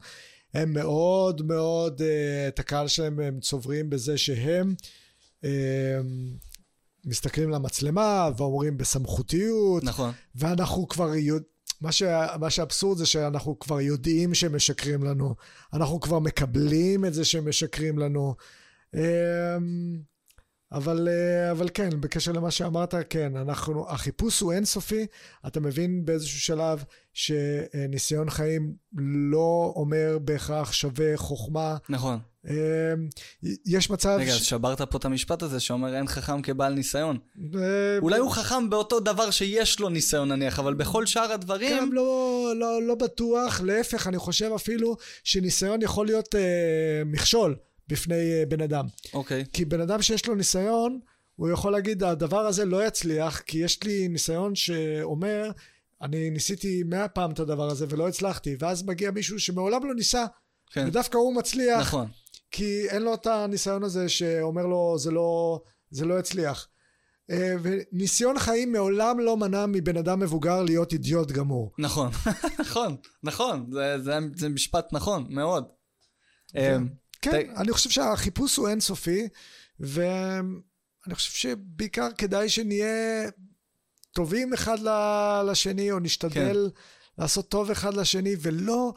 [0.55, 4.75] הם מאוד מאוד, אה, את הקהל שלהם הם צוברים בזה שהם
[5.45, 5.51] אה,
[7.05, 9.85] מסתכלים למצלמה ואומרים בסמכותיות.
[9.85, 10.13] נכון.
[10.35, 11.56] ואנחנו כבר יודעים...
[11.81, 12.03] מה, ש...
[12.41, 15.35] מה שאבסורד זה שאנחנו כבר יודעים שהם משקרים לנו.
[15.73, 18.35] אנחנו כבר מקבלים את זה שהם משקרים לנו.
[18.95, 19.01] אמ,
[20.73, 25.07] אבל, אה, אבל כן, בקשר למה שאמרת, כן, אנחנו, החיפוש הוא אינסופי.
[25.47, 31.77] אתה מבין באיזשהו שלב שניסיון חיים לא אומר בהכרח שווה חוכמה.
[31.89, 32.19] נכון.
[32.51, 33.09] אמ,
[33.67, 34.17] יש מצב...
[34.21, 34.49] רגע, אז ש...
[34.49, 37.19] שברת פה את המשפט הזה שאומר אין חכם כבעל ניסיון.
[37.55, 41.77] אה, אולי הוא חכם באותו דבר שיש לו ניסיון נניח, אבל בכל שאר הדברים...
[41.77, 47.57] גם לא, לא, לא בטוח, להפך, אני חושב אפילו שניסיון יכול להיות אה, מכשול
[47.89, 48.87] בפני אה, בן אדם.
[49.15, 49.45] אוקיי.
[49.53, 51.01] כי בן אדם שיש לו ניסיון,
[51.37, 55.51] הוא יכול להגיד, הדבר הזה לא יצליח, כי יש לי ניסיון שאומר,
[56.03, 60.25] אני ניסיתי מאה פעם את הדבר הזה ולא הצלחתי, ואז מגיע מישהו שמעולם לא ניסה,
[60.71, 60.87] כן.
[60.87, 62.09] ודווקא הוא מצליח, נכון.
[62.57, 65.61] כי אין לו את הניסיון הזה שאומר לו, זה לא,
[65.91, 66.69] זה לא יצליח.
[67.31, 71.73] אה, וניסיון חיים מעולם לא מנע מבן אדם מבוגר להיות אידיוט גמור.
[71.79, 72.11] נכון.
[72.67, 72.97] נכון.
[73.23, 73.67] נכון.
[73.73, 75.65] זה- זה- זה משפט נכון, מאוד.
[76.53, 76.75] כן.
[76.77, 76.89] אמ,
[77.23, 79.29] כן, ת- אני חושב שהחיפוש הוא אינסופי,
[79.81, 80.45] ואני
[81.15, 83.29] חושב שבעיקר כדאי שנהיה
[84.13, 84.79] טובים אחד
[85.51, 86.71] לשני, או נשתדל
[87.19, 88.93] לעשות טוב אחד לשני, ולא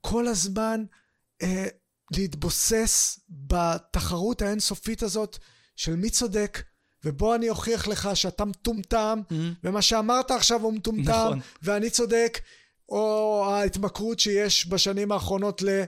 [0.00, 0.84] כל הזמן
[1.42, 1.66] אה,
[2.10, 5.38] להתבוסס בתחרות האינסופית הזאת
[5.76, 6.62] של מי צודק,
[7.04, 11.40] ובוא אני אוכיח לך שאתה מטומטם, אמ, ומה שאמרת עכשיו הוא מטומטם, נכון.
[11.62, 12.38] ואני צודק,
[12.88, 15.82] או ההתמכרות שיש בשנים האחרונות ל...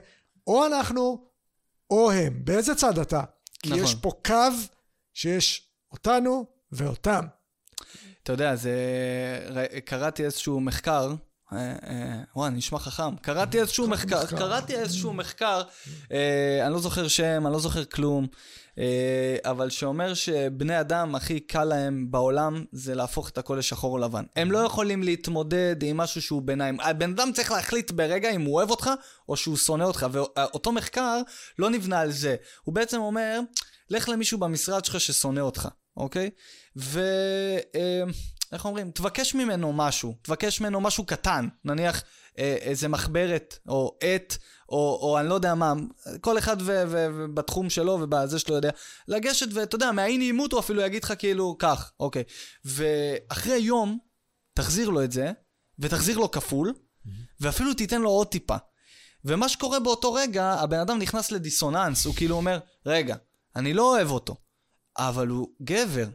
[0.47, 1.27] או אנחנו,
[1.89, 2.45] או הם.
[2.45, 3.23] באיזה צד אתה?
[3.63, 3.83] כי נכון.
[3.83, 4.33] יש פה קו
[5.13, 7.25] שיש אותנו ואותם.
[8.23, 8.75] אתה יודע, זה...
[9.85, 11.13] קראתי איזשהו מחקר,
[12.35, 13.15] וואי, נשמע חכם.
[13.15, 14.25] קראתי איזשהו מחקר.
[14.25, 15.61] קראתי איזשהו מחקר,
[16.11, 18.27] אה, אני לא זוכר שם, אני לא זוכר כלום,
[18.77, 23.97] אה, אבל שאומר שבני אדם הכי קל להם בעולם זה להפוך את הכל לשחור או
[23.97, 24.23] לבן.
[24.35, 26.79] הם לא יכולים להתמודד עם משהו שהוא ביניים.
[26.79, 28.89] הבן אדם צריך להחליט ברגע אם הוא אוהב אותך
[29.29, 31.21] או שהוא שונא אותך, ואותו מחקר
[31.59, 32.35] לא נבנה על זה.
[32.63, 33.39] הוא בעצם אומר,
[33.89, 35.67] לך למישהו במשרד שלך ששונא אותך,
[35.97, 36.29] אוקיי?
[36.77, 37.01] ו...
[38.51, 38.91] איך אומרים?
[38.91, 42.03] תבקש ממנו משהו, תבקש ממנו משהו קטן, נניח
[42.39, 44.37] אה, איזה מחברת, או עט,
[44.69, 45.73] או, או אני לא יודע מה,
[46.21, 48.69] כל אחד ו- ו- ובתחום שלו ובזה שלו יודע,
[49.07, 52.23] לגשת ואתה יודע, מהאי נעימות הוא אפילו יגיד לך כאילו, כך, אוקיי.
[52.65, 53.97] ואחרי יום,
[54.53, 55.31] תחזיר לו את זה,
[55.79, 56.73] ותחזיר לו כפול,
[57.39, 58.55] ואפילו תיתן לו עוד טיפה.
[59.25, 63.15] ומה שקורה באותו רגע, הבן אדם נכנס לדיסוננס, הוא כאילו אומר, רגע,
[63.55, 64.35] אני לא אוהב אותו,
[64.97, 66.07] אבל הוא גבר.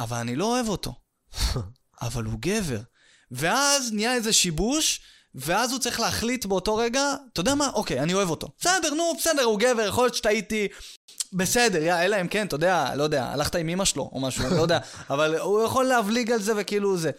[0.00, 1.01] אבל אני לא אוהב אותו.
[2.02, 2.80] אבל הוא גבר.
[3.30, 5.00] ואז נהיה איזה שיבוש,
[5.34, 7.70] ואז הוא צריך להחליט באותו רגע, אתה יודע מה?
[7.74, 8.48] אוקיי, אני אוהב אותו.
[8.60, 10.68] בסדר, נו, בסדר, הוא גבר, יכול להיות שטעיתי.
[11.32, 14.46] בסדר, יא, אלא אם כן, אתה יודע, לא יודע, הלכת עם אמא שלו או משהו,
[14.46, 14.78] אני לא יודע,
[15.10, 17.10] אבל הוא יכול להבליג על זה וכאילו זה.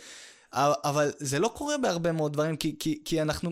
[0.53, 3.51] אבל- אבל זה לא קורה בהרבה מאוד דברים, כי, כי, כי אנחנו,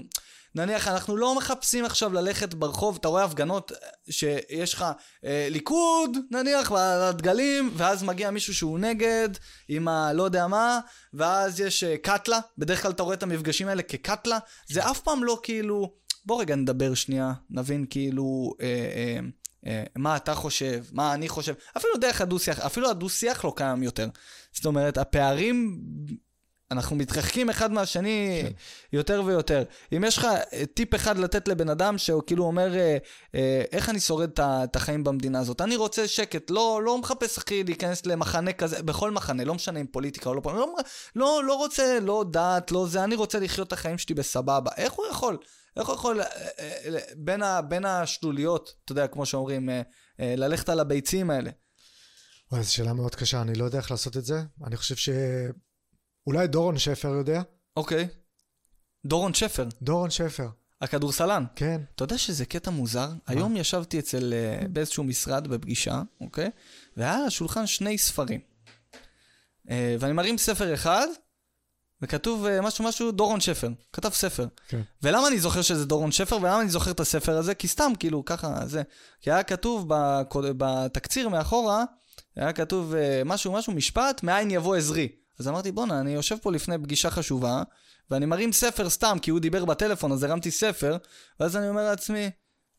[0.56, 3.78] נניח, אנחנו לא מחפשים עכשיו ללכת ברחוב, אתה רואה הפגנות אה,
[4.10, 4.86] שיש לך
[5.26, 9.30] אה, ליכוד, נניח, בדגלים, ואז מגיע מישהו שהוא נגד,
[9.68, 10.14] עם ה...
[10.14, 10.80] לא יודע מה,
[11.14, 15.24] ואז יש אה, קטלה, בדרך כלל אתה רואה את המפגשים האלה כקטלה, זה אף פעם
[15.24, 15.94] לא כאילו,
[16.26, 18.54] בוא רגע נדבר שנייה, נבין כאילו...
[18.62, 19.20] אה, אה,
[19.66, 24.10] אה, מה אתה חושב, מה אני חושב, אפילו דרך הדו-שיח, אפילו הדו-שיח לא קיים יותר.
[24.54, 25.82] זאת אומרת, הפערים,
[26.72, 28.52] אנחנו מתרחקים אחד מהשני כן.
[28.94, 29.64] יותר ויותר.
[29.94, 32.98] אם יש לך אה, טיפ אחד לתת לבן אדם שהוא כאילו אומר, אה,
[33.36, 35.62] אה, איך אני שורד את החיים במדינה הזאת?
[35.62, 39.88] אני רוצה שקט, לא, לא מחפש אחי להיכנס למחנה כזה, בכל מחנה, לא משנה אם
[39.88, 40.76] פוליטיקה או לא פוליטיקה, לא,
[41.16, 44.72] לא, לא רוצה, לא דת, לא זה, אני רוצה לחיות את החיים שלי בסבבה.
[44.78, 45.38] איך הוא יכול?
[45.78, 46.22] איך הוא יכול,
[47.16, 49.70] בין, ה, בין השלוליות, אתה יודע, כמו שאומרים,
[50.20, 51.52] ללכת על הביצים האלה?
[52.52, 54.42] וואי, זו שאלה מאוד קשה, אני לא יודע איך לעשות את זה.
[54.66, 55.10] אני חושב ש...
[56.28, 57.42] אולי דורון שפר יודע?
[57.78, 58.08] אוקיי.
[59.06, 60.48] דורון שפר, דורון שפר,
[60.82, 61.44] הכדורסלן.
[61.56, 61.82] כן.
[61.96, 63.10] אתה יודע שזה קטע מוזר?
[63.28, 66.50] היום ישבתי אצל, אה, באיזשהו משרד בפגישה, אוקיי?
[66.98, 68.40] והיה על השולחן שני ספרים.
[69.70, 71.08] אה, ואני מרים ספר אחד,
[72.02, 73.70] וכתוב אה, משהו משהו דורון שפר.
[73.94, 74.48] כתב ספר.
[74.68, 74.82] כן.
[75.04, 77.56] ולמה אני זוכר שזה דורון שפר, ולמה אני זוכר את הספר הזה?
[77.56, 78.82] כי סתם, כאילו, ככה, זה.
[79.22, 81.84] כי היה כתוב בקוד- בתקציר מאחורה,
[82.36, 85.08] היה כתוב אה, משהו, משהו, משפט, מאין יבוא עזרי.
[85.40, 87.64] אז אמרתי, בואנה, אני יושב פה לפני פגישה חשובה,
[88.10, 90.98] ואני מרים ספר סתם, כי הוא דיבר בטלפון, אז הרמתי ספר,
[91.40, 92.30] ואז אני אומר לעצמי,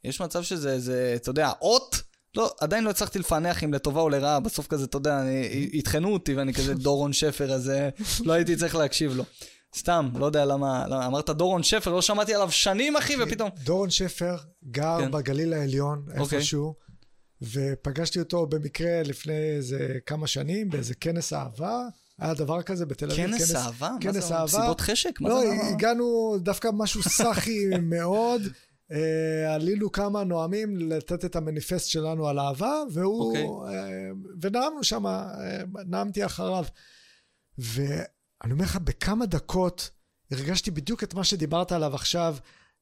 [0.05, 2.03] יש מצב שזה, זה, אתה יודע, אות?
[2.37, 5.23] לא, עדיין לא הצלחתי לפענח אם לטובה או לרעה, בסוף כזה, אתה יודע,
[5.73, 7.73] יטחנו אותי ואני כזה דורון שפר, אז
[8.24, 9.24] לא הייתי צריך להקשיב לו.
[9.77, 13.51] סתם, לא יודע למה, לא, אמרת דורון שפר, לא שמעתי עליו שנים, אחי, ופתאום...
[13.65, 15.11] דורון שפר גר כן.
[15.11, 16.39] בגליל העליון, אוקיי.
[16.39, 16.74] איפשהו,
[17.43, 21.81] ופגשתי אותו במקרה לפני איזה כמה שנים, באיזה כנס אהבה,
[22.18, 23.26] היה דבר כזה בתל אביב.
[23.26, 23.90] כנס אהבה?
[24.01, 24.59] כנס מה זה?
[24.59, 25.20] מסיבות חשק?
[25.20, 25.66] מה לא, זה?
[25.66, 28.43] הגענו דווקא משהו סאחי מאוד.
[28.93, 33.28] אה, עלינו כמה נואמים לתת את המניפסט שלנו על אהבה, והוא...
[33.28, 33.76] אוקיי.
[33.76, 34.10] אה,
[34.40, 35.05] ונאמנו שם,
[35.86, 36.64] נאמתי אחריו.
[37.59, 39.90] ואני אומר לך, בכמה דקות
[40.30, 42.36] הרגשתי בדיוק את מה שדיברת עליו עכשיו,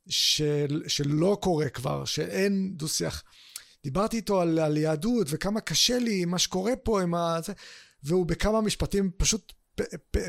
[0.09, 3.23] של, שלא קורה כבר, שאין דו-שיח.
[3.85, 7.39] דיברתי איתו על, על יהדות וכמה קשה לי עם מה שקורה פה, עם ה...
[7.45, 7.53] זה,
[8.05, 9.53] והוא בכמה משפטים פשוט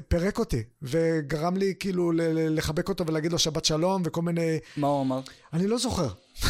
[0.08, 4.60] פירק אותי, וגרם לי כאילו לחבק אותו ולהגיד לו שבת שלום וכל מיני...
[4.78, 5.22] מה הוא אמר?
[5.54, 6.08] אני לא זוכר.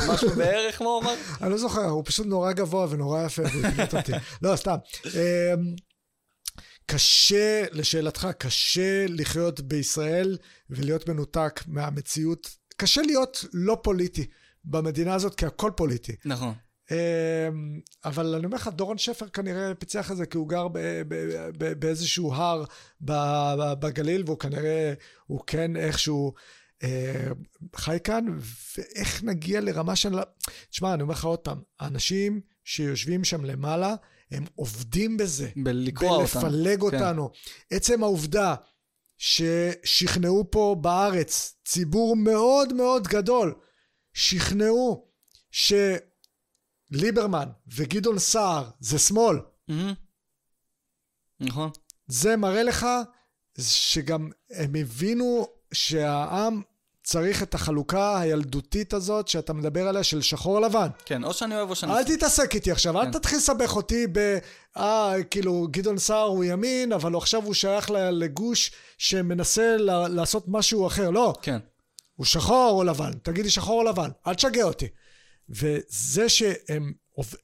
[0.10, 1.14] משהו בערך מה הוא אמר?
[1.41, 4.11] אני לא זוכר, הוא פשוט נורא גבוה ונורא יפה, והוא הקליט אותי.
[4.41, 4.76] לא, סתם.
[5.06, 5.76] אמ,
[6.85, 10.38] קשה, לשאלתך, קשה לחיות בישראל
[10.69, 12.49] ולהיות מנותק מהמציאות.
[12.77, 14.26] קשה להיות לא פוליטי
[14.65, 16.15] במדינה הזאת, כי הכל פוליטי.
[16.26, 16.53] נכון.
[16.92, 21.02] אמ, אבל אני אומר לך, דורון שפר כנראה פיצח את זה, כי הוא גר ב-
[21.08, 22.64] ב- ב- באיזשהו הר
[23.80, 24.94] בגליל, והוא כנראה,
[25.26, 26.34] הוא כן איכשהו
[26.84, 27.28] אה,
[27.76, 28.26] חי כאן,
[28.78, 30.16] ואיך נגיע לרמה של...
[30.70, 33.96] תשמע, אני אומר לך עוד פעם, האנשים שיושבים שם למעלה,
[34.32, 35.50] הם עובדים בזה.
[35.56, 36.42] בלקרוע אותנו.
[36.42, 36.86] בלפלג כן.
[36.86, 37.30] אותנו.
[37.72, 38.56] עצם העובדה
[39.18, 43.54] ששכנעו פה בארץ ציבור מאוד מאוד גדול,
[44.14, 45.08] שכנעו
[46.94, 49.38] שליברמן וגדעון סער זה שמאל,
[49.68, 49.94] מהמם.
[51.40, 51.70] נכון.
[52.08, 52.88] זה מראה לך
[53.60, 56.62] שגם הם הבינו שהעם
[57.04, 60.88] צריך את החלוקה הילדותית הזאת שאתה מדבר עליה של שחור לבן.
[61.06, 61.94] כן, או שאני אוהב או שאני...
[61.94, 63.12] אל תתעסק איתי עכשיו, אל כן.
[63.12, 64.38] תתחיל לסבך אותי ב...
[64.78, 69.76] אה, כאילו, גדעון סער הוא ימין, אבל עכשיו הוא שייך לגוש שמנסה
[70.10, 71.10] לעשות משהו אחר.
[71.10, 71.60] לא, כן.
[72.16, 73.12] הוא שחור או לבן.
[73.24, 74.88] תגיד לי שחור או לבן, אל תשגע אותי.
[75.52, 76.94] וזה שהם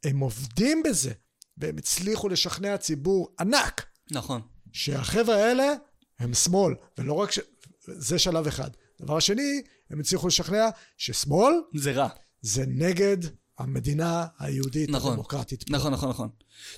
[0.03, 1.11] הם עובדים בזה,
[1.57, 4.41] והם הצליחו לשכנע ציבור ענק, נכון.
[4.71, 5.73] שהחבר'ה האלה
[6.19, 7.39] הם שמאל, ולא רק ש...
[7.85, 8.69] זה שלב אחד.
[9.01, 12.07] דבר שני, הם הצליחו לשכנע ששמאל זה רע.
[12.41, 13.17] זה נגד
[13.59, 15.11] המדינה היהודית נכון.
[15.11, 15.63] הדמוקרטית.
[15.63, 15.73] פה.
[15.73, 16.29] נכון, נכון, נכון.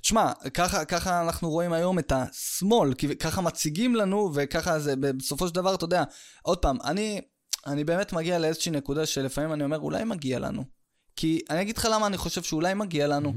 [0.01, 5.47] תשמע, ככה, ככה אנחנו רואים היום את השמאל, כי ככה מציגים לנו, וככה זה, בסופו
[5.47, 6.03] של דבר, אתה יודע,
[6.41, 7.21] עוד פעם, אני,
[7.67, 10.78] אני באמת מגיע לאיזושהי נקודה שלפעמים אני אומר, אולי מגיע לנו.
[11.19, 13.33] כי אני אגיד לך למה אני חושב שאולי מגיע לנו.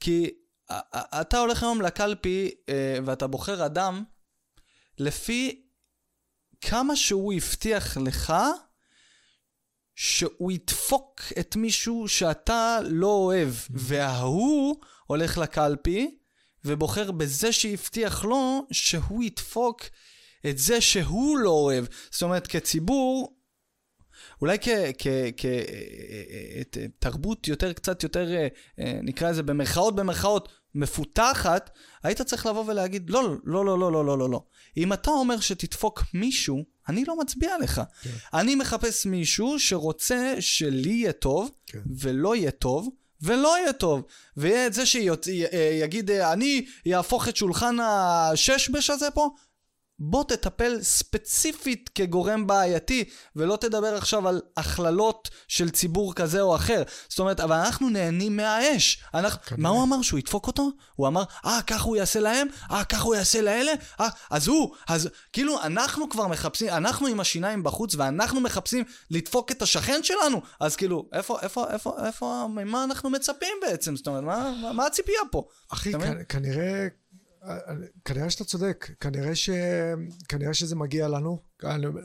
[0.00, 0.30] כי
[0.70, 4.04] א- א- אתה הולך היום לקלפי אה, ואתה בוחר אדם
[4.98, 5.62] לפי
[6.60, 8.34] כמה שהוא הבטיח לך
[9.96, 14.76] שהוא ידפוק את מישהו שאתה לא אוהב, וההוא
[15.06, 16.18] הולך לקלפי
[16.64, 19.82] ובוחר בזה שהבטיח לו שהוא ידפוק
[20.50, 21.84] את זה שהוא לא אוהב.
[22.10, 23.37] זאת אומרת, כציבור,
[24.40, 24.58] אולי
[26.70, 28.48] כתרבות יותר, קצת יותר, אה,
[28.78, 31.70] אה, נקרא לזה במרכאות במרכאות, מפותחת,
[32.02, 34.42] היית צריך לבוא ולהגיד, לא, לא, לא, לא, לא, לא, לא, לא.
[34.76, 37.82] אם אתה אומר שתדפוק מישהו, אני לא מצביע לך.
[38.02, 38.10] כן.
[38.34, 41.78] אני מחפש מישהו שרוצה שלי יהיה טוב, כן.
[41.98, 42.88] ולא יהיה טוב,
[43.22, 44.02] ולא יהיה טוב.
[44.36, 49.30] ויהיה את זה שיגיד, אני יהפוך את שולחן הששבש הזה פה,
[50.00, 53.04] בוא תטפל ספציפית כגורם בעייתי,
[53.36, 56.82] ולא תדבר עכשיו על הכללות של ציבור כזה או אחר.
[57.08, 59.04] זאת אומרת, אבל אנחנו נהנים מהאש.
[59.14, 59.40] אנחנו...
[59.46, 59.62] כנראה.
[59.62, 60.02] מה הוא אמר?
[60.02, 60.70] שהוא ידפוק אותו?
[60.94, 62.48] הוא אמר, אה, ככה הוא יעשה להם?
[62.70, 63.72] אה, ככה הוא יעשה לאלה?
[64.00, 69.50] אה, אז הוא, אז כאילו, אנחנו כבר מחפשים, אנחנו עם השיניים בחוץ, ואנחנו מחפשים לדפוק
[69.50, 70.40] את השכן שלנו.
[70.60, 73.96] אז כאילו, איפה, איפה, איפה, איפה, ממה אנחנו מצפים בעצם?
[73.96, 75.44] זאת אומרת, מה, מה, הציפייה פה?
[75.72, 75.92] אחי?
[75.92, 76.86] כ- כנראה,
[78.04, 79.50] כנראה שאתה צודק, כנראה, ש...
[80.28, 81.38] כנראה שזה מגיע לנו.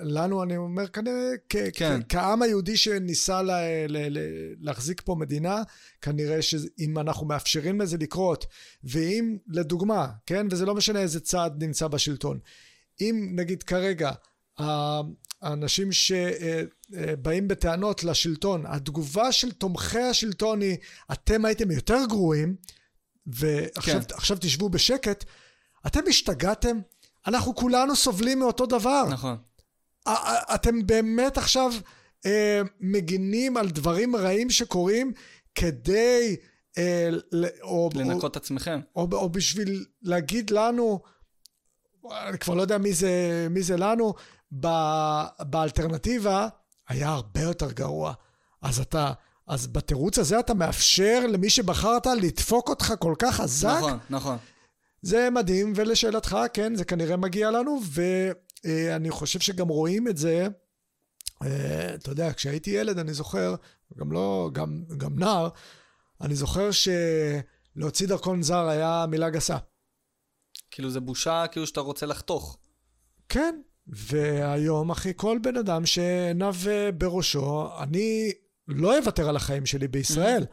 [0.04, 1.56] לנו, אני אומר, כנראה, כ...
[1.74, 2.00] כן.
[2.02, 2.06] כ...
[2.10, 3.52] כעם היהודי שניסה ל...
[3.88, 4.18] ל...
[4.18, 4.20] ל...
[4.60, 5.62] להחזיק פה מדינה,
[6.02, 8.46] כנראה שאם אנחנו מאפשרים לזה לקרות,
[8.84, 12.40] ואם, לדוגמה, כן, וזה לא משנה איזה צד נמצא בשלטון,
[13.02, 14.12] אם נגיד כרגע,
[14.58, 20.78] האנשים שבאים בטענות לשלטון, התגובה של תומכי השלטון היא,
[21.12, 22.56] אתם הייתם יותר גרועים,
[23.26, 24.16] ועכשיו כן.
[24.16, 25.24] עכשיו תשבו בשקט,
[25.88, 26.80] אתם השתגעתם?
[27.28, 29.04] אנחנו כולנו סובלים מאותו דבר.
[29.10, 29.38] נכון.
[30.56, 31.74] אתם באמת עכשיו
[32.26, 35.14] אה, מגינים על דברים רעים שקורים
[35.56, 36.36] כדי...
[36.78, 38.80] אה, ל- או, לנקות את עצמכם.
[38.96, 41.00] או, או בשביל להגיד לנו,
[42.12, 44.14] אני כבר לא יודע מי זה, מי זה לנו,
[44.60, 44.68] ב,
[45.40, 46.48] באלטרנטיבה
[46.88, 48.14] היה הרבה יותר גרוע.
[48.62, 49.14] אז אתה,
[49.48, 53.78] אז בתירוץ הזה אתה מאפשר למי שבחרת לדפוק אותך כל כך חזק?
[53.78, 54.38] נכון, נכון.
[55.02, 60.48] זה מדהים, ולשאלתך, כן, זה כנראה מגיע לנו, ואני חושב שגם רואים את זה,
[61.44, 63.56] אה, אתה יודע, כשהייתי ילד, אני זוכר,
[63.98, 65.50] גם לא, גם, גם נער,
[66.22, 69.58] אני זוכר שלהוציא דרכון זר היה מילה גסה.
[70.72, 72.58] כאילו זה בושה כאילו שאתה רוצה לחתוך.
[73.30, 78.32] כן, והיום, אחי, כל בן אדם שעיניו אה, בראשו, אני
[78.76, 80.46] לא אוותר על החיים שלי בישראל,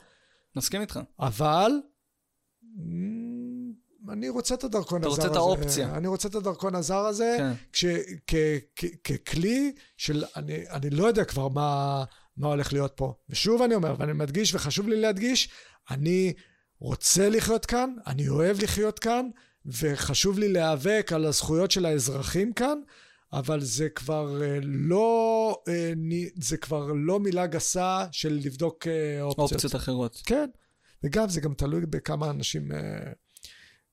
[0.56, 1.00] מסכים איתך.
[1.20, 1.72] אבל
[2.62, 5.32] mm, אני רוצה את הדרכון אתה הזר רוצה הזה.
[5.32, 5.94] את האופציה.
[5.96, 7.52] אני רוצה את הדרכון הזר הזה, כן.
[7.72, 7.84] כש,
[8.26, 8.34] כ,
[8.76, 12.04] כ, ככלי של, אני, אני לא יודע כבר מה,
[12.36, 13.14] מה הולך להיות פה.
[13.28, 15.48] ושוב אני אומר, ואני מדגיש, וחשוב לי להדגיש,
[15.90, 16.32] אני
[16.78, 19.28] רוצה לחיות כאן, אני אוהב לחיות כאן,
[19.66, 22.78] וחשוב לי להיאבק על הזכויות של האזרחים כאן,
[23.32, 25.92] אבל זה כבר אה, לא, אה,
[26.34, 29.52] זה כבר לא מילה גסה של לבדוק אה, אופציות.
[29.52, 30.22] אופציות אחרות.
[30.26, 30.50] כן,
[31.02, 32.70] וגם זה גם תלוי בכמה אנשים,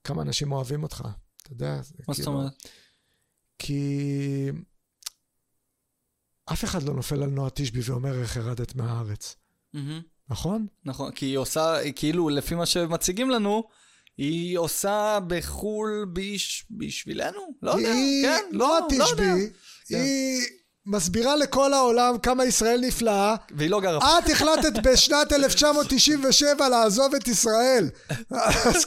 [0.03, 1.07] כמה אנשים אוהבים אותך.
[1.41, 2.53] אתה יודע, זה מה זאת כאילו- אומרת?
[3.59, 4.49] כי
[6.45, 9.35] אף אחד לא נופל על נועה תשבי ואומר איך ירדת מהארץ,
[9.73, 10.01] מהמם.
[10.29, 10.67] נכון?
[10.85, 13.63] נכון, כי היא עושה, כאילו, לפי מה שמציגים לנו,
[14.17, 17.39] היא עושה בחו"ל ביש, בשבילנו?
[17.61, 19.05] לא יודע, היא, כן, נועה לא, לא יודע.
[19.05, 19.49] תשבי,
[19.89, 20.41] היא
[20.85, 23.35] מסבירה לכל העולם כמה ישראל נפלאה.
[23.51, 24.19] והיא לא גרה.
[24.19, 27.89] את החלטת בשנת 1997 לעזוב את ישראל.
[28.65, 28.85] אז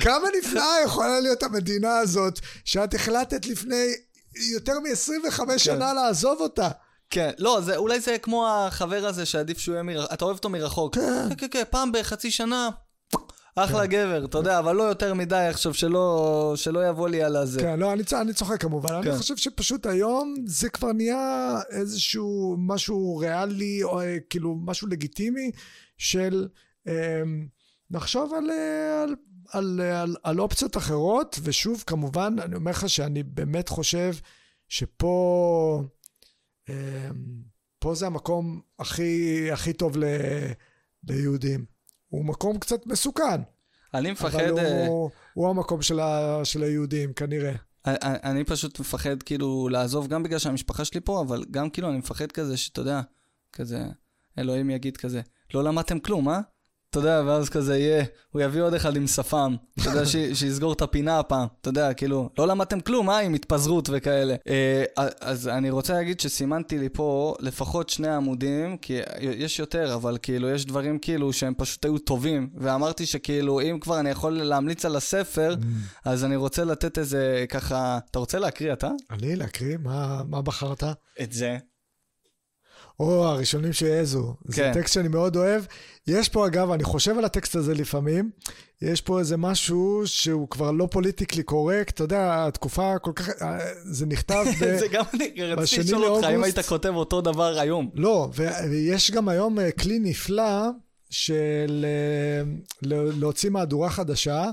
[0.00, 3.86] כמה נפלאה יכולה להיות המדינה הזאת, שאת החלטת לפני
[4.52, 5.58] יותר מ-25 כן.
[5.58, 6.68] שנה לעזוב אותה.
[7.10, 10.48] כן, לא, זה, אולי זה כמו החבר הזה שעדיף שהוא יהיה מרחוק, אתה אוהב אותו
[10.48, 10.94] מרחוק.
[10.94, 11.28] כן.
[11.28, 12.70] כן, כן, כן, פעם בחצי שנה,
[13.54, 17.60] אחלה גבר, אתה יודע, אבל לא יותר מדי עכשיו, שלא, שלא יבוא לי על הזה.
[17.60, 18.94] כן, לא, אני, אני צוחק כמובן.
[18.94, 19.16] אני כן.
[19.16, 25.50] חושב שפשוט היום זה כבר נהיה איזשהו משהו ריאלי, או אה, כאילו משהו לגיטימי
[25.98, 26.48] של
[26.88, 27.22] אה,
[27.90, 29.14] לחשוב על, אה, על,
[29.52, 34.12] על, על, על אופציות אחרות, ושוב, כמובן, אני אומר לך שאני באמת חושב
[34.68, 35.82] שפה...
[36.68, 37.08] אה,
[37.78, 40.04] פה זה המקום הכי, הכי טוב ל,
[41.08, 41.71] ליהודים.
[42.12, 43.42] הוא מקום קצת מסוכן,
[43.94, 44.40] אני מפחד...
[44.40, 44.58] אבל
[44.88, 47.52] הוא, הוא המקום של, ה, של היהודים, כנראה.
[47.86, 51.98] אני, אני פשוט מפחד כאילו לעזוב גם בגלל שהמשפחה שלי פה, אבל גם כאילו אני
[51.98, 53.00] מפחד כזה שאתה יודע,
[53.52, 53.84] כזה,
[54.38, 55.20] אלוהים יגיד כזה,
[55.54, 56.40] לא למדתם כלום, אה?
[56.92, 60.72] אתה יודע, ואז כזה יהיה, הוא יביא עוד אחד עם שפם, אתה יודע, ש, שיסגור
[60.72, 63.18] את הפינה הפעם, אתה יודע, כאילו, לא למדתם כלום, אה?
[63.18, 64.34] עם התפזרות וכאלה.
[64.48, 64.84] אה,
[65.20, 70.50] אז אני רוצה להגיד שסימנתי לי פה לפחות שני עמודים, כי יש יותר, אבל כאילו,
[70.50, 74.96] יש דברים כאילו שהם פשוט היו טובים, ואמרתי שכאילו, אם כבר אני יכול להמליץ על
[74.96, 75.56] הספר,
[76.04, 78.90] אז אני רוצה לתת איזה ככה, אתה רוצה להקריא אתה?
[79.10, 79.76] אני להקריא?
[79.82, 80.84] מה, מה בחרת?
[81.22, 81.58] את זה.
[83.00, 84.34] או, הראשונים שהעזו.
[84.44, 84.72] זה כן.
[84.74, 85.64] טקסט שאני מאוד אוהב.
[86.06, 88.30] יש פה, אגב, אני חושב על הטקסט הזה לפעמים,
[88.82, 93.28] יש פה איזה משהו שהוא כבר לא פוליטיקלי קורקט, אתה יודע, התקופה כל כך...
[93.42, 94.78] אה, זה נכתב ב...
[94.78, 97.90] זה גם אני רציתי לשאול אותך, אם היית כותב אותו דבר היום.
[97.94, 98.28] לא,
[98.70, 100.68] ויש גם היום אה, כלי נפלא
[101.10, 102.52] של אה,
[102.90, 104.50] להוציא מהדורה חדשה.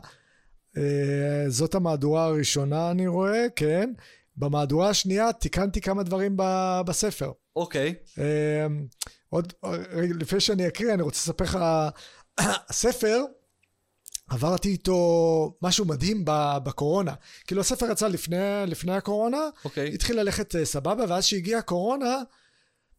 [1.48, 3.94] זאת המהדורה הראשונה, אני רואה, כן.
[4.38, 6.36] במהדורה השנייה תיקנתי כמה דברים
[6.86, 7.32] בספר.
[7.60, 7.94] אוקיי.
[8.20, 8.68] אה,
[9.30, 9.54] עוד,
[9.92, 11.60] רגע, לפני שאני אקריא, אני רוצה לספר לך,
[12.70, 13.24] הספר,
[14.30, 16.24] עברתי איתו משהו מדהים
[16.64, 17.14] בקורונה.
[17.48, 18.38] כאילו, הספר יצא לפני,
[18.68, 19.94] לפני הקורונה, אוקיי.
[19.94, 22.22] התחיל ללכת אה, סבבה, ואז שהגיעה הקורונה,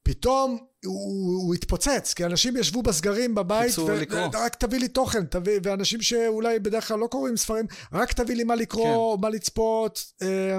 [0.03, 4.29] פתאום הוא, הוא התפוצץ, כי אנשים ישבו בסגרים בבית, חיפשו לקרוא.
[4.35, 8.45] רק תביא לי תוכן, תביא, ואנשים שאולי בדרך כלל לא קוראים ספרים, רק תביא לי
[8.45, 9.23] מה לקרוא, כן.
[9.23, 10.59] מה לצפות, אה,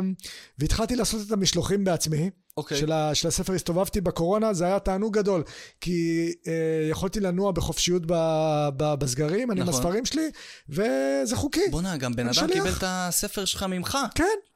[0.58, 2.30] והתחלתי לעשות את המשלוחים בעצמי.
[2.58, 2.78] אוקיי.
[2.78, 5.44] של, ה, של הספר הסתובבתי בקורונה, זה היה תענוג גדול,
[5.82, 8.14] כי אה, יכולתי לנוע בחופשיות ב,
[8.78, 9.80] ב, בסגרים, אני עם נכון.
[9.80, 10.30] הספרים שלי,
[10.70, 11.68] וזה חוקי.
[11.72, 12.52] בואנה, גם בן אדם שליח.
[12.54, 13.98] קיבל את הספר שלך ממך.
[14.16, 14.51] כן.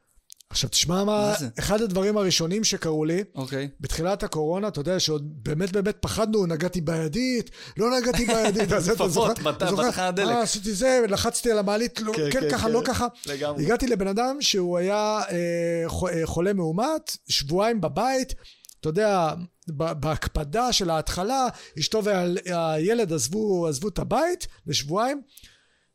[0.56, 1.48] עכשיו תשמע מה, מה?
[1.60, 3.69] אחד הדברים הראשונים שקרו לי, אוקיי.
[3.80, 9.07] בתחילת הקורונה, אתה יודע שעוד באמת באמת פחדנו, נגעתי בידית, לא נגעתי בידית, אז אתה
[9.07, 10.10] זוכר, אתה זוכר.
[10.18, 12.72] אה, עשיתי זה, לחצתי על המעלית, לא, כן, כן, כן, ככה, כן.
[12.72, 13.07] לא ככה.
[13.26, 13.64] לגמרי.
[13.64, 18.34] הגעתי לבן אדם שהוא היה אה, אה, חולה מאומת, שבועיים בבית,
[18.80, 19.34] אתה יודע,
[19.68, 21.48] בהקפדה של ההתחלה,
[21.80, 25.22] אשתו והילד עזבו, עזבו את הבית לשבועיים,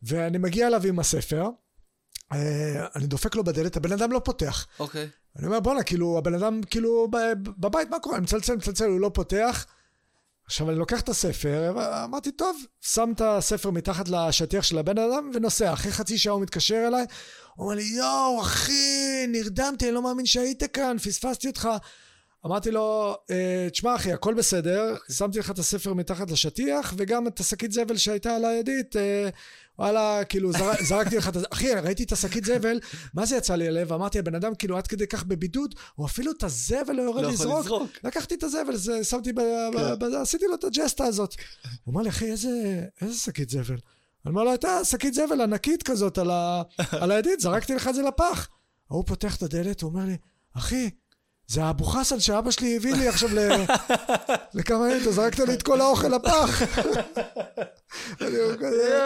[0.03, 1.49] ואני מגיע אליו עם הספר,
[2.33, 4.67] אני דופק לו בדלת, הבן אדם לא פותח.
[4.79, 5.09] אוקיי.
[5.39, 7.09] אני אומר, בואנה, כאילו, הבן אדם, כאילו,
[7.59, 8.17] בבית, מה קורה?
[8.17, 9.67] אני מצלצל, מצלצל, הוא לא פותח.
[10.45, 11.75] עכשיו, אני לוקח את הספר,
[12.05, 15.73] אמרתי, טוב, שם את הספר מתחת לשטיח של הבן אדם ונוסע.
[15.73, 17.05] אחרי חצי שעה הוא מתקשר אליי,
[17.55, 21.69] הוא אומר לי, יואו, אחי, נרדמתי, אני לא מאמין שהיית כאן, פספסתי אותך.
[22.47, 27.41] אמרתי לו, "אה, תשמע אחי, הכל בסדר, שמתי לך את הספר מתחת לשטיח, וגם את
[27.41, 29.29] השקית זבל שהייתה על הידית, אה,
[29.81, 32.81] וואלה, כאילו, זר, זרקתי לך את זה, אחי, ראיתי את השקית זבל,
[33.15, 33.93] מה זה יצא לי הלב?
[33.93, 37.31] אמרתי, הבן אדם כאילו עד כדי כך בבידוד, הוא אפילו את הזבל לא יורד לא
[37.31, 37.65] לזרוק.
[37.65, 37.91] לזרוק.
[38.05, 39.41] לקחתי את הזבל, זה, שמתי, ב,
[39.73, 39.95] כן.
[39.99, 41.35] ב, ב, עשיתי לו את הג'סטה הזאת.
[41.85, 43.77] הוא אמר לי, אחי, איזה, איזה שקית זבל?
[44.25, 46.63] אני אומר לו, הייתה שקית זבל ענקית כזאת על, ה...
[46.91, 48.49] על הידית, זרקתי לך את זה לפח.
[48.91, 50.17] ההוא פותח את הדלת, הוא אומר לי,
[50.57, 50.91] אחי,
[51.51, 53.39] זה האבו חסן שאבא שלי הביא לי עכשיו ל...
[54.55, 56.63] לכמה ימים, אתה זרקת לי את כל האוכל לפח.
[58.21, 58.99] אני אומר כזה,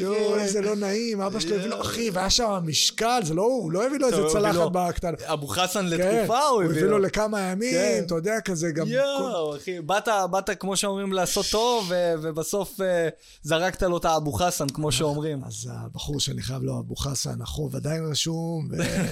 [0.00, 3.62] יואו, איזה לא נעים, אבא שלו הביא לו, אחי, והיה שם משקל, זה לא הוא,
[3.62, 5.16] הוא לא הביא לו איזה הביא צלחת בקטנה.
[5.24, 6.98] אבו חסן כן, לתקופה הוא הביא לו לו.
[6.98, 7.52] לכמה כן.
[7.52, 8.86] ימים, אתה יודע, כזה גם...
[8.88, 11.92] יואו, אחי, באת, כמו שאומרים, לעשות טוב,
[12.22, 13.08] ובסוף אה,
[13.42, 15.44] זרקת לו את האבו חסן, כמו שאומרים.
[15.44, 18.68] אז הבחור שאני חייב לו, אבו חסן, החוב עדיין רשום.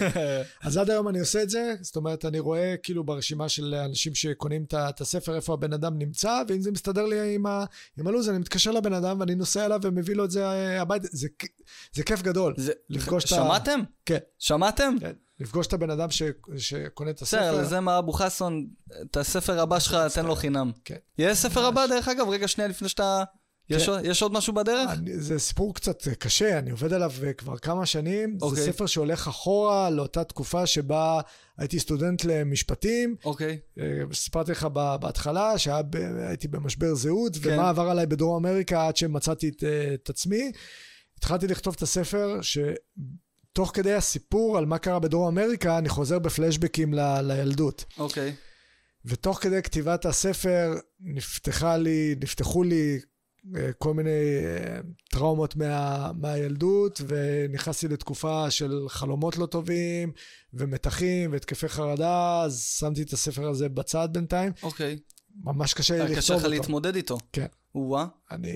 [0.64, 4.14] אז עד היום אני עושה את זה, זאת אומרת, אני רואה כאילו ברשימה של אנשים
[4.14, 7.64] שקונים את הספר, איפה הבן אדם נמצא, ואם זה מסתדר לי עם, ה...
[7.98, 11.08] עם הלו"ז, אני מתקשר לבן אדם ואני נוסע אליו ומביא לו את זה אה, הביתה.
[11.10, 11.46] זה, כ-
[11.92, 12.54] זה כיף גדול.
[12.56, 13.80] זה- לפגוש את ה- שמעתם?
[14.06, 14.94] כן, שמעתם?
[15.00, 15.12] כן.
[15.40, 16.22] לפגוש את הבן אדם ש...
[16.56, 17.52] שקונה את הספר.
[17.52, 18.60] בסדר, זה מה אבו חסן,
[19.02, 20.72] את הספר הבא שלך, תן לו חינם.
[20.84, 20.96] כן.
[21.18, 23.24] יש ספר הבא, דרך אגב, רגע שנייה לפני שאתה...
[23.70, 23.92] יש כן.
[24.04, 24.90] יש עוד משהו בדרך?
[24.90, 28.38] אני, זה סיפור קצת קשה, אני עובד עליו אה, כבר כמה שנים.
[28.42, 28.64] אוקיי.
[28.64, 31.20] זה ספר שהולך אחורה לאותה תקופה שבה
[31.58, 33.16] הייתי סטודנט למשפטים.
[33.24, 33.58] אוקיי.
[33.78, 34.64] אה, סיפרתי לך
[35.00, 37.50] בהתחלה שהייתי במשבר זהות, כן.
[37.52, 40.52] ומה עבר עליי בדרום אמריקה עד שמצאתי את, אה, את עצמי.
[41.18, 46.94] התחלתי לכתוב את הספר, שתוך כדי הסיפור על מה קרה בדרום אמריקה, אני חוזר בפלשבקים
[46.94, 47.84] ל, לילדות.
[47.98, 48.34] אוקיי.
[49.04, 53.00] ותוך כדי כתיבת הספר נפתחה לי, נפתחו לי
[53.78, 60.12] כל מיני אה, טראומות מה, מהילדות, ונכנסתי לתקופה של חלומות לא טובים,
[60.54, 64.52] ומתחים, והתקפי חרדה, אז שמתי את הספר הזה בצד בינתיים.
[64.62, 64.98] אוקיי.
[65.44, 66.54] ממש קשה לי היה קשה לכתוב לך אותו.
[66.54, 67.18] להתמודד איתו.
[67.32, 67.46] כן.
[67.74, 68.06] או-אה.
[68.30, 68.52] אני...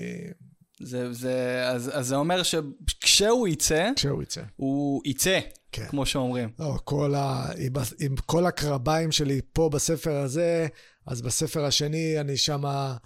[0.79, 4.41] זה, זה, אז, אז זה אומר שכשהוא יצא, כשהוא יצא.
[4.55, 5.39] הוא יצא,
[5.71, 5.85] כן.
[5.89, 6.49] כמו שאומרים.
[6.59, 7.47] לא, כל ה...
[7.57, 10.67] עם, עם כל הקרביים שלי פה בספר הזה,
[11.05, 12.97] אז בספר השני אני שמה...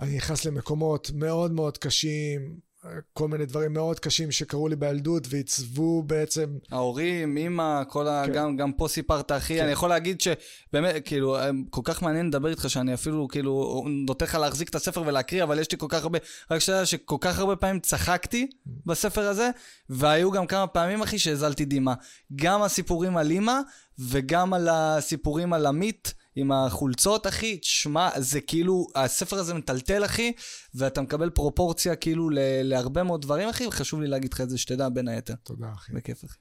[0.00, 2.68] אני נכנס למקומות מאוד מאוד קשים,
[3.12, 6.58] כל מיני דברים מאוד קשים שקרו לי בילדות ועיצבו בעצם...
[6.70, 8.22] ההורים, אימא, כל ה...
[8.26, 8.32] כן.
[8.32, 9.62] גם, גם פה סיפרת, אחי, כן.
[9.62, 11.36] אני יכול להגיד שבאמת, כאילו,
[11.70, 15.58] כל כך מעניין לדבר איתך, שאני אפילו, כאילו, נותן לך להחזיק את הספר ולהקריא, אבל
[15.58, 16.18] יש לי כל כך הרבה,
[16.50, 18.46] רק שתדע שכל כך הרבה פעמים צחקתי
[18.86, 19.50] בספר הזה,
[19.88, 21.94] והיו גם כמה פעמים, אחי, שהזלתי דמעה.
[22.36, 23.60] גם הסיפורים על אימא,
[23.98, 26.14] וגם על הסיפורים על עמית.
[26.36, 30.32] עם החולצות, אחי, תשמע, זה כאילו, הספר הזה מטלטל, אחי,
[30.74, 34.58] ואתה מקבל פרופורציה כאילו ל- להרבה מאוד דברים, אחי, וחשוב לי להגיד לך את זה
[34.58, 35.34] שתדע בין היתר.
[35.42, 35.92] תודה, אחי.
[35.92, 36.38] בכיף, אחי.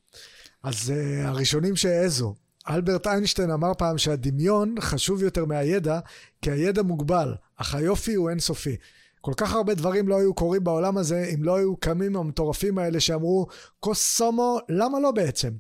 [0.63, 2.35] אז uh, הראשונים שהעזו.
[2.69, 5.99] אלברט איינשטיין אמר פעם שהדמיון חשוב יותר מהידע,
[6.41, 8.75] כי הידע מוגבל, אך היופי הוא אינסופי.
[9.21, 12.99] כל כך הרבה דברים לא היו קורים בעולם הזה אם לא היו קמים המטורפים האלה
[12.99, 13.47] שאמרו,
[13.79, 15.51] קוסומו, למה לא בעצם?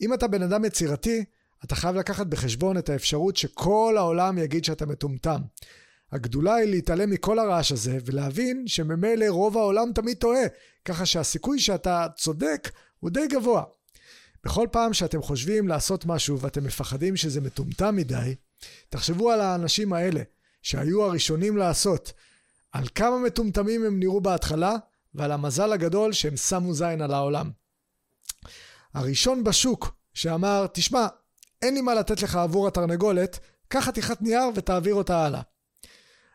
[0.00, 1.24] אם אתה בן אדם יצירתי,
[1.64, 5.40] אתה חייב לקחת בחשבון את האפשרות שכל העולם יגיד שאתה מטומטם.
[6.12, 10.42] הגדולה היא להתעלם מכל הרעש הזה ולהבין שממילא רוב העולם תמיד טועה,
[10.84, 12.70] ככה שהסיכוי שאתה צודק
[13.00, 13.62] הוא די גבוה.
[14.44, 18.34] בכל פעם שאתם חושבים לעשות משהו ואתם מפחדים שזה מטומטם מדי,
[18.88, 20.22] תחשבו על האנשים האלה,
[20.62, 22.12] שהיו הראשונים לעשות,
[22.72, 24.76] על כמה מטומטמים הם נראו בהתחלה,
[25.14, 27.50] ועל המזל הגדול שהם שמו זין על העולם.
[28.94, 31.06] הראשון בשוק שאמר, תשמע,
[31.62, 35.40] אין לי מה לתת לך עבור התרנגולת, קח חתיכת נייר ותעביר אותה הלאה.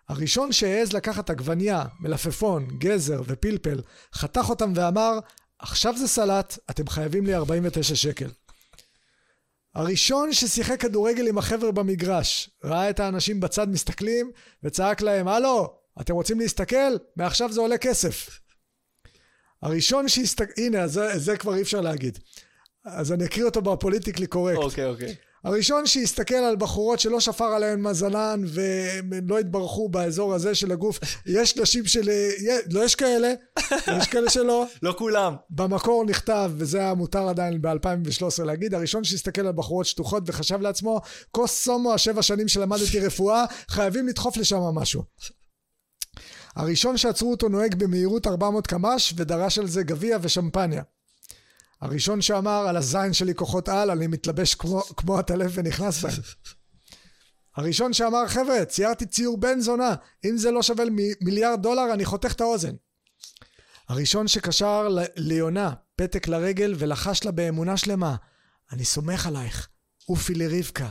[0.09, 3.81] הראשון שהעז לקחת עגבנייה, מלפפון, גזר ופלפל,
[4.13, 5.19] חתך אותם ואמר,
[5.59, 8.29] עכשיו זה סלט, אתם חייבים לי 49 שקל.
[9.75, 14.31] הראשון ששיחק כדורגל עם החבר'ה במגרש, ראה את האנשים בצד מסתכלים,
[14.63, 16.97] וצעק להם, הלו, אתם רוצים להסתכל?
[17.15, 18.39] מעכשיו זה עולה כסף.
[19.61, 20.51] הראשון שהסתכל...
[20.57, 22.19] הנה, זה, זה כבר אי אפשר להגיד.
[22.87, 24.57] אז אני אקריא אותו בפוליטיקלי קורקט.
[24.57, 25.15] אוקיי, אוקיי.
[25.43, 30.99] הראשון שהסתכל על בחורות שלא שפר עליהן מזלן והם לא התברכו באזור הזה של הגוף,
[31.25, 32.09] יש נשים של...
[32.71, 33.33] לא יש כאלה,
[33.97, 34.65] יש כאלה שלא.
[34.83, 35.35] לא כולם.
[35.49, 41.01] במקור נכתב, וזה היה מותר עדיין ב-2013 להגיד, הראשון שהסתכל על בחורות שטוחות וחשב לעצמו,
[41.31, 45.03] כוס סומו השבע שנים שלמדתי רפואה, חייבים לדחוף לשם משהו.
[46.55, 50.81] הראשון שעצרו אותו נוהג במהירות 400 קמ"ש ודרש על זה גביע ושמפניה.
[51.81, 56.13] הראשון שאמר על הזין שלי כוחות על, אני מתלבש כמו, כמו הטלף ונכנס בהם.
[57.55, 59.95] הראשון שאמר, חבר'ה, ציירתי ציור בן זונה,
[60.25, 62.75] אם זה לא שווה מ- מיליארד דולר, אני חותך את האוזן.
[63.89, 68.15] הראשון שקשר ל- ליונה פתק לרגל ולחש לה באמונה שלמה,
[68.71, 69.67] אני סומך עלייך,
[70.05, 70.89] עופי לרבקה.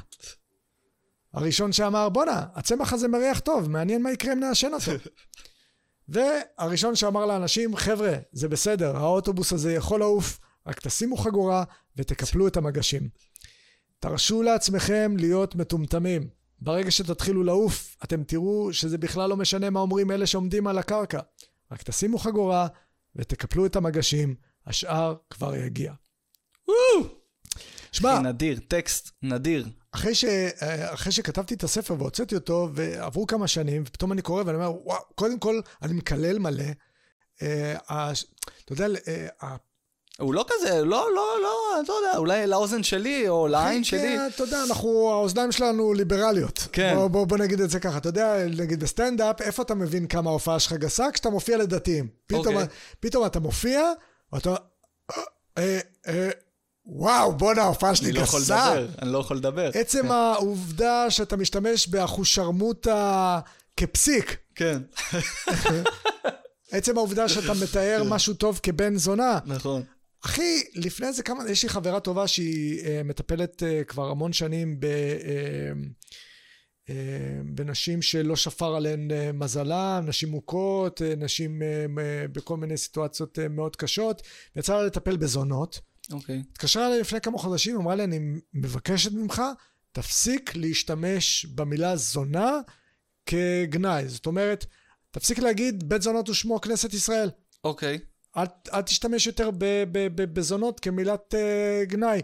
[1.35, 4.93] הראשון שאמר, בואנה, הצמח הזה מריח טוב, מעניין מה יקרה אם נעשן אותו.
[6.09, 11.65] והראשון שאמר לאנשים, חבר'ה, זה בסדר, האוטובוס הזה יכול לעוף, רק תשימו חגורה
[11.97, 13.09] ותקפלו את המגשים.
[14.01, 16.29] תרשו לעצמכם להיות מטומטמים.
[16.61, 21.21] ברגע שתתחילו לעוף, אתם תראו שזה בכלל לא משנה מה אומרים אלה שעומדים על הקרקע.
[21.73, 22.67] רק תשימו חגורה
[23.17, 24.35] ותקפלו את המגשים,
[24.67, 25.93] השאר כבר יגיע.
[27.93, 29.69] שמע, נדיר, טקסט נדיר.
[29.93, 30.25] אחרי, ש,
[30.81, 35.03] אחרי שכתבתי את הספר והוצאתי אותו, ועברו כמה שנים, ופתאום אני קורא ואני אומר, וואו,
[35.15, 36.65] קודם כל, אני מקלל מלא.
[37.43, 37.77] אה,
[38.65, 39.57] אתה יודע, אה,
[40.21, 44.01] הוא לא כזה, לא, לא, לא, אתה יודע, אולי לאוזן שלי או לעין שלי.
[44.01, 46.67] כן, אתה יודע, אנחנו, האוזניים שלנו ליברליות.
[46.73, 46.95] כן.
[46.95, 47.99] בוא, בוא, בוא נגיד את זה ככה.
[47.99, 51.07] אתה יודע, נגיד בסטנדאפ, איפה אתה מבין כמה ההופעה שלך גסה?
[51.13, 52.09] כשאתה מופיע לדתיים.
[52.27, 52.49] פתאום, okay.
[52.49, 52.67] אוקיי.
[53.01, 53.83] פתאום אתה מופיע,
[54.33, 54.55] ואתה...
[55.11, 55.23] אה,
[55.59, 55.79] אה,
[56.09, 56.31] אה,
[56.87, 58.19] וואו, בואנה, ההופעה שלי גסה.
[58.19, 59.71] אני לא יכול לדבר, אני לא יכול לדבר.
[59.75, 60.11] עצם כן.
[60.11, 63.41] העובדה שאתה משתמש באחושרמוטה
[63.77, 64.37] כפסיק.
[64.55, 64.83] כן.
[66.73, 68.03] עצם העובדה שאתה מתאר.
[68.15, 69.39] משהו טוב כבן זונה.
[69.47, 69.83] נכון.
[70.27, 74.81] אחי, לפני זה כמה, יש לי חברה טובה שהיא uh, מטפלת uh, כבר המון שנים
[74.81, 75.87] ב, uh,
[76.87, 76.91] uh,
[77.45, 82.01] בנשים שלא שפר עליהן uh, מזלה, נשים מוכות, uh, נשים uh, uh,
[82.33, 84.23] בכל מיני סיטואציות uh, מאוד קשות,
[84.57, 85.81] ויצא לה לטפל בזונות.
[86.13, 86.37] אוקיי.
[86.37, 86.39] Okay.
[86.53, 88.19] התקשרה אליי לפני כמה חודשים, אמרה לי, אני
[88.55, 89.43] מבקשת ממך,
[89.93, 92.51] תפסיק להשתמש במילה זונה
[93.27, 94.09] כגנאי.
[94.09, 94.67] זאת אומרת,
[95.11, 97.31] תפסיק להגיד בית זונות ושמו כנסת ישראל.
[97.65, 97.97] אוקיי.
[97.97, 98.16] Okay.
[98.37, 99.51] אל, אל תשתמש יותר
[100.15, 102.21] בזונות כמילת uh, גנאי.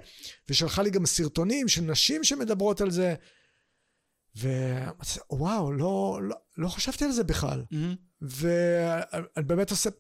[0.49, 3.15] ושלחה לי גם סרטונים של נשים שמדברות על זה.
[5.31, 7.65] ווואו, לא, לא, לא חשבתי על זה בכלל.
[7.73, 7.97] Mm-hmm.
[8.23, 9.91] ואני באמת עושה...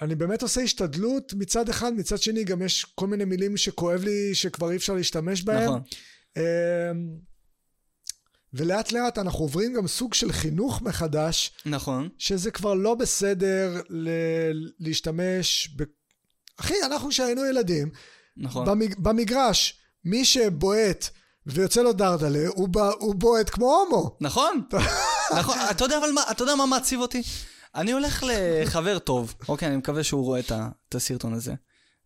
[0.00, 4.34] אני באמת עושה השתדלות מצד אחד, מצד שני גם יש כל מיני מילים שכואב לי
[4.34, 5.64] שכבר אי אפשר להשתמש בהם.
[5.64, 5.82] נכון.
[6.36, 6.42] אמ,
[8.54, 11.52] ולאט לאט אנחנו עוברים גם סוג של חינוך מחדש.
[11.66, 12.08] נכון.
[12.18, 15.82] שזה כבר לא בסדר ל- להשתמש ב...
[16.56, 17.90] אחי, אנחנו כשהיינו ילדים,
[18.36, 18.66] נכון.
[18.66, 18.94] במג...
[18.98, 21.08] במגרש, מי שבועט
[21.46, 22.78] ויוצא לו דרדלה, הוא, ב...
[22.78, 24.16] הוא בועט כמו הומו.
[24.20, 24.62] נכון.
[25.38, 25.58] נכון.
[25.70, 27.22] אתה יודע אבל מה, אתה יודע מה מעציב אותי?
[27.74, 30.68] אני הולך לחבר טוב, אוקיי, אני מקווה שהוא רואה את, ה...
[30.88, 31.54] את הסרטון הזה.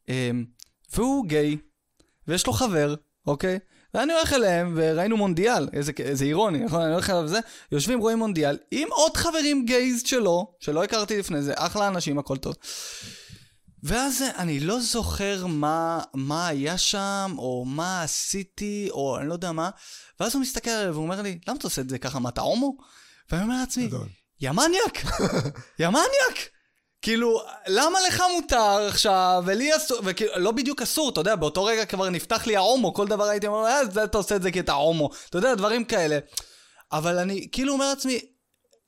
[0.08, 0.44] אמ,
[0.92, 1.56] והוא גיי,
[2.28, 2.94] ויש לו חבר,
[3.26, 3.58] אוקיי?
[3.94, 6.80] ואני הולך אליהם, וראינו מונדיאל, איזה, איזה אירוני, נכון?
[6.82, 7.40] אני הולך אליו וזה,
[7.72, 12.36] יושבים, רואים מונדיאל, עם עוד חברים גייז שלו, שלא הכרתי לפני זה, אחלה אנשים, הכל
[12.36, 12.54] טוב.
[13.82, 19.52] ואז אני לא זוכר מה, מה היה שם, או מה עשיתי, או אני לא יודע
[19.52, 19.70] מה,
[20.20, 22.76] ואז הוא מסתכל עליי ואומר לי, למה אתה עושה את זה ככה, מה, אתה הומו?
[23.30, 23.88] ואני אומר לעצמי,
[24.40, 25.02] יא מניאק!
[25.80, 26.53] יא מניאק!
[27.04, 31.84] כאילו, למה לך מותר עכשיו, ולי אסור, וכאילו, לא בדיוק אסור, אתה יודע, באותו רגע
[31.84, 34.72] כבר נפתח לי ההומו, כל דבר הייתי אומר, אה, אתה עושה את זה כי אתה
[34.72, 36.18] הומו, אתה יודע, דברים כאלה.
[36.92, 38.20] אבל אני כאילו אומר לעצמי,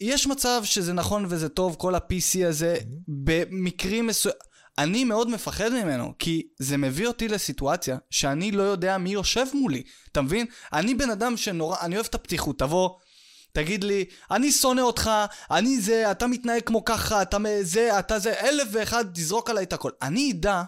[0.00, 2.76] יש מצב שזה נכון וזה טוב, כל ה-PC הזה,
[3.08, 4.40] במקרים מסוימים.
[4.78, 9.82] אני מאוד מפחד ממנו, כי זה מביא אותי לסיטואציה שאני לא יודע מי יושב מולי,
[10.12, 10.46] אתה מבין?
[10.72, 12.90] אני בן אדם שנורא, אני אוהב את הפתיחות, תבוא,
[13.56, 15.10] תגיד לי, אני שונא אותך,
[15.50, 19.72] אני זה, אתה מתנהג כמו ככה, אתה זה, אתה זה, אלף ואחד, תזרוק עליי את
[19.72, 19.90] הכל.
[20.02, 20.62] אני אדע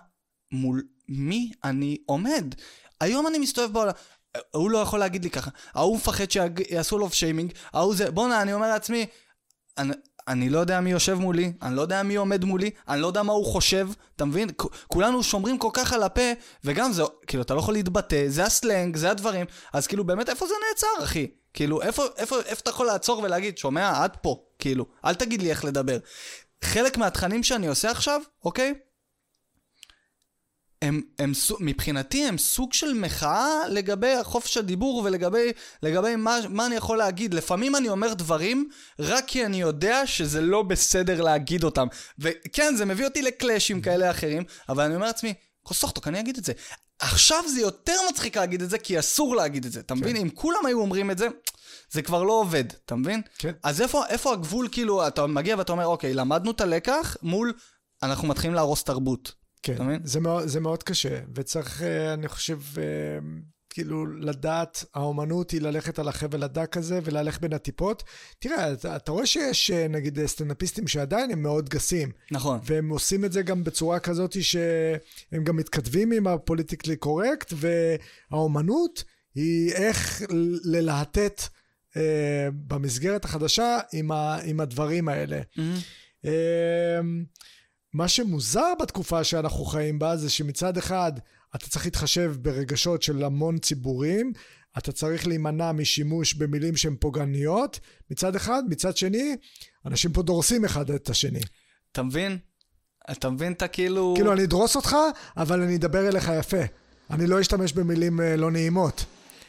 [0.52, 2.54] מול מי אני עומד.
[3.00, 3.92] היום אני מסתובב בעולם,
[4.50, 8.52] הוא לא יכול להגיד לי ככה, ההוא מפחד שיעשו לו שיימינג, ההוא זה, בואנה, אני
[8.52, 9.06] אומר לעצמי,
[9.78, 9.92] אני,
[10.28, 13.22] אני לא יודע מי יושב מולי, אני לא יודע מי עומד מולי, אני לא יודע
[13.22, 14.48] מה הוא חושב, אתה מבין?
[14.88, 16.32] כולנו שומרים כל כך על הפה,
[16.64, 20.46] וגם זה, כאילו, אתה לא יכול להתבטא, זה הסלנג, זה הדברים, אז כאילו, באמת, איפה
[20.46, 21.26] זה נעצר, אחי?
[21.58, 25.50] כאילו, איפה, איפה, איפה אתה יכול לעצור ולהגיד, שומע, עד פה, כאילו, אל תגיד לי
[25.50, 25.98] איך לדבר.
[26.64, 28.74] חלק מהתכנים שאני עושה עכשיו, אוקיי?
[30.82, 35.52] הם, הם, מבחינתי הם סוג של מחאה לגבי חופש הדיבור ולגבי
[35.82, 37.34] לגבי מה, מה אני יכול להגיד.
[37.34, 38.68] לפעמים אני אומר דברים
[38.98, 41.86] רק כי אני יודע שזה לא בסדר להגיד אותם.
[42.18, 46.44] וכן, זה מביא אותי לקלאשים כאלה אחרים, אבל אני אומר לעצמי, כוסוכטוק, אני אגיד את
[46.44, 46.52] זה.
[46.98, 50.16] עכשיו זה יותר מצחיק להגיד את זה, כי אסור להגיד את זה, אתה מבין?
[50.16, 50.22] כן.
[50.22, 51.28] אם כולם היו אומרים את זה,
[51.90, 53.22] זה כבר לא עובד, אתה מבין?
[53.38, 53.52] כן.
[53.62, 57.52] אז איפה, איפה הגבול, כאילו, אתה מגיע ואתה אומר, אוקיי, למדנו את הלקח מול,
[58.02, 59.32] אנחנו מתחילים להרוס תרבות.
[59.62, 62.84] כן, זה מאוד, זה מאוד קשה, וצריך, אה, אני חושב, אה,
[63.78, 68.02] כאילו, לדעת, האומנות היא ללכת על החבל הדק הזה ולהלך בין הטיפות.
[68.38, 72.10] תראה, אתה, אתה רואה שיש, אה, נגיד, סטנדאפיסטים שעדיין הם מאוד גסים.
[72.30, 72.60] נכון.
[72.64, 79.72] והם עושים את זה גם בצורה כזאת שהם גם מתכתבים עם הפוליטיקלי קורקט, והאומנות היא
[79.72, 80.22] איך
[80.64, 81.42] ללהטט
[81.96, 85.40] אה, במסגרת החדשה עם, ה, עם הדברים האלה.
[85.40, 85.60] Mm-hmm.
[86.24, 87.00] אה,
[87.94, 91.12] מה שמוזר בתקופה שאנחנו חיים בה זה שמצד אחד
[91.56, 94.32] אתה צריך להתחשב ברגשות של המון ציבורים,
[94.78, 97.80] אתה צריך להימנע משימוש במילים שהן פוגעניות
[98.10, 99.36] מצד אחד, מצד שני,
[99.86, 101.40] אנשים פה דורסים אחד את השני.
[101.92, 102.38] אתה מבין?
[103.10, 104.12] אתה מבין את הכאילו...
[104.16, 104.96] כאילו, אני אדרוס אותך,
[105.36, 106.62] אבל אני אדבר אליך יפה.
[107.10, 109.04] אני לא אשתמש במילים אה, לא נעימות.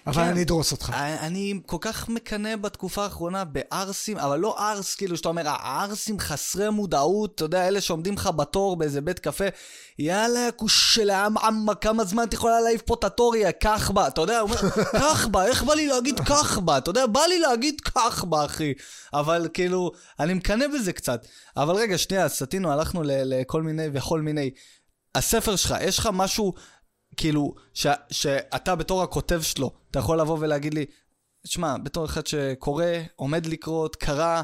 [0.10, 0.30] אבל כן.
[0.30, 0.92] אני אדרוס אותך.
[0.96, 6.70] אני כל כך מקנא בתקופה האחרונה בערסים, אבל לא ערס, כאילו שאתה אומר, הערסים חסרי
[6.70, 9.46] מודעות, אתה יודע, אלה שעומדים לך בתור באיזה בית קפה,
[10.00, 14.08] יאללה, כושל העם עמה, כמה זמן את יכולה להעיף פה את התור, יא קח בה,
[14.08, 17.22] אתה יודע, הוא אומר, קח בה, איך בא לי להגיד קח בה, אתה יודע, בא
[17.22, 18.74] לי להגיד קח בה, אחי.
[19.14, 21.26] אבל כאילו, אני מקנא בזה קצת.
[21.58, 24.52] אבל רגע, שנייה, סטינו, הלכנו לכל מיני וכל מיני.
[25.16, 26.54] הספר שלך, יש לך משהו,
[27.20, 30.86] כאילו, ש, שאתה בתור הכותב שלו, אתה יכול לבוא ולהגיד לי,
[31.46, 32.86] שמע, בתור אחד שקורא,
[33.16, 34.42] עומד לקרות, קרא,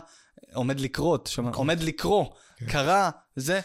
[0.53, 2.25] עומד לקרות, שומע, עומד לקרוא,
[2.57, 2.65] כן.
[2.65, 3.59] קרא, זה,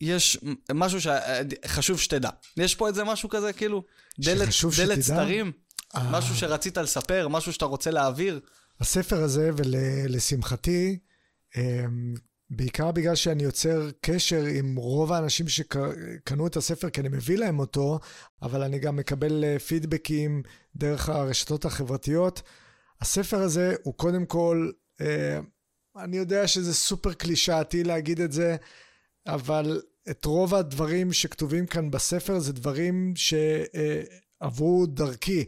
[0.00, 0.38] יש
[0.74, 2.30] משהו שחשוב שתדע.
[2.56, 3.82] יש פה איזה משהו כזה, כאילו,
[4.18, 5.00] דלת, דלת?
[5.00, 5.52] סתרים,
[5.94, 6.10] אה.
[6.10, 8.40] משהו שרצית לספר, משהו שאתה רוצה להעביר.
[8.80, 10.98] הספר הזה, ולשמחתי,
[11.56, 12.14] אמ,
[12.50, 17.58] בעיקר בגלל שאני יוצר קשר עם רוב האנשים שקנו את הספר, כי אני מביא להם
[17.58, 17.98] אותו,
[18.42, 20.42] אבל אני גם מקבל אה, פידבקים
[20.76, 22.42] דרך הרשתות החברתיות.
[23.00, 24.70] הספר הזה הוא קודם כל,
[25.00, 25.40] אה,
[25.96, 28.56] אני יודע שזה סופר קלישאתי להגיד את זה,
[29.26, 35.44] אבל את רוב הדברים שכתובים כאן בספר זה דברים שעברו דרכי.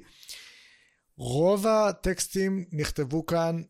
[1.16, 3.62] רוב הטקסטים נכתבו כאן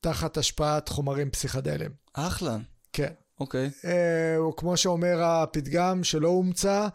[0.00, 1.90] תחת השפעת חומרים פסיכדליים.
[2.12, 2.56] אחלה,
[2.92, 3.12] כן.
[3.40, 3.70] אוקיי.
[3.84, 6.88] אה, או כמו שאומר הפתגם שלא הומצא,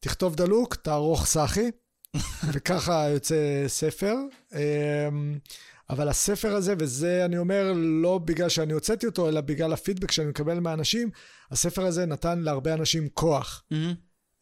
[0.00, 1.70] תכתוב דלוק, תערוך סאחי,
[2.52, 4.14] וככה יוצא ספר.
[4.54, 5.08] אה,
[5.90, 10.28] אבל הספר הזה, וזה אני אומר לא בגלל שאני הוצאתי אותו, אלא בגלל הפידבק שאני
[10.28, 11.10] מקבל מהאנשים,
[11.50, 13.64] הספר הזה נתן להרבה אנשים כוח.
[13.70, 13.94] מהמם.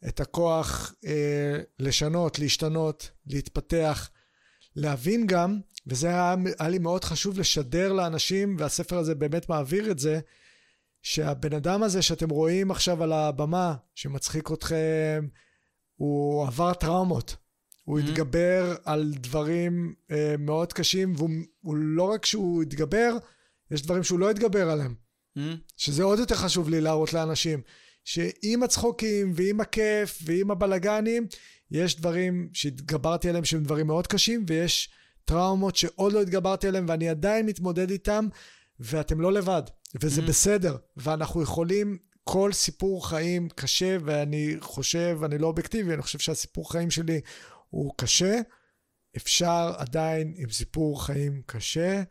[0.07, 4.09] את הכוח אה, לשנות, להשתנות, להתפתח,
[4.75, 9.99] להבין גם, וזה היה, היה לי מאוד חשוב לשדר לאנשים, והספר הזה באמת מעביר את
[9.99, 10.19] זה,
[11.01, 15.27] שהבן אדם הזה שאתם רואים עכשיו על הבמה, שמצחיק אתכם,
[15.95, 17.35] הוא עבר טראומות.
[17.83, 18.03] הוא Mhm.
[18.03, 21.29] התגבר על דברים אה, מאוד קשים, והוא
[21.61, 23.17] הוא לא רק שהוא התגבר,
[23.71, 24.95] יש דברים שהוא לא התגבר עליהם.
[25.35, 25.57] מהמם.
[25.77, 27.61] שזה עוד יותר חשוב לי להראות לאנשים,
[28.03, 31.27] שעם הצחוקים ועם הכיף ועם הבלגנים,
[31.71, 34.89] יש דברים שהתגברתי עליהם שהם דברים מאוד קשים, ויש
[35.25, 38.27] טראומות שעוד לא התגברתי עליהם ואני עדיין מתמודד איתם,
[38.79, 39.63] ואתם לא לבד,
[40.01, 40.25] וזה Mhm.
[40.25, 41.97] בסדר, ואנחנו יכולים...
[42.23, 47.21] כל סיפור חיים קשה, ואני חושב, אני לא אובייקטיבי, אני חושב שהסיפור חיים שלי
[47.69, 48.39] הוא קשה.
[49.17, 52.03] אפשר עדיין עם סיפור חיים קשה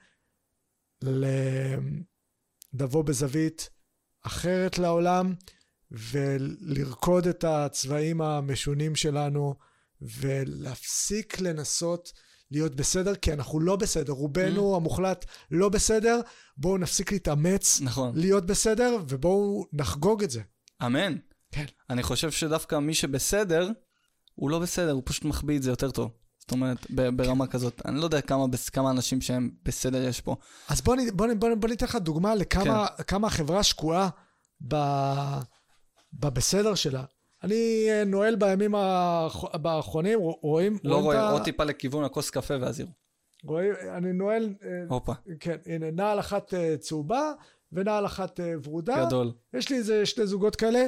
[2.73, 3.71] לבוא בזווית
[4.23, 5.35] אחרת לעולם
[5.91, 9.55] ולרקוד את הצבעים המשונים שלנו
[10.03, 12.13] ולהפסיק לנסות
[12.51, 14.13] להיות בסדר, כי אנחנו לא בסדר.
[14.13, 16.21] רובנו המוחלט לא בסדר,
[16.57, 18.13] בואו נפסיק להתאמץ נכון.
[18.17, 20.41] להיות בסדר ובואו נחגוג את זה.
[20.87, 21.17] אמן.
[21.53, 21.65] כן.
[21.91, 23.71] אני חושב שדווקא מי שבסדר,
[24.35, 26.11] הוא לא בסדר, הוא פשוט מחביא את זה יותר טוב.
[26.41, 27.83] זאת אומרת, ב- ברמה כזאת.
[27.85, 30.37] אני לא יודע כמה, כמה אנשים שהם בסדר יש פה.
[30.69, 33.25] אז בוא, בוא, בוא, בוא ניתן לך דוגמה לכמה כן.
[33.25, 34.09] החברה שקועה
[34.69, 34.77] ב,
[36.13, 37.05] בבסדר שלה.
[37.45, 40.79] אני אה, נועל בימים האח- האחרונים, רוא- רואים?
[40.85, 42.91] לא רואים ה- עוד טיפה לכיוון הכוס קפה ואז יראו.
[43.45, 47.33] רואים, אני נועל, אה, הופה, כן, הנה, נעל אחת אה, צהובה
[47.73, 49.05] ונעל אחת ורודה.
[49.07, 49.33] גדול.
[49.55, 50.87] יש לי איזה שני זוגות כאלה.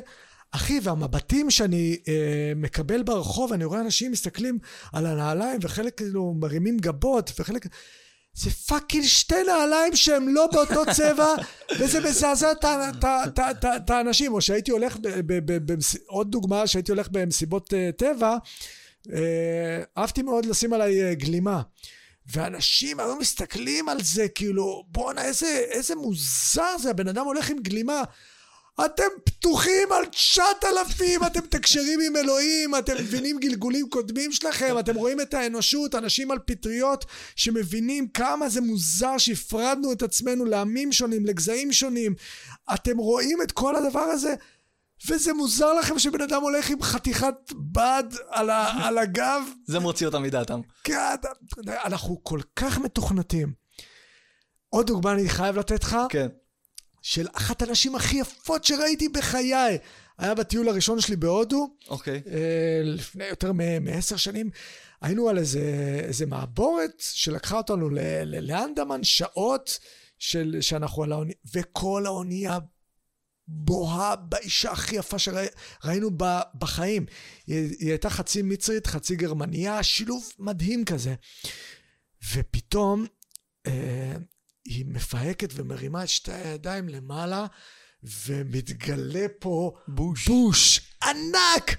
[0.50, 4.58] אחי, והמבטים שאני אה, מקבל ברחוב, אני רואה אנשים מסתכלים
[4.92, 7.66] על הנעליים, וחלק כאילו מרימים גבות, וחלק...
[8.34, 11.34] זה fucking שתי נעליים שהם לא באותו צבע,
[11.78, 12.52] וזה מזעזע
[13.76, 14.34] את האנשים.
[14.34, 14.96] או שהייתי הולך,
[16.06, 18.36] עוד דוגמה, שהייתי הולך במסיבות אה, טבע,
[19.12, 21.62] אה, אהבתי מאוד לשים עליי אה, גלימה.
[22.26, 27.58] ואנשים היו מסתכלים על זה, כאילו, בואנה, איזה, איזה מוזר זה, הבן אדם הולך עם
[27.58, 28.02] גלימה.
[28.84, 34.94] אתם פתוחים על תשעת אלפים, אתם מתקשרים עם אלוהים, אתם מבינים גלגולים קודמים שלכם, אתם
[34.94, 37.04] רואים את האנושות, אנשים על פטריות
[37.36, 42.14] שמבינים כמה זה מוזר שהפרדנו את עצמנו לעמים שונים, לגזעים שונים.
[42.74, 44.34] אתם רואים את כל הדבר הזה,
[45.08, 50.06] וזה מוזר לכם שבן אדם הולך עם חתיכת בד על, ה, על הגב, זה מוציא
[50.06, 50.60] אותם מדעתם.
[50.84, 50.96] כן,
[51.68, 53.52] אנחנו כל כך מתוכנתים.
[54.68, 56.28] עוד דוגמה אני חייב לתת לך, כן.
[57.02, 59.78] של אחת הנשים הכי יפות שראיתי בחיי.
[60.18, 62.22] היה בטיול הראשון שלי בהודו, אוקיי.
[62.26, 64.50] אה, לפני יותר מעשר שנים.
[65.00, 65.60] היינו על איזה,
[66.04, 67.88] איזה מעבורת שלקחה אותנו
[68.24, 69.78] לאנדמן, שעות
[70.18, 72.58] של, שאנחנו על האונייה, וכל האונייה
[73.48, 76.10] בוהה באישה הכי יפה שראינו
[76.58, 77.06] בחיים.
[77.46, 81.14] היא, היא הייתה חצי מצרית, חצי גרמניה, שילוב מדהים כזה.
[82.34, 83.06] ופתאום
[83.66, 84.12] אה,
[84.64, 87.46] היא מפהקת ומרימה את שתי הידיים למעלה,
[88.26, 90.28] ומתגלה פה בוש.
[90.28, 91.76] בוש ענק!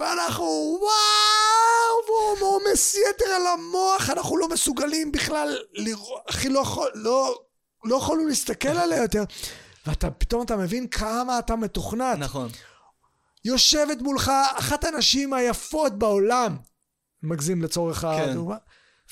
[0.00, 7.40] ואנחנו וואו, עומס יתר על המוח, אנחנו לא מסוגלים בכלל לראות, אחי, לא, יכול, לא,
[7.84, 9.24] לא יכולנו להסתכל עליה יותר.
[9.86, 12.18] ואתה, פתאום אתה מבין כמה אתה מתוכנת.
[12.18, 12.48] נכון.
[13.44, 16.56] יושבת מולך אחת הנשים היפות בעולם,
[17.22, 18.06] מגזים לצורך כן.
[18.06, 18.56] הדוגמה,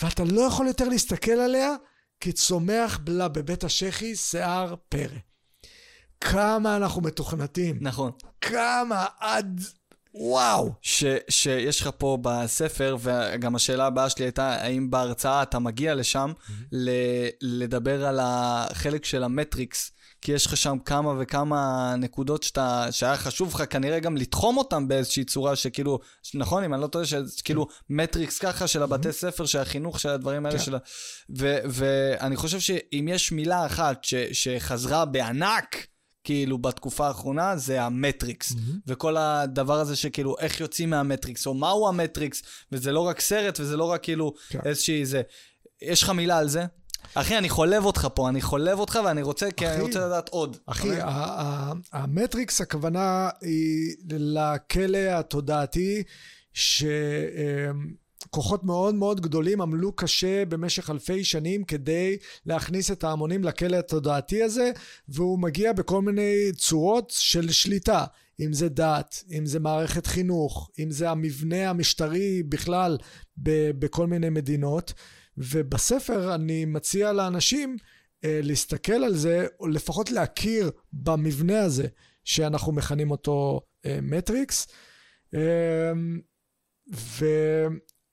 [0.03, 1.75] ואתה לא יכול יותר להסתכל עליה,
[2.21, 5.19] כי צומח לה בבית השחי שיער פרא.
[6.21, 7.79] כמה אנחנו מתוכנתים.
[7.81, 8.13] נכון.
[8.41, 9.61] כמה עד...
[10.15, 10.73] וואו.
[10.83, 16.33] ש, שיש לך פה בספר, וגם השאלה הבאה שלי הייתה, האם בהרצאה אתה מגיע לשם
[16.73, 16.91] ל,
[17.41, 23.55] לדבר על החלק של המטריקס, כי יש לך שם כמה וכמה נקודות שאתה, שהיה חשוב
[23.55, 25.99] לך כנראה גם לתחום אותם באיזושהי צורה, שכאילו,
[26.35, 30.47] נכון, אם אני לא טועה, שכאילו מטריקס ככה של הבתי ספר, של החינוך, של הדברים
[30.47, 30.65] האלה, כן.
[30.65, 30.79] של ה...
[31.39, 35.87] ו, ואני חושב שאם יש מילה אחת ש, שחזרה בענק,
[36.25, 38.53] כאילו בתקופה האחרונה זה המטריקס.
[38.53, 38.79] Mm-hmm.
[38.87, 43.77] וכל הדבר הזה שכאילו איך יוצאים מהמטריקס, או מהו המטריקס, וזה לא רק סרט, וזה
[43.77, 44.59] לא רק כאילו כן.
[44.65, 45.23] איזושהי זה.
[45.83, 46.65] יש לך מילה על זה?
[47.15, 50.57] אחי, אני חולב אותך פה, אני חולב אותך ואני רוצה, כי אני רוצה לדעת עוד.
[50.67, 50.89] אחי,
[51.93, 56.03] המטריקס, הכוונה היא לכלא התודעתי,
[56.53, 57.75] שכוחות
[58.65, 62.17] מאוד מאוד גדולים עמלו קשה במשך אלפי שנים כדי
[62.47, 64.71] להכניס את ההמונים לכלא התודעתי הזה,
[65.09, 68.05] והוא מגיע בכל מיני צורות של שליטה.
[68.41, 72.99] אם זה דת, אם זה מערכת חינוך, אם זה המבנה המשטרי בכלל
[73.79, 74.93] בכל מיני מדינות.
[75.39, 77.77] ובספר אני מציע לאנשים
[78.25, 81.87] אה, להסתכל על זה, או לפחות להכיר במבנה הזה,
[82.25, 84.67] שאנחנו מכנים אותו אה, מטריקס.
[85.35, 85.93] אה,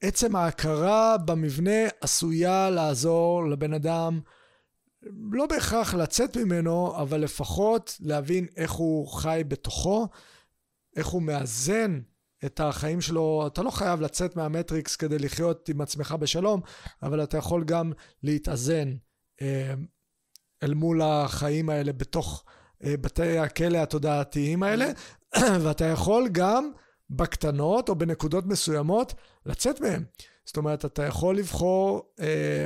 [0.04, 4.20] ועצם ההכרה במבנה עשויה לעזור לבן אדם
[5.32, 10.08] לא בהכרח לצאת ממנו, אבל לפחות להבין איך הוא חי בתוכו,
[10.96, 12.00] איך הוא מאזן
[12.46, 13.48] את החיים שלו.
[13.48, 16.62] אתה לא חייב לצאת מהמטריקס כדי לחיות עם עצמך בשלום,
[17.04, 17.92] אבל אתה יכול גם
[18.24, 18.94] להתאזן
[19.42, 19.74] אה,
[20.64, 22.44] אל מול החיים האלה בתוך
[22.84, 24.86] אה, בתי הכלא התודעתיים האלה,
[25.64, 26.72] ואתה יכול גם
[27.10, 29.14] בקטנות או בנקודות מסוימות
[29.46, 30.04] לצאת מהם.
[30.46, 32.66] זאת אומרת, אתה יכול לבחור אה,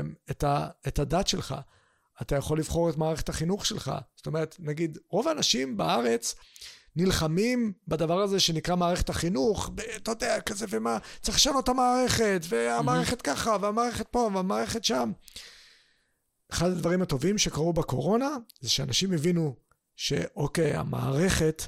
[0.87, 1.55] את, הדת שלך,
[2.21, 3.91] אתה יכול לבחור את מערכת החינוך שלך.
[4.15, 6.35] זאת אומרת, נגיד, רוב האנשים בארץ
[6.97, 13.21] נלחמים בדבר הזה שנקרא מערכת החינוך, אתה יודע, כזה ומה, צריך לשנות את המערכת, והמערכת
[13.21, 15.11] ככה, והמערכת פה, והמערכת שם.
[16.51, 18.29] אחד הדברים הטובים שקרו בקורונה,
[18.61, 19.55] זה שאנשים הבינו
[19.95, 21.63] שאוקיי, המערכת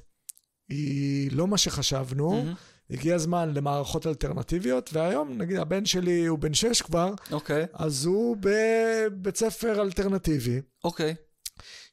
[0.70, 2.54] היא לא מה שחשבנו, מהמם.
[2.90, 8.38] הגיע הזמן למערכות אלטרנטיביות, והיום, נגיד, הבן שלי הוא בן שש כבר, אוקיי, אז הוא
[8.40, 11.16] בבית ספר אלטרנטיבי, אוקיי.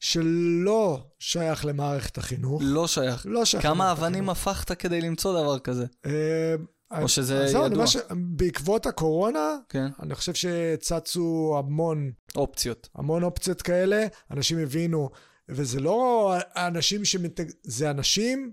[0.00, 2.62] שלא שייך למערכת החינוך.
[2.64, 3.26] לא שייך.
[3.28, 4.48] לא שייך כמה אבנים החינוך.
[4.48, 5.86] הפכת כדי למצוא דבר כזה?
[6.06, 6.54] אה,
[7.02, 7.84] או שזה אז זהו, אני ידוע.
[7.84, 9.86] אומר שבעקבות הקורונה, כן.
[10.02, 12.88] אני חושב שצצו המון, אופציות.
[12.94, 15.10] המון אופציות כאלה, אנשים הבינו,
[15.48, 17.50] וזה לא אנשים שמתנג...
[17.62, 18.52] זה אנשים,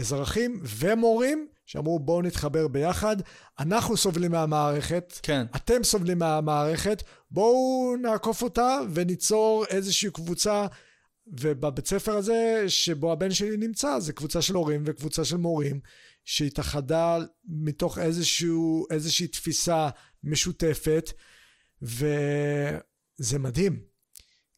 [0.00, 3.16] אזרחים ומורים, שאמרו בואו נתחבר ביחד,
[3.58, 5.46] אנחנו סובלים מהמערכת, כן.
[5.56, 10.66] אתם סובלים מהמערכת, בואו נעקוף אותה וניצור איזושהי קבוצה,
[11.26, 15.80] ובבית ספר הזה שבו הבן שלי נמצא, זה קבוצה של הורים וקבוצה של מורים,
[16.24, 17.18] שהתאחדה
[17.48, 19.88] מתוך איזשהו, איזושהי תפיסה
[20.24, 21.10] משותפת,
[21.82, 23.80] וזה מדהים.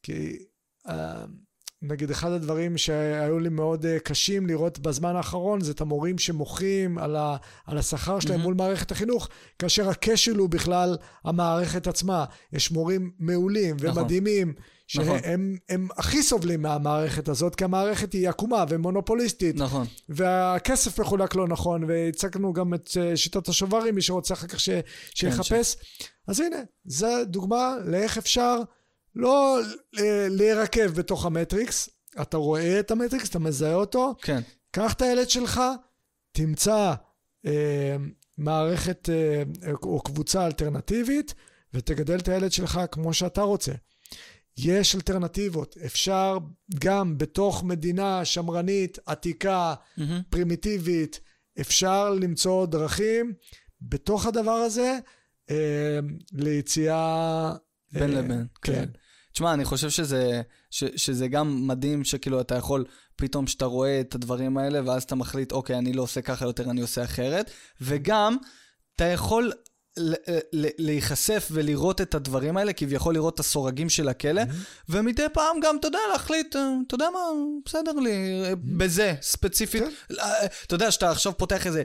[0.03, 0.39] כי
[0.89, 1.25] אה,
[1.83, 6.99] נגיד אחד הדברים שהיו לי מאוד אה, קשים לראות בזמן האחרון זה את המורים שמוחים
[6.99, 7.37] על, ה,
[7.67, 8.45] על השכר שלהם מהמם.
[8.45, 9.29] מול מערכת החינוך,
[9.59, 12.25] כאשר הכשל הוא בכלל המערכת עצמה.
[12.53, 13.99] יש מורים מעולים נכון.
[13.99, 14.55] ומדהימים,
[14.95, 15.19] נכון.
[15.19, 19.87] שהם הם הכי סובלים מהמערכת הזאת, כי המערכת היא עקומה ומונופוליסטית, נכון.
[20.09, 24.69] והכסף מחולק לא נכון, והצגנו גם את אה, שיטת השוברים, מי שרוצה אחר כך ש,
[25.15, 25.77] שיחפש.
[26.29, 28.61] אז הנה, זו דוגמה לאיך אפשר
[29.17, 29.59] לא
[29.99, 31.91] אה, להירקב בתוך המטריקס,
[32.23, 34.41] אתה רואה את המטריקס, אתה מזהה אותו, כן.
[34.71, 35.61] קח את הילד שלך,
[36.33, 36.95] תמצא
[37.47, 37.97] אה,
[38.39, 39.43] מערכת אה,
[39.83, 41.35] או קבוצה אלטרנטיבית,
[41.75, 43.73] ותגדל את הילד שלך כמו שאתה רוצה.
[44.59, 46.39] יש אלטרנטיבות, אפשר
[46.79, 50.21] גם בתוך מדינה שמרנית, עתיקה, מהמם.
[50.31, 51.21] פרימיטיבית,
[51.61, 53.33] אפשר למצוא דרכים
[53.81, 54.99] בתוך הדבר הזה
[55.51, 55.99] אה,
[56.33, 57.53] ליציאה...
[57.93, 58.47] בין אה, לבין.
[58.63, 58.73] כן.
[58.73, 58.89] כן.
[59.37, 62.85] תשמע, אני חושב שזה, ש, שזה גם מדהים שכאילו אתה יכול,
[63.17, 66.71] פתאום שאתה רואה את הדברים האלה, ואז אתה מחליט, אוקיי, אני לא עושה ככה יותר,
[66.71, 67.51] אני עושה אחרת.
[67.81, 68.37] וגם,
[68.97, 69.53] אתה יכול
[69.99, 70.15] ל-
[70.79, 74.43] להיחשף ולראות את הדברים האלה, כביכול לראות את הסורגים של הכלא,
[74.89, 77.21] ומדי פעם גם, אתה יודע, להחליט, אה, אתה יודע מה,
[77.67, 79.83] בסדר לי, אה, בזה, ספציפית.
[79.83, 80.15] כן.
[80.21, 81.83] אה, אתה יודע, שאתה עכשיו פותח איזה...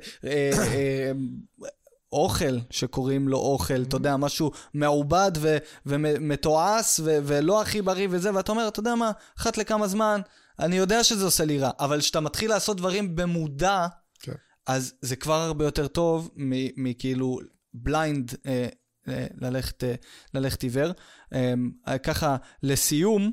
[2.13, 8.35] אוכל שקוראים לו אוכל, אתה יודע, משהו מעובד ו- ומתועש ו- ולא הכי בריא וזה,
[8.35, 10.21] ואתה אומר, אתה יודע מה, אחת לכמה זמן,
[10.59, 13.87] אני יודע שזה עושה לי רע, אבל כשאתה מתחיל לעשות דברים במודע,
[14.21, 14.33] כן.
[14.67, 16.29] אז זה כבר הרבה יותר טוב
[16.77, 17.39] מכאילו
[17.73, 18.67] בליינד אה,
[19.07, 19.95] אה, ללכת, אה,
[20.33, 20.91] ללכת עיוור.
[21.33, 23.31] אה, ככה, לסיום,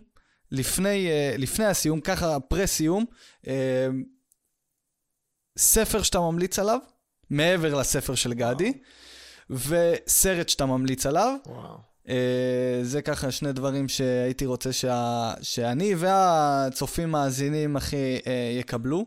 [0.50, 3.04] לפני, אה, לפני הסיום, ככה פרה-סיום,
[3.46, 3.88] אה,
[5.58, 6.78] ספר שאתה ממליץ עליו,
[7.30, 8.72] מעבר לספר של גדי,
[9.50, 11.36] וסרט שאתה ממליץ עליו.
[11.46, 11.78] וואו.
[12.08, 19.04] אה, זה ככה שני דברים שהייתי רוצה שה, שאני והצופים מאזינים הכי אה, יקבלו.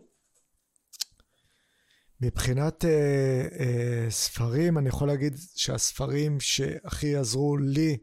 [2.22, 7.98] מבחינת אה, אה, ספרים, אני יכול להגיד שהספרים שהכי עזרו לי,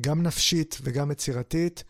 [0.00, 1.84] גם נפשית וגם יצירתית,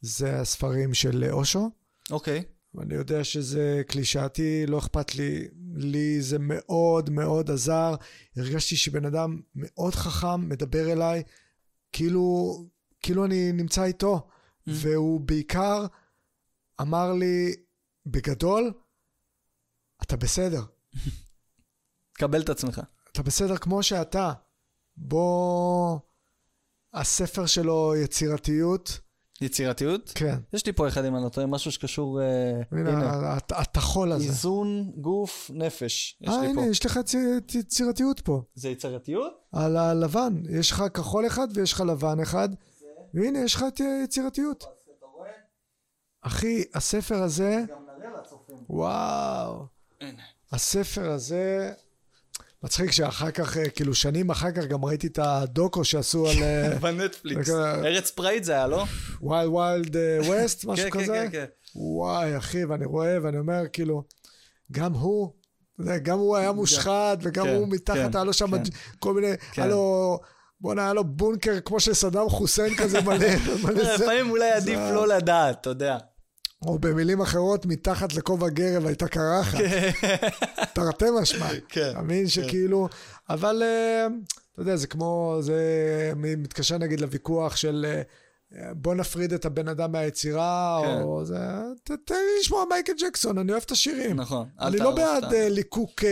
[0.00, 1.70] זה הספרים של אושו.
[2.10, 2.44] אוקיי.
[2.80, 7.94] אני יודע שזה קלישאתי, לא אכפת לי, לי זה מאוד מאוד עזר.
[8.36, 11.22] הרגשתי שבן אדם מאוד חכם מדבר אליי,
[11.92, 12.56] כאילו,
[13.02, 14.22] כאילו אני נמצא איתו, mm.
[14.66, 15.86] והוא בעיקר
[16.80, 17.54] אמר לי,
[18.06, 18.72] בגדול,
[20.02, 20.62] אתה בסדר.
[22.18, 22.80] קבל את עצמך.
[23.12, 24.32] אתה בסדר כמו שאתה.
[24.96, 25.98] בוא...
[26.94, 29.00] הספר שלו יצירתיות.
[29.40, 30.12] יצירתיות?
[30.14, 30.36] כן.
[30.52, 32.20] יש לי פה אחד, אם אני לא טועה, משהו שקשור...
[32.20, 32.26] אה,
[32.72, 33.38] הנה.
[33.50, 34.24] הטחול הזה.
[34.24, 36.18] איזון גוף נפש.
[36.20, 36.66] יש אה, לי הנה, פה.
[36.66, 37.14] יש לך יצ...
[37.54, 38.42] יצירתיות פה.
[38.54, 39.32] זה יצירתיות?
[39.52, 40.42] על הלבן.
[40.50, 42.48] יש לך כחול אחד ויש לך לבן אחד.
[42.50, 42.86] זה?
[43.14, 43.64] והנה, יש לך
[44.04, 44.64] יצירתיות.
[46.20, 47.64] אחי, הספר הזה...
[47.68, 48.56] גם נראה לצופים.
[48.70, 49.66] וואו.
[50.00, 50.22] הנה.
[50.52, 51.72] הספר הזה...
[52.64, 56.36] מצחיק שאחר כך, אה, כאילו שנים אחר כך גם ראיתי את הדוקו שעשו על
[56.82, 57.48] בנטפליקס.
[57.48, 57.74] רגע.
[57.84, 58.84] ארץ פראית זה היה, לא?
[59.20, 61.12] Wild Wild West, משהו כן, כזה.
[61.12, 64.02] כן, כן, וואי, אחי, ואני רואה ואני אומר, כאילו,
[64.72, 65.32] גם הוא,
[66.02, 68.62] גם הוא היה מושחת, וגם כן, הוא מתחת, כן, היה לו שם כן.
[68.98, 69.62] כל מיני, כן.
[69.62, 70.18] היה לו,
[70.60, 73.16] בואנה, היה לו בונקר כמו של סדאם חוסיין כזה מלא,
[73.64, 74.04] מלא זה.
[74.04, 75.98] לפעמים אולי עדיף לא לדעת, אתה יודע.
[76.66, 79.58] או במילים אחרות, מתחת לכובע גרב הייתה קרחת,
[80.72, 81.48] תרתי משמע.
[81.68, 82.88] כן, אתה מבין שכאילו,
[83.30, 84.06] אבל אה,
[84.52, 85.62] אתה יודע, זה כמו, זה
[86.16, 88.02] מתקשר נגיד לוויכוח של אה,
[88.76, 91.02] בוא נפריד את הבן אדם מהיצירה, כן.
[91.02, 91.36] או זה,
[91.84, 94.16] ת- תן לי לשמוע מייקל ג'קסון, אני אוהב את השירים.
[94.16, 94.48] נכון.
[94.60, 96.10] אני לא בעד אה, ליקוק אה,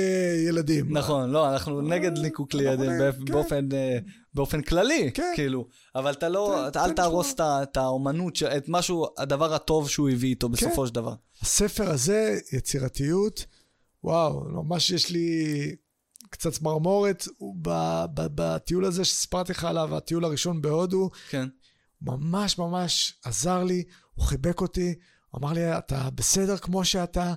[0.48, 0.96] ילדים.
[0.96, 3.24] נכון, לא, אנחנו נגד ליקוק נגד, כן.
[3.32, 3.98] באופן, אה,
[4.34, 5.32] באופן כללי, כן.
[5.34, 5.66] כאילו.
[5.94, 7.32] אבל אתה לא, אתה- אל תהרוס.
[7.34, 10.52] את את האומנות, את משהו, הדבר הטוב שהוא הביא איתו כן.
[10.52, 11.14] בסופו של דבר.
[11.42, 13.46] הספר הזה, יצירתיות,
[14.04, 15.34] וואו, ממש יש לי
[16.30, 17.28] קצת צמרמורת
[18.34, 21.48] בטיול הזה שסיפרתי לך עליו, הטיול הראשון בהודו, כן.
[22.04, 23.84] ממש ממש עזר לי,
[24.14, 24.94] הוא חיבק אותי,
[25.30, 27.34] הוא אמר לי, אתה בסדר כמו שאתה,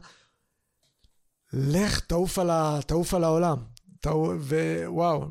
[1.54, 3.58] לך, תעוף על, ה, תעוף על העולם.
[4.06, 5.26] ווואו,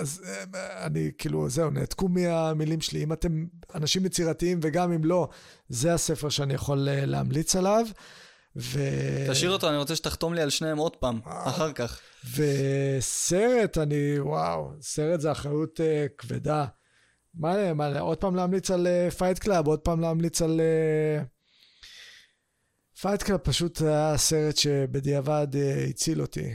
[0.00, 0.22] אז
[0.56, 3.04] אני כאילו, זהו, נעתקו מהמילים שלי.
[3.04, 5.28] אם אתם אנשים יצירתיים וגם אם לא,
[5.68, 7.86] זה הספר שאני יכול אה, להמליץ עליו.
[8.56, 8.80] ו...
[9.30, 11.48] תשאיר אותו, אני רוצה שתחתום לי על שניהם עוד פעם, אה.
[11.48, 12.00] אחר כך.
[12.34, 15.82] וסרט, אני, וואו, סרט זה אחריות uh,
[16.18, 16.66] כבדה.
[17.38, 18.86] מה, מה, עוד פעם להמליץ על
[19.18, 20.60] Fight uh, Club, עוד פעם להמליץ על...
[23.00, 26.54] Fight Club פשוט היה סרט שבדיעבד uh, הציל אותי.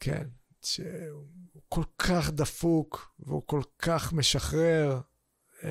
[0.00, 0.24] כן,
[0.64, 1.24] שהוא
[1.68, 5.00] כל כך דפוק, והוא כל כך משחרר.
[5.60, 5.66] Um,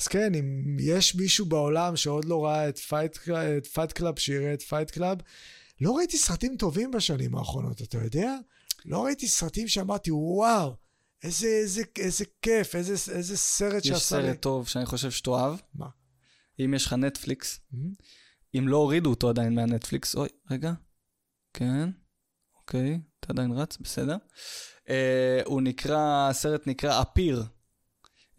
[0.00, 3.18] אז כן, אם יש מישהו בעולם שעוד לא ראה את Fight,
[3.58, 5.18] את Fight Club, שיראה את Fight Club,
[5.80, 8.36] לא ראיתי סרטים טובים בשנים האחרונות, אתה יודע?
[8.84, 10.74] לא ראיתי סרטים שאמרתי, וואו,
[11.24, 14.26] איזה, איזה, איזה כיף, איזה, איזה סרט יש שעשה לי.
[14.28, 15.56] סרט טוב שאני חושב שתאהב.
[15.74, 15.86] מה?
[16.64, 17.76] אם יש לך נטפליקס, Mhm.
[18.58, 20.72] אם לא הורידו אותו עדיין מהנטפליקס, אוי, רגע.
[21.54, 21.88] כן,
[22.60, 24.16] אוקיי, אתה עדיין רץ, בסדר.
[24.88, 27.44] אה, הוא נקרא, הסרט נקרא אפיר,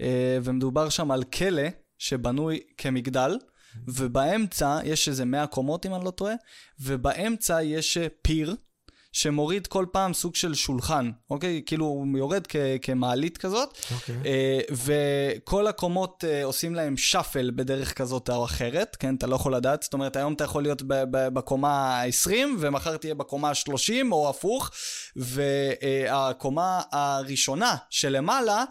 [0.01, 1.63] אה, ומדובר שם על כלא
[1.97, 3.37] שבנוי כמגדל,
[3.87, 6.33] ובאמצע יש איזה 100 קומות אם אני לא טועה,
[6.79, 8.55] ובאמצע יש אה, פיר.
[9.13, 11.61] שמוריד כל פעם סוג של שולחן, אוקיי?
[11.65, 14.15] כאילו הוא יורד כ- כמעלית כזאת, אוקיי.
[14.25, 19.15] אה, וכל הקומות אה, עושים להם שאפל בדרך כזאת או אחרת, כן?
[19.15, 21.69] אתה לא יכול לדעת, זאת אומרת, היום אתה יכול להיות ב- ב- בקומה
[22.01, 24.71] ה-20, ומחר תהיה בקומה ה-30, או הפוך,
[25.15, 28.63] והקומה הראשונה שלמעלה,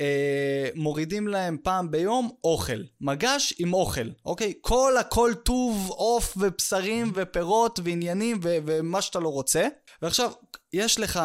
[0.00, 4.52] אה, מורידים להם פעם ביום אוכל, מגש עם אוכל, אוקיי?
[4.60, 9.68] כל הכל טוב, עוף ובשרים ופירות ועניינים ו- ומה שאתה לא רוצה.
[10.02, 10.32] ועכשיו,
[10.72, 11.20] יש לך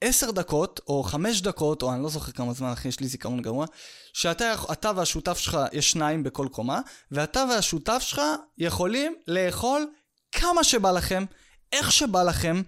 [0.00, 3.42] עשר דקות, או חמש דקות, או אני לא זוכר כמה זמן, אחי, יש לי זיכרון
[3.42, 3.66] גרוע,
[4.12, 6.80] שאתה אתה והשותף שלך, יש שניים בכל קומה,
[7.10, 8.20] ואתה והשותף שלך
[8.58, 9.86] יכולים לאכול
[10.32, 11.24] כמה שבא לכם,
[11.72, 12.62] איך שבא לכם,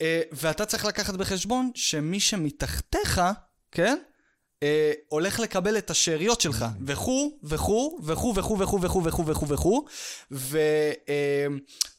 [0.00, 3.20] אה, ואתה צריך לקחת בחשבון שמי שמתחתיך,
[3.72, 3.98] כן?
[4.62, 9.84] אה, הולך לקבל את השאריות שלך, וכו', וכו', וכו', וכו', וכו', וכו', וכו', וכו', וכו',
[10.32, 10.58] ו-
[11.08, 11.46] אה,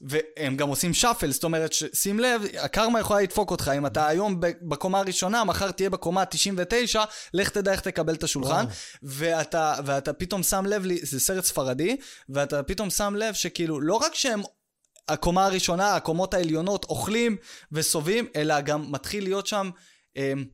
[0.02, 4.08] והם גם עושים שאפל, זאת אומרת, ש- שים לב, הקרמה יכולה לדפוק אותך, אם אתה
[4.08, 7.00] היום בקומה הראשונה, מחר תהיה בקומה ה-99,
[7.34, 8.66] לך תדע איך תקבל את השולחן.
[9.04, 11.98] ואתה, ואתה פתאום שם לב, לי- זה סרט ספרדי,
[12.30, 14.42] ואתה פתאום שם לב שכאילו, לא רק שהם
[15.10, 17.38] הקומה הראשונה, הקומות העליונות אוכלים
[17.72, 19.70] וסובבים, אלא גם מתחיל להיות שם
[20.16, 20.46] אמ,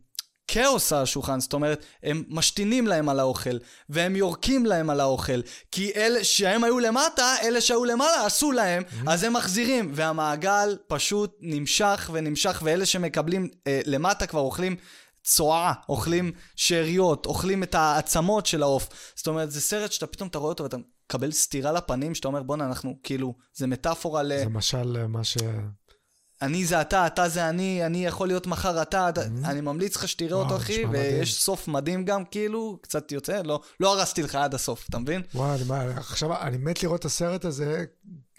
[0.47, 3.57] כאוס על השולחן, זאת אומרת, הם משתינים להם על האוכל,
[3.89, 5.41] והם יורקים להם על האוכל,
[5.71, 11.37] כי אלה שהם היו למטה, אלה שהיו למעלה עשו להם, אז הם מחזירים, והמעגל פשוט
[11.41, 14.75] נמשך ונמשך, ואלה שמקבלים אה, למטה כבר אוכלים
[15.23, 18.89] צואה, אוכלים שאריות, אוכלים את העצמות של העוף.
[19.15, 22.43] זאת אומרת, זה סרט שאתה פתאום אתה רואה אותו ואתה מקבל סטירה לפנים, שאתה אומר,
[22.43, 24.37] בואנה, אנחנו כאילו, זה מטאפורה ל...
[24.37, 25.37] זה משל אה, מה ש...
[26.41, 30.07] אני זה אתה, אתה זה אני, אני יכול להיות מחר אתה, אתה אני ממליץ לך
[30.07, 30.85] שתראה וואו, אותו, אחי.
[30.85, 35.21] ויש סוף מדהים גם, כאילו, קצת יוצא, לא, לא הרסתי לך עד הסוף, אתה מבין?
[35.35, 37.85] וואי, אני, מה, עכשיו, אני מת לראות את הסרט הזה,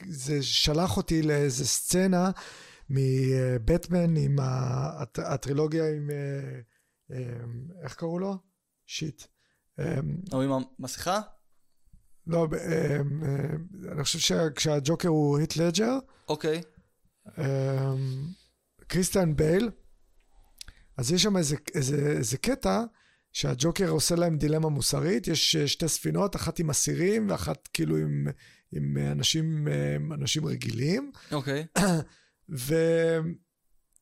[0.08, 2.30] זה שלח אותי לאיזה סצנה
[2.90, 6.10] מבטמן עם הט- הטרילוגיה עם...
[6.10, 6.60] אה,
[7.16, 7.24] אה,
[7.82, 8.36] איך קראו לו?
[8.86, 9.22] שיט.
[9.78, 9.98] אה,
[10.32, 11.20] או עם המסכה?
[12.26, 12.46] לא,
[13.92, 15.98] אני חושב שכשהג'וקר הוא היט לג'ר,
[16.28, 16.56] אוקיי.
[16.56, 16.60] אה,
[18.86, 19.70] קריסטיאן בייל,
[20.96, 22.82] אז יש שם איזה, איזה, איזה קטע
[23.32, 28.26] שהג'וקר עושה להם דילמה מוסרית, יש אה, שתי ספינות, אחת עם אסירים ואחת כאילו עם,
[28.72, 31.66] עם אנשים, אה, אנשים רגילים, אוקיי.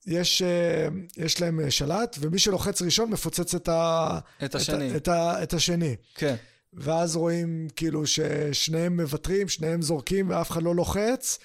[0.07, 4.91] ויש אה, יש להם שלט, ומי שלוחץ ראשון מפוצץ את, ה, את השני.
[4.91, 5.97] את, את, ה, את השני.
[6.15, 6.35] כן.
[6.73, 11.39] ואז רואים כאילו ששניהם מוותרים, שניהם זורקים ואף אחד לא לוחץ,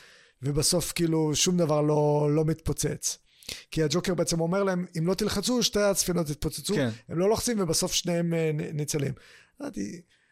[0.44, 3.18] ובסוף כאילו שום דבר לא, לא מתפוצץ.
[3.72, 6.76] כי הג'וקר בעצם אומר להם, אם לא תלחצו, שתי הספינות יתפוצצו.
[6.76, 6.90] כן.
[7.10, 9.14] הם לא לוחצים ובסוף שניהם אה, ניצלים.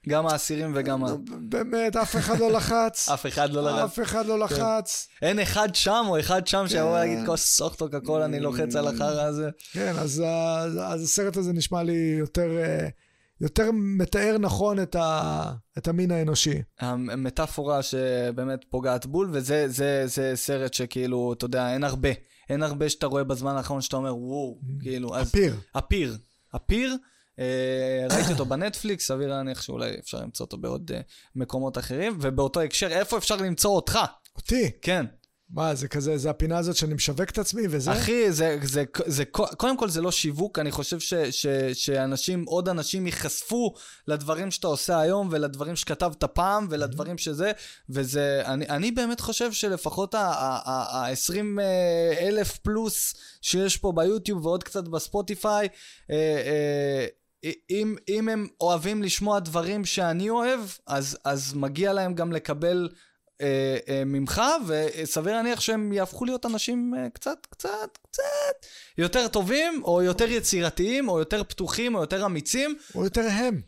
[0.09, 1.07] גם האסירים וגם ה...
[1.49, 3.09] באמת, אף אחד לא לחץ.
[3.09, 3.83] אף אחד לא לרץ.
[3.83, 5.07] אף אחד לא לחץ.
[5.21, 6.95] אין אחד שם או אחד שם שיבוא כן.
[6.95, 9.49] להגיד כוס סוכטוק הכל, אני לוחץ על החרא הזה.
[9.71, 10.23] כן, אז
[11.03, 12.87] הסרט הזה נשמע לי יותר, אה,
[13.41, 16.61] יותר מתאר נכון את, ה, את המין האנושי.
[16.79, 22.09] המטאפורה שבאמת פוגעת בול, וזה זה, זה סרט שכאילו, אתה יודע, אין הרבה.
[22.49, 25.27] אין הרבה שאתה רואה בזמן האחרון שאתה אומר, וואו, כאילו, אז...
[25.27, 25.55] הפיר.
[25.75, 26.17] הפיר.
[26.53, 26.95] הפיר,
[27.39, 31.01] אה, ראיתי אותו בנטפליקס, סביר להניח שאולי אפשר למצוא אותו בעוד אה,
[31.35, 33.99] מקומות אחרים, ובאותו הקשר, איפה אפשר למצוא אותך?
[34.35, 34.71] אותי.
[34.81, 35.05] כן.
[35.51, 37.91] מה, זה כזה, זה הפינה הזאת שאני משווק את עצמי וזה?
[37.91, 39.25] אחי, זה, זה, זה,
[39.57, 43.73] קודם כל זה לא שיווק, אני חושב ש, ש, שאנשים, עוד אנשים ייחשפו
[44.07, 47.51] לדברים שאתה עושה היום ולדברים שכתבת פעם ולדברים שזה,
[47.89, 51.59] וזה, אני, אני באמת חושב שלפחות ה-20
[52.19, 55.67] אלף פלוס שיש פה ביוטיוב ועוד קצת בספוטיפיי,
[56.11, 57.05] אה, אה,
[57.69, 62.89] אם, אם הם אוהבים לשמוע דברים שאני אוהב, אז, אז מגיע להם גם לקבל
[63.41, 68.65] אה, אה, ממך, וסביר להניח שהם יהפכו להיות אנשים אה, קצת, קצת, קצת
[68.97, 72.75] יותר טובים, או יותר יצירתיים, או יותר פתוחים, או יותר אמיצים.
[72.95, 73.61] או יותר הם.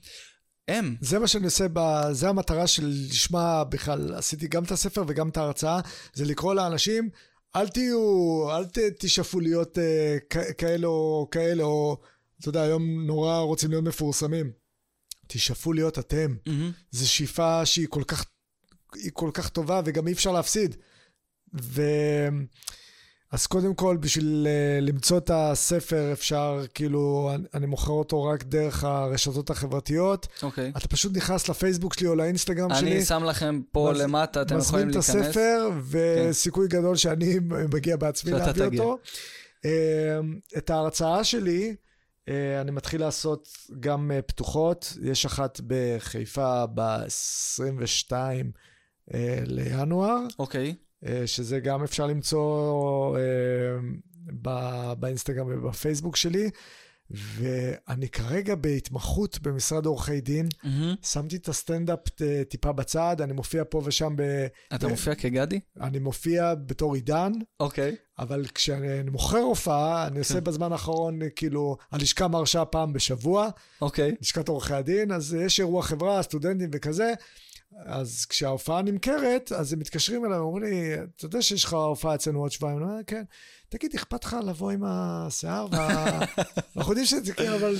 [0.67, 0.95] הם.
[1.01, 1.79] זה מה שאני עושה, ב...
[2.11, 5.79] זה המטרה של לשמה בכלל, עשיתי גם את הספר וגם את ההרצאה,
[6.13, 7.09] זה לקרוא לאנשים,
[7.55, 11.97] אל תהיו, אל ת, תשאפו להיות אה, כ- כאלה או כאלה, או,
[12.39, 14.51] אתה יודע, היום נורא רוצים להיות מפורסמים.
[15.27, 16.35] תשאפו להיות אתם.
[16.45, 16.71] מהמם.
[16.91, 18.25] זו שאיפה שהיא כל כך,
[18.95, 20.75] היא כל כך טובה וגם אי אפשר להפסיד.
[21.61, 21.81] ו...
[23.31, 28.43] אז קודם כל, בשביל אה, למצוא את הספר, אפשר, כאילו, אני, אני מוכר אותו רק
[28.43, 30.27] דרך הרשתות החברתיות.
[30.43, 30.71] אוקיי.
[30.77, 32.91] אתה פשוט נכנס לפייסבוק שלי או לאינסטגרם שלי.
[32.91, 35.27] אני שם לכם פה מז- למטה, אתם יכולים מזמין את להיכנס.
[35.27, 37.39] הספר, וסיכוי גדול שאני
[37.73, 38.81] מגיע בעצמי להביא תגיע.
[38.81, 38.97] אותו.
[39.65, 40.19] אה,
[40.57, 41.75] את ההרצאה שלי,
[42.29, 43.47] אה, אני מתחיל לעשות
[43.79, 44.93] גם פתוחות.
[45.01, 48.11] יש אחת בחיפה ב-22
[49.45, 50.75] לינואר, אוקיי.
[51.05, 53.21] אה, שזה גם אפשר למצוא אה,
[54.41, 56.49] ב- באינסטגרם ובפייסבוק שלי.
[57.13, 60.47] ואני כרגע בהתמחות במשרד עורכי דין.
[60.63, 60.95] מהמם.
[61.01, 64.47] שמתי את הסטנדאפ אה, טיפה בצד, אני מופיע פה ושם, ב...
[64.75, 65.59] אתה ב- מופיע כגדי?
[65.81, 67.95] אני מופיע בתור עידן, אוקיי.
[68.19, 70.43] אבל כשאני מוכר הופעה, אני עושה כן.
[70.43, 73.49] בזמן האחרון, כאילו, הלשכה מרשה פעם בשבוע,
[73.81, 74.15] אוקיי.
[74.21, 77.13] לשכת עורכי הדין, אז יש אירוע חברה, סטודנטים וכזה,
[77.85, 82.39] אז כשההופעה נמכרת, אז הם מתקשרים אליי, אומרים לי, אתה יודע שיש לך הופעה אצלנו
[82.39, 82.77] עוד שבועיים?
[82.77, 83.23] אני אומר, כן.
[83.69, 85.67] תגיד, אכפת לך לבוא עם השיער?
[86.77, 87.75] אנחנו יודעים שזה כן, אבל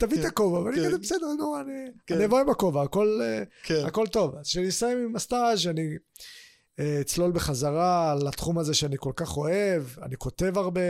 [0.00, 0.58] תביא את הכובע.
[0.60, 0.86] ואני כן.
[0.86, 2.20] כזה, בסדר, נו, אני- כן.
[2.20, 3.20] אבוא עם הכובע, הכל...
[3.22, 3.84] אה, כן.
[3.86, 4.36] הכל טוב.
[4.36, 5.88] אז כשאני אסיים עם הסטאז' אני...
[6.80, 10.80] אה, אצלול בחזרה לתחום הזה שאני כל כך אוהב, אני כותב הרבה,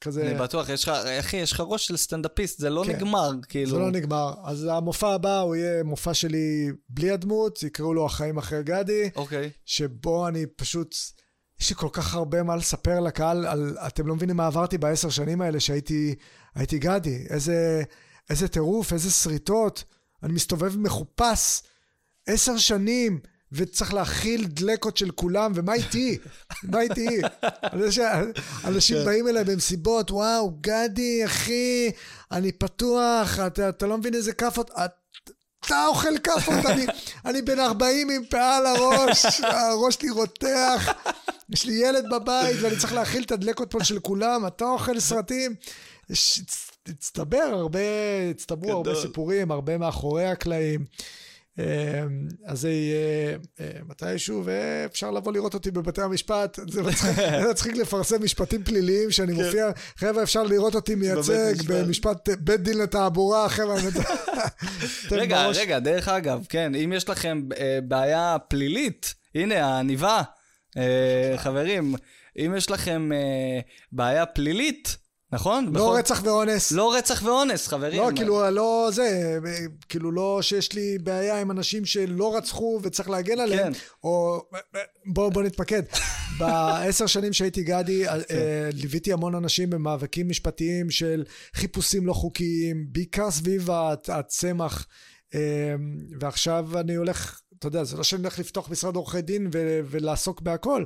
[0.00, 0.30] כזה...
[0.30, 2.96] אני בטוח, יש לך, אחי, יש לך ראש של סטנדאפיסט, זה לא כן.
[2.96, 3.70] נגמר, כאילו.
[3.70, 4.34] זה לא נגמר.
[4.44, 9.50] אז המופע הבא הוא יהיה מופע שלי בלי הדמות, יקראו לו החיים אחרי גדי, אוקיי.
[9.64, 10.94] שבו אני פשוט...
[11.60, 13.76] יש לי כל כך הרבה מה לספר לקהל על...
[13.86, 16.14] אתם לא מבינים מה עברתי בעשר שנים האלה שהייתי
[16.54, 17.26] הייתי גדי.
[17.30, 17.82] איזה,
[18.30, 19.84] איזה טירוף, איזה שריטות.
[20.22, 21.62] אני מסתובב מחופש
[22.26, 23.20] עשר שנים,
[23.52, 26.18] וצריך להכיל דלקות של כולם, ומה איתי?
[26.62, 27.06] מה איתי?
[27.90, 29.04] שאנשים כן.
[29.04, 31.90] באים אליי במסיבות, וואו, גדי, אחי,
[32.32, 34.70] אני פתוח, אתה, אתה לא מבין איזה כאפות.
[34.70, 34.90] את-
[35.66, 36.86] אתה אוכל כאפות, אני,
[37.26, 40.88] אני בן 40 עם פאה על הראש, הראש שלי רותח,
[41.50, 45.54] יש לי ילד בבית ואני צריך להכיל את הדלקות פה של כולם, אתה אוכל סרטים.
[46.88, 47.78] הצטבר הרבה,
[48.30, 48.94] הצטברו הרבה.
[49.02, 50.84] סיפורים, הרבה מאחורי הקלעים.
[51.58, 52.04] אה,
[52.46, 56.58] אז זה יהיה אה, מתישהו, ואפשר לבוא לראות אותי בבתי המשפט.
[56.68, 56.82] זה
[57.50, 59.70] מצחיק, לפרסם משפטים פליליים שאני מופיע.
[59.96, 61.66] חבר'ה, אפשר לראות אותי מייצג משפט.
[61.66, 63.76] במשפט בית דין לתעבורה, חבר'ה.
[65.10, 65.46] רגע.
[65.46, 70.22] רגע, דרך אגב, כן, אם יש לכם אה, בעיה פלילית, הנה, העניבה,
[70.76, 71.94] אה, חברים,
[72.36, 73.60] אם יש לכם אה,
[73.92, 74.96] בעיה פלילית,
[75.32, 75.64] נכון?
[75.66, 76.72] לא בכל- רצח ואונס.
[76.72, 78.02] לא רצח ואונס, חברים.
[78.02, 79.38] לא, כאילו, לא זה,
[79.88, 83.78] כאילו לא שיש לי בעיה עם אנשים שלא רצחו וצריך להגן עליהם, כן.
[84.04, 84.42] או...
[85.06, 85.82] בוא, בוא נתמקד.
[86.38, 88.08] בעשר שנים שהייתי גדי.
[88.08, 88.18] אה,
[88.72, 91.24] ליוויתי המון אנשים במאבקים משפטיים של
[91.54, 94.86] חיפושים לא חוקיים, בעיקר סביב הצ- הצמח,
[95.34, 95.40] אה,
[96.20, 100.40] ועכשיו אני הולך, אתה יודע, זה לא שאני הולך לפתוח משרד עורכי דין ו- ולעסוק
[100.40, 100.84] בהכל.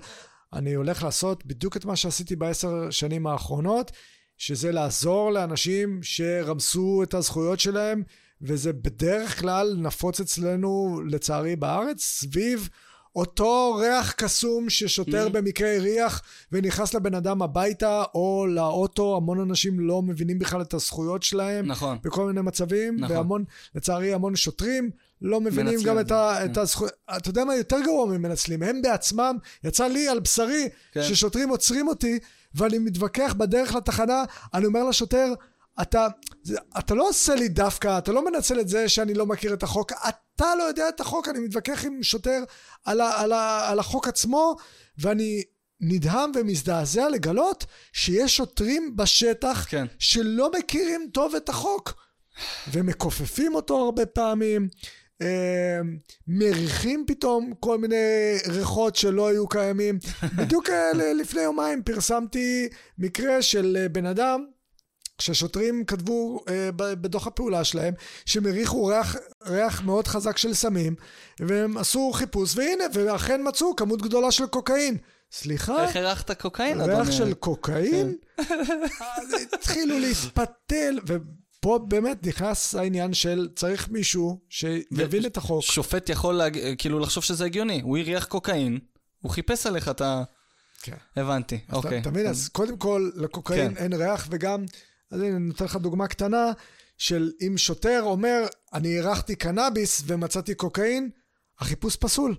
[0.52, 3.92] אני הולך לעשות בדיוק את מה שעשיתי בעשר שנים האחרונות,
[4.39, 8.02] שזה לעזור לאנשים שרמסו את הזכויות שלהם,
[8.43, 12.69] וזה בדרך כלל נפוץ אצלנו, לצערי, בארץ, סביב
[13.16, 15.31] אותו ריח קסום ששוטר Mhm.
[15.31, 21.23] במקרה הריח ונכנס לבן אדם הביתה או לאוטו, המון אנשים לא מבינים בכלל את הזכויות
[21.23, 21.66] שלהם.
[21.66, 21.98] נכון.
[22.05, 23.16] בכל מיני מצבים, נכון.
[23.16, 23.44] והמון,
[23.74, 24.90] לצערי, המון שוטרים
[25.23, 26.52] לא מבינים גם את ה, כן.
[26.52, 26.93] את הזכויות.
[27.16, 28.62] אתה יודע מה יותר גרוע ממנצלים?
[28.62, 31.02] הם בעצמם, יצא לי על בשרי, כן.
[31.02, 32.19] ששוטרים עוצרים אותי,
[32.55, 34.24] ואני מתווכח בדרך לתחנה,
[34.55, 35.32] אני אומר לשוטר,
[35.82, 36.09] אתה,
[36.43, 39.62] זה, אתה לא עושה לי דווקא, אתה לא מנצל את זה שאני לא מכיר את
[39.62, 42.44] החוק, אתה לא יודע את החוק, אני מתווכח עם שוטר
[42.85, 44.56] על, ה, על, ה, על החוק עצמו,
[44.98, 45.43] ואני
[45.81, 49.86] נדהם ומזדעזע לגלות שיש שוטרים בשטח כן.
[49.98, 51.94] שלא מכירים טוב את החוק
[52.72, 54.68] ומכופפים אותו הרבה פעמים,
[55.22, 55.80] אה,
[56.28, 59.98] מריחים פתאום כל מיני ריחות שלא היו קיימים.
[60.36, 62.68] בדיוק אה, לפני יומיים פרסמתי
[62.98, 64.44] מקרה של אה, בן אדם
[65.18, 67.94] ששוטרים כתבו אה, בדוח הפעולה שלהם
[68.26, 69.16] שהם הריחו ריח,
[69.46, 70.94] ריח מאוד חזק של סמים
[71.40, 74.96] והם עשו חיפוש והנה ואכן מצאו כמות גדולה של קוקאין.
[75.32, 75.84] סליחה?
[75.84, 76.98] איך הרחת קוקאין, אדוני?
[76.98, 78.14] ריח של קוקאין?
[78.38, 80.98] אז התחילו להתפתל,
[81.64, 85.62] ופה באמת נכנס העניין של צריך מישהו שיבין את החוק.
[85.62, 86.58] שופט יכול להג...
[86.78, 87.80] כאילו לחשוב שזה הגיוני.
[87.80, 88.78] הוא הריח קוקאין,
[89.20, 90.22] הוא חיפש עליך את ה...
[90.82, 90.96] כן.
[91.16, 92.00] הבנתי, אוקיי.
[92.00, 92.26] אתה מבין?
[92.26, 93.82] אז קודם כל, לקוקאין כן.
[93.82, 94.64] אין ריח, וגם,
[95.10, 96.52] אז הנה, אני נותן לך דוגמה קטנה,
[96.98, 101.10] של אם שוטר אומר, אני הרחתי קנאביס ומצאתי קוקאין,
[101.58, 102.36] החיפוש פסול.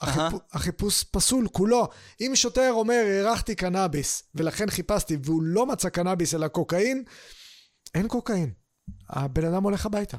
[0.00, 0.40] החיפ...
[0.52, 1.88] החיפוש פסול כולו.
[2.20, 7.04] אם שוטר אומר, הרחתי קנאביס, ולכן חיפשתי, והוא לא מצא קנאביס אלא קוקאין,
[7.94, 8.61] אין קוקאין.
[9.10, 10.16] הבן אדם הולך הביתה.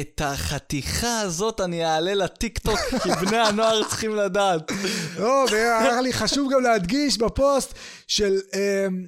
[0.00, 4.72] את החתיכה הזאת אני אעלה לטיקטוק, כי בני הנוער צריכים לדעת.
[5.18, 7.74] לא, והיה לי חשוב גם להדגיש בפוסט
[8.06, 9.04] של אמ,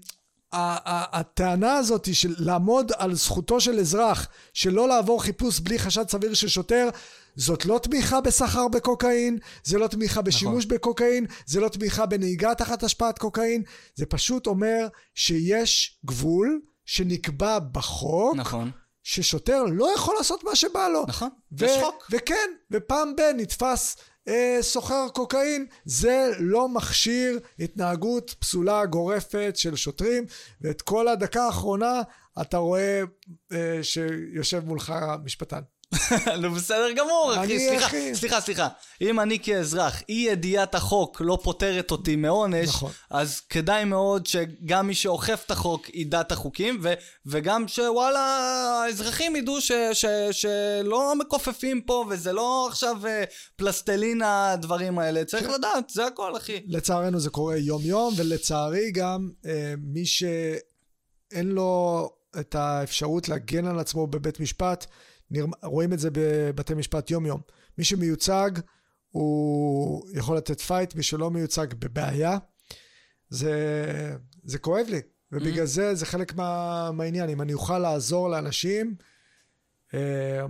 [0.53, 6.49] הטענה הזאת של לעמוד על זכותו של אזרח שלא לעבור חיפוש בלי חשד סביר של
[6.49, 6.89] שוטר
[7.37, 12.83] זאת לא תמיכה בסחר בקוקאין, זה לא תמיכה בשימוש בקוקאין, זה לא תמיכה בנהיגה תחת
[12.83, 13.63] השפעת קוקאין,
[13.95, 18.71] זה פשוט אומר שיש גבול שנקבע בחוק, נכון,
[19.11, 21.05] ששוטר לא יכול לעשות מה שבא לו.
[21.09, 21.29] נכון,
[21.59, 22.07] ו- יש חוק.
[22.11, 23.97] וכן, ופעם ב- נתפס
[24.29, 30.25] אה, סוחר קוקאין, זה לא מכשיר התנהגות פסולה גורפת של שוטרים,
[30.61, 32.03] ואת כל הדקה האחרונה
[32.41, 33.03] אתה רואה
[33.53, 34.93] אה, שיושב מולך
[35.25, 35.61] משפטן.
[36.41, 38.15] נו בסדר גמור, אחי, סליחה, אחי.
[38.15, 38.69] סליחה, סליחה.
[39.01, 42.91] אם אני כאזרח, אי ידיעת החוק לא פוטרת אותי מעונש, נכון.
[43.11, 46.93] אז כדאי מאוד שגם מי שאוכף את החוק ידע את החוקים, ו-
[47.27, 48.21] וגם שוואלה,
[48.85, 53.25] האזרחים ידעו ש- ש- שלא מכופפים פה, וזה לא עכשיו אה,
[53.57, 55.25] פלסטלינה, הדברים האלה.
[55.25, 55.53] צריך כן.
[55.53, 56.61] לדעת, זה הכל, אחי.
[56.67, 62.11] לצערנו זה קורה יום יום, ולצערי גם אה, מי שאין לו
[62.41, 64.87] את האפשרות להגן על עצמו בבית משפט.
[65.63, 67.41] רואים את זה בבתי משפט יום יום.
[67.79, 68.51] מי שמיוצג
[69.11, 72.39] הוא יכול לתת fight, מי שלא מיוצג בבעיה.
[73.29, 73.55] זה,
[74.45, 75.01] זה כואב לי,
[75.33, 75.67] ובגלל mm-hmm.
[75.67, 77.31] זה זה חלק מה, מהעניין.
[77.31, 78.95] אם אני אוכל לעזור לאנשים,
[79.95, 80.47] אה,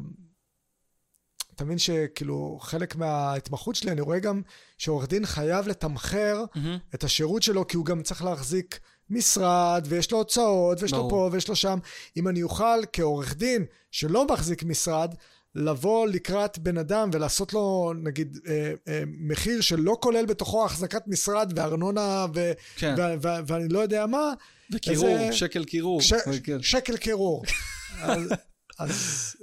[1.54, 4.42] אתה מבין שכאילו חלק מההתמחות שלי, אני רואה גם
[4.78, 6.94] שעורך דין חייב לתמחר mm-hmm.
[6.94, 8.80] את השירות שלו, כי הוא גם צריך להחזיק
[9.10, 11.78] משרד, ויש לו הוצאות, ויש לו פה, ויש לו שם.
[12.16, 15.14] אם אני אוכל כעורך דין שלא מחזיק משרד,
[15.54, 21.52] לבוא לקראת בן אדם ולעשות לו נגיד אה, אה, מחיר שלא כולל בתוכו החזקת משרד
[21.56, 22.94] וארנונה ו- כן.
[22.98, 24.32] ו- ו- ו- ואני לא יודע מה.
[24.72, 25.32] וקירור, איזה...
[25.32, 26.00] שקל קירור.
[26.02, 26.12] ש-
[26.44, 26.62] כן.
[26.62, 27.44] שקל קירור.
[28.02, 28.32] אז,
[28.78, 28.96] אז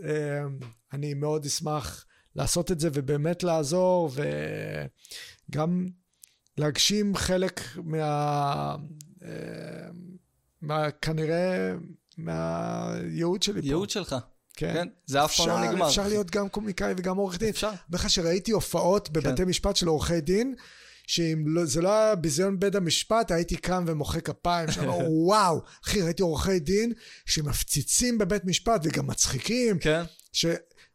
[0.04, 0.44] אה,
[0.94, 4.12] אני מאוד אשמח לעשות את זה ובאמת לעזור
[5.50, 5.86] וגם
[6.58, 8.76] להגשים חלק מה...
[10.62, 11.74] מה כנראה
[12.18, 13.68] מהייעוד שלי פה.
[13.68, 14.16] ייעוד שלך.
[14.54, 14.74] כן.
[14.74, 15.88] כן, זה אף פעם לא נגמר.
[15.88, 17.50] אפשר להיות גם קומיקאי וגם עורך דין.
[17.50, 17.72] אפשר.
[17.90, 19.50] בכלל שראיתי הופעות בבתי כן.
[19.50, 20.56] משפט של עורכי דין,
[21.08, 24.90] שאם לא, זה לא היה ביזיון בית המשפט, הייתי קם ומוחא כפיים, שם,
[25.26, 26.94] וואו, אחי, ראיתי עורכי דין
[27.26, 29.80] שמפציצים בבית משפט וגם מצחיקים.
[29.80, 30.04] כן.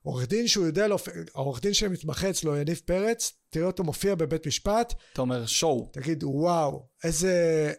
[0.03, 0.87] שעורך דין שהוא יודע,
[1.35, 4.95] העורך דין שמתמחה אצלו, יניב פרץ, תראה אותו מופיע בבית משפט.
[5.13, 5.91] אתה אומר שואו.
[5.93, 7.73] תגיד, וואו, איזה,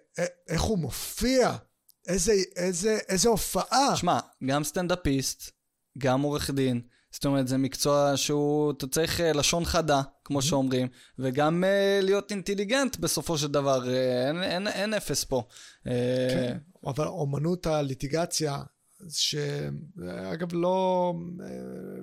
[0.49, 1.55] איך הוא מופיע.
[2.07, 3.95] איזה, איזה, איזה הופעה.
[3.95, 5.51] שמע, גם סטנדאפיסט,
[5.97, 6.81] גם עורך דין.
[7.11, 10.41] זאת אומרת, זה מקצוע שהוא, אתה צריך אה, לשון חדה, כמו mm-hmm.
[10.41, 10.87] שאומרים,
[11.19, 13.87] וגם uh, להיות אינטליגנט בסופו של דבר, uh,
[14.27, 15.43] אין, אין, אין אפס פה.
[15.83, 18.63] כן, אבל אומנות הליטיגציה
[19.09, 21.13] שאגב, לא,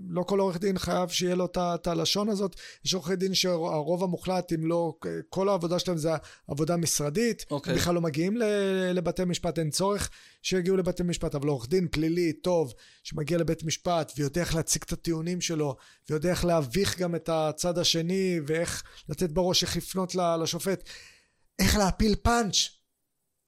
[0.09, 2.57] לא כל עורך דין חייב שיהיה לו את הלשון הזאת.
[2.85, 4.95] יש עורכי דין שהרוב המוחלט, אם לא,
[5.29, 6.11] כל העבודה שלהם זה
[6.49, 7.43] עבודה משרדית.
[7.43, 7.51] Okay.
[7.51, 7.75] אוקיי.
[7.75, 8.37] בכלל לא מגיעים
[8.95, 10.11] לבתי משפט, אין צורך
[10.43, 14.93] שיגיעו לבתי משפט, אבל עורך דין פלילי, טוב, שמגיע לבית משפט ויודע איך להציג את
[14.93, 15.77] הטיעונים שלו,
[16.11, 20.89] ויודע איך להביך גם את הצד השני, ואיך לתת בראש, איך לפנות לשופט,
[21.59, 22.80] איך להפיל פאנץ'.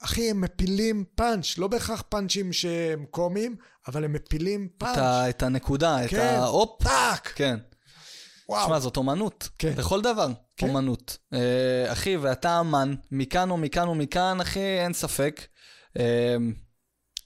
[0.05, 3.57] אחי, הם מפילים פאנץ', לא בהכרח פאנצ'ים שהם קומיים,
[3.89, 4.93] אבל הם מפילים פאנץ'.
[4.93, 6.83] את, ה, את הנקודה, כן, את ההופ.
[6.83, 7.33] טאק.
[7.35, 7.57] כן.
[8.49, 8.65] וואו.
[8.65, 9.49] תשמע, זאת אומנות.
[9.59, 9.73] כן.
[9.77, 10.69] לכל דבר, כן.
[10.69, 11.19] אומנות.
[11.33, 15.47] אה, אחי, ואתה אמן, מכאן או מכאן או מכאן, אחי, אין ספק.
[15.99, 16.37] אה,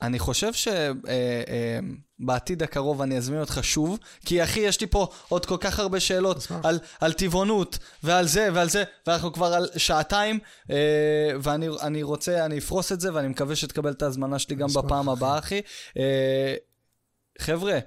[0.02, 5.08] אני חושב שבעתיד אה, אה, הקרוב אני אזמין אותך שוב, כי אחי, יש לי פה
[5.28, 9.68] עוד כל כך הרבה שאלות על, על טבעונות ועל זה ועל זה, ואנחנו כבר על
[9.76, 10.38] שעתיים,
[10.70, 15.08] אה, ואני רוצה, אני אפרוס את זה, ואני מקווה שתקבל את ההזמנה שלי גם בפעם
[15.08, 15.60] הבאה, אחי.
[17.38, 17.78] חבר'ה,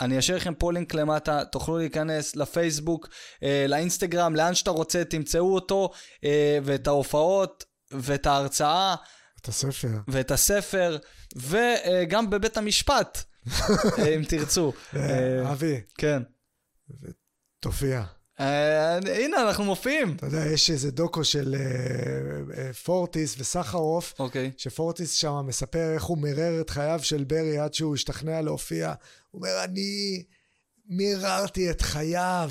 [0.00, 3.08] אני אשאיר לכם פה לינק למטה, תוכלו להיכנס לפייסבוק,
[3.68, 5.90] לאינסטגרם, לאן שאתה רוצה, תמצאו אותו,
[6.62, 8.94] ואת ההופעות, ואת ההרצאה.
[9.40, 9.98] את הספר.
[10.08, 10.98] ואת הספר,
[11.36, 13.24] וגם בבית המשפט,
[14.14, 14.72] אם תרצו.
[14.96, 15.80] אה, אבי.
[15.98, 16.22] כן.
[17.60, 18.04] תופיע.
[18.40, 20.16] אה, הנה, אנחנו מופיעים.
[20.16, 21.56] אתה יודע, יש איזה דוקו של
[22.58, 24.50] אה, פורטיס וסחרוף, אוקיי.
[24.56, 28.94] שפורטיס שם מספר איך הוא מירר את חייו של ברי עד שהוא השתכנע להופיע.
[29.30, 30.22] הוא אומר, אני
[30.86, 32.50] מיררתי את חייו.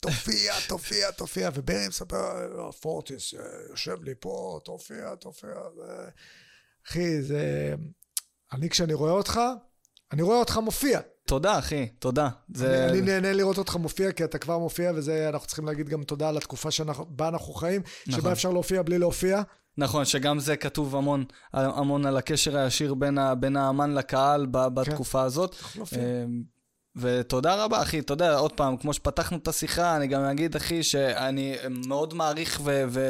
[0.00, 3.34] תופיע, תופיע, תופיע, וברי מספר, פורטיס
[3.70, 5.50] יושב לי פה, תופיע, תופיע.
[6.88, 7.74] אחי, זה...
[8.52, 9.40] אני, כשאני רואה אותך,
[10.12, 11.00] אני רואה אותך מופיע.
[11.26, 12.28] תודה, אחי, תודה.
[12.54, 12.84] זה...
[12.84, 16.02] אני, אני נהנה לראות אותך מופיע, כי אתה כבר מופיע, וזה, אנחנו צריכים להגיד גם
[16.02, 18.20] תודה על התקופה שבה אנחנו חיים, נכון.
[18.20, 19.42] שבה אפשר להופיע בלי להופיע.
[19.78, 25.18] נכון, שגם זה כתוב המון, המון על הקשר הישיר בין, ה, בין האמן לקהל בתקופה
[25.18, 25.24] כן.
[25.24, 25.56] הזאת.
[26.96, 30.82] ותודה רבה, אחי, אתה יודע, עוד פעם, כמו שפתחנו את השיחה, אני גם אגיד, אחי,
[30.82, 31.56] שאני
[31.86, 32.60] מאוד מעריך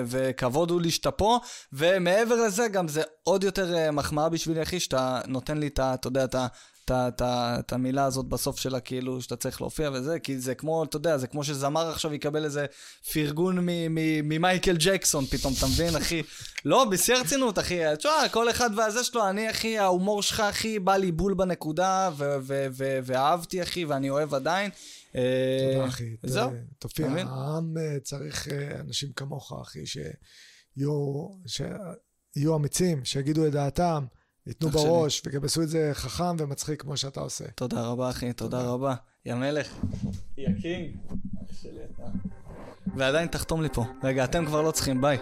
[0.06, 1.38] וכבוד הוא לי שאתה פה,
[1.72, 5.94] ומעבר לזה, גם זה עוד יותר אה, מחמאה בשבילי, אחי, שאתה נותן לי את ה...
[5.94, 6.46] אתה יודע, את ה...
[6.90, 11.18] את המילה הזאת בסוף שלה, כאילו, שאתה צריך להופיע וזה, כי זה כמו, אתה יודע,
[11.18, 12.66] זה כמו שזמר עכשיו יקבל איזה
[13.12, 13.58] פרגון
[14.22, 16.22] ממייקל ג'קסון פתאום, אתה מבין, אחי?
[16.64, 17.96] לא, בשיא הרצינות, אחי.
[17.98, 22.10] תשמע, כל אחד והזה שלו, אני, אחי, ההומור שלך, אחי, בא לי בול בנקודה,
[23.04, 24.70] ואהבתי, אחי, ואני אוהב עדיין.
[25.12, 26.16] תודה, אה, אחי.
[26.22, 26.50] זהו.
[26.78, 29.84] תופיע, העם אה, צריך אה, אנשים כמוך, אחי,
[31.46, 34.04] שיהיו אמיצים, שיגידו את דעתם.
[34.46, 37.44] ייתנו בראש, וגם יעשו את זה חכם ומצחיק כמו שאתה עושה.
[37.54, 38.94] תודה רבה, אחי, תודה רבה.
[39.26, 39.74] יא מלך.
[40.38, 40.96] יא king.
[42.96, 43.84] ועדיין תחתום לי פה.
[44.02, 45.18] רגע, אתם כבר לא צריכים, ביי.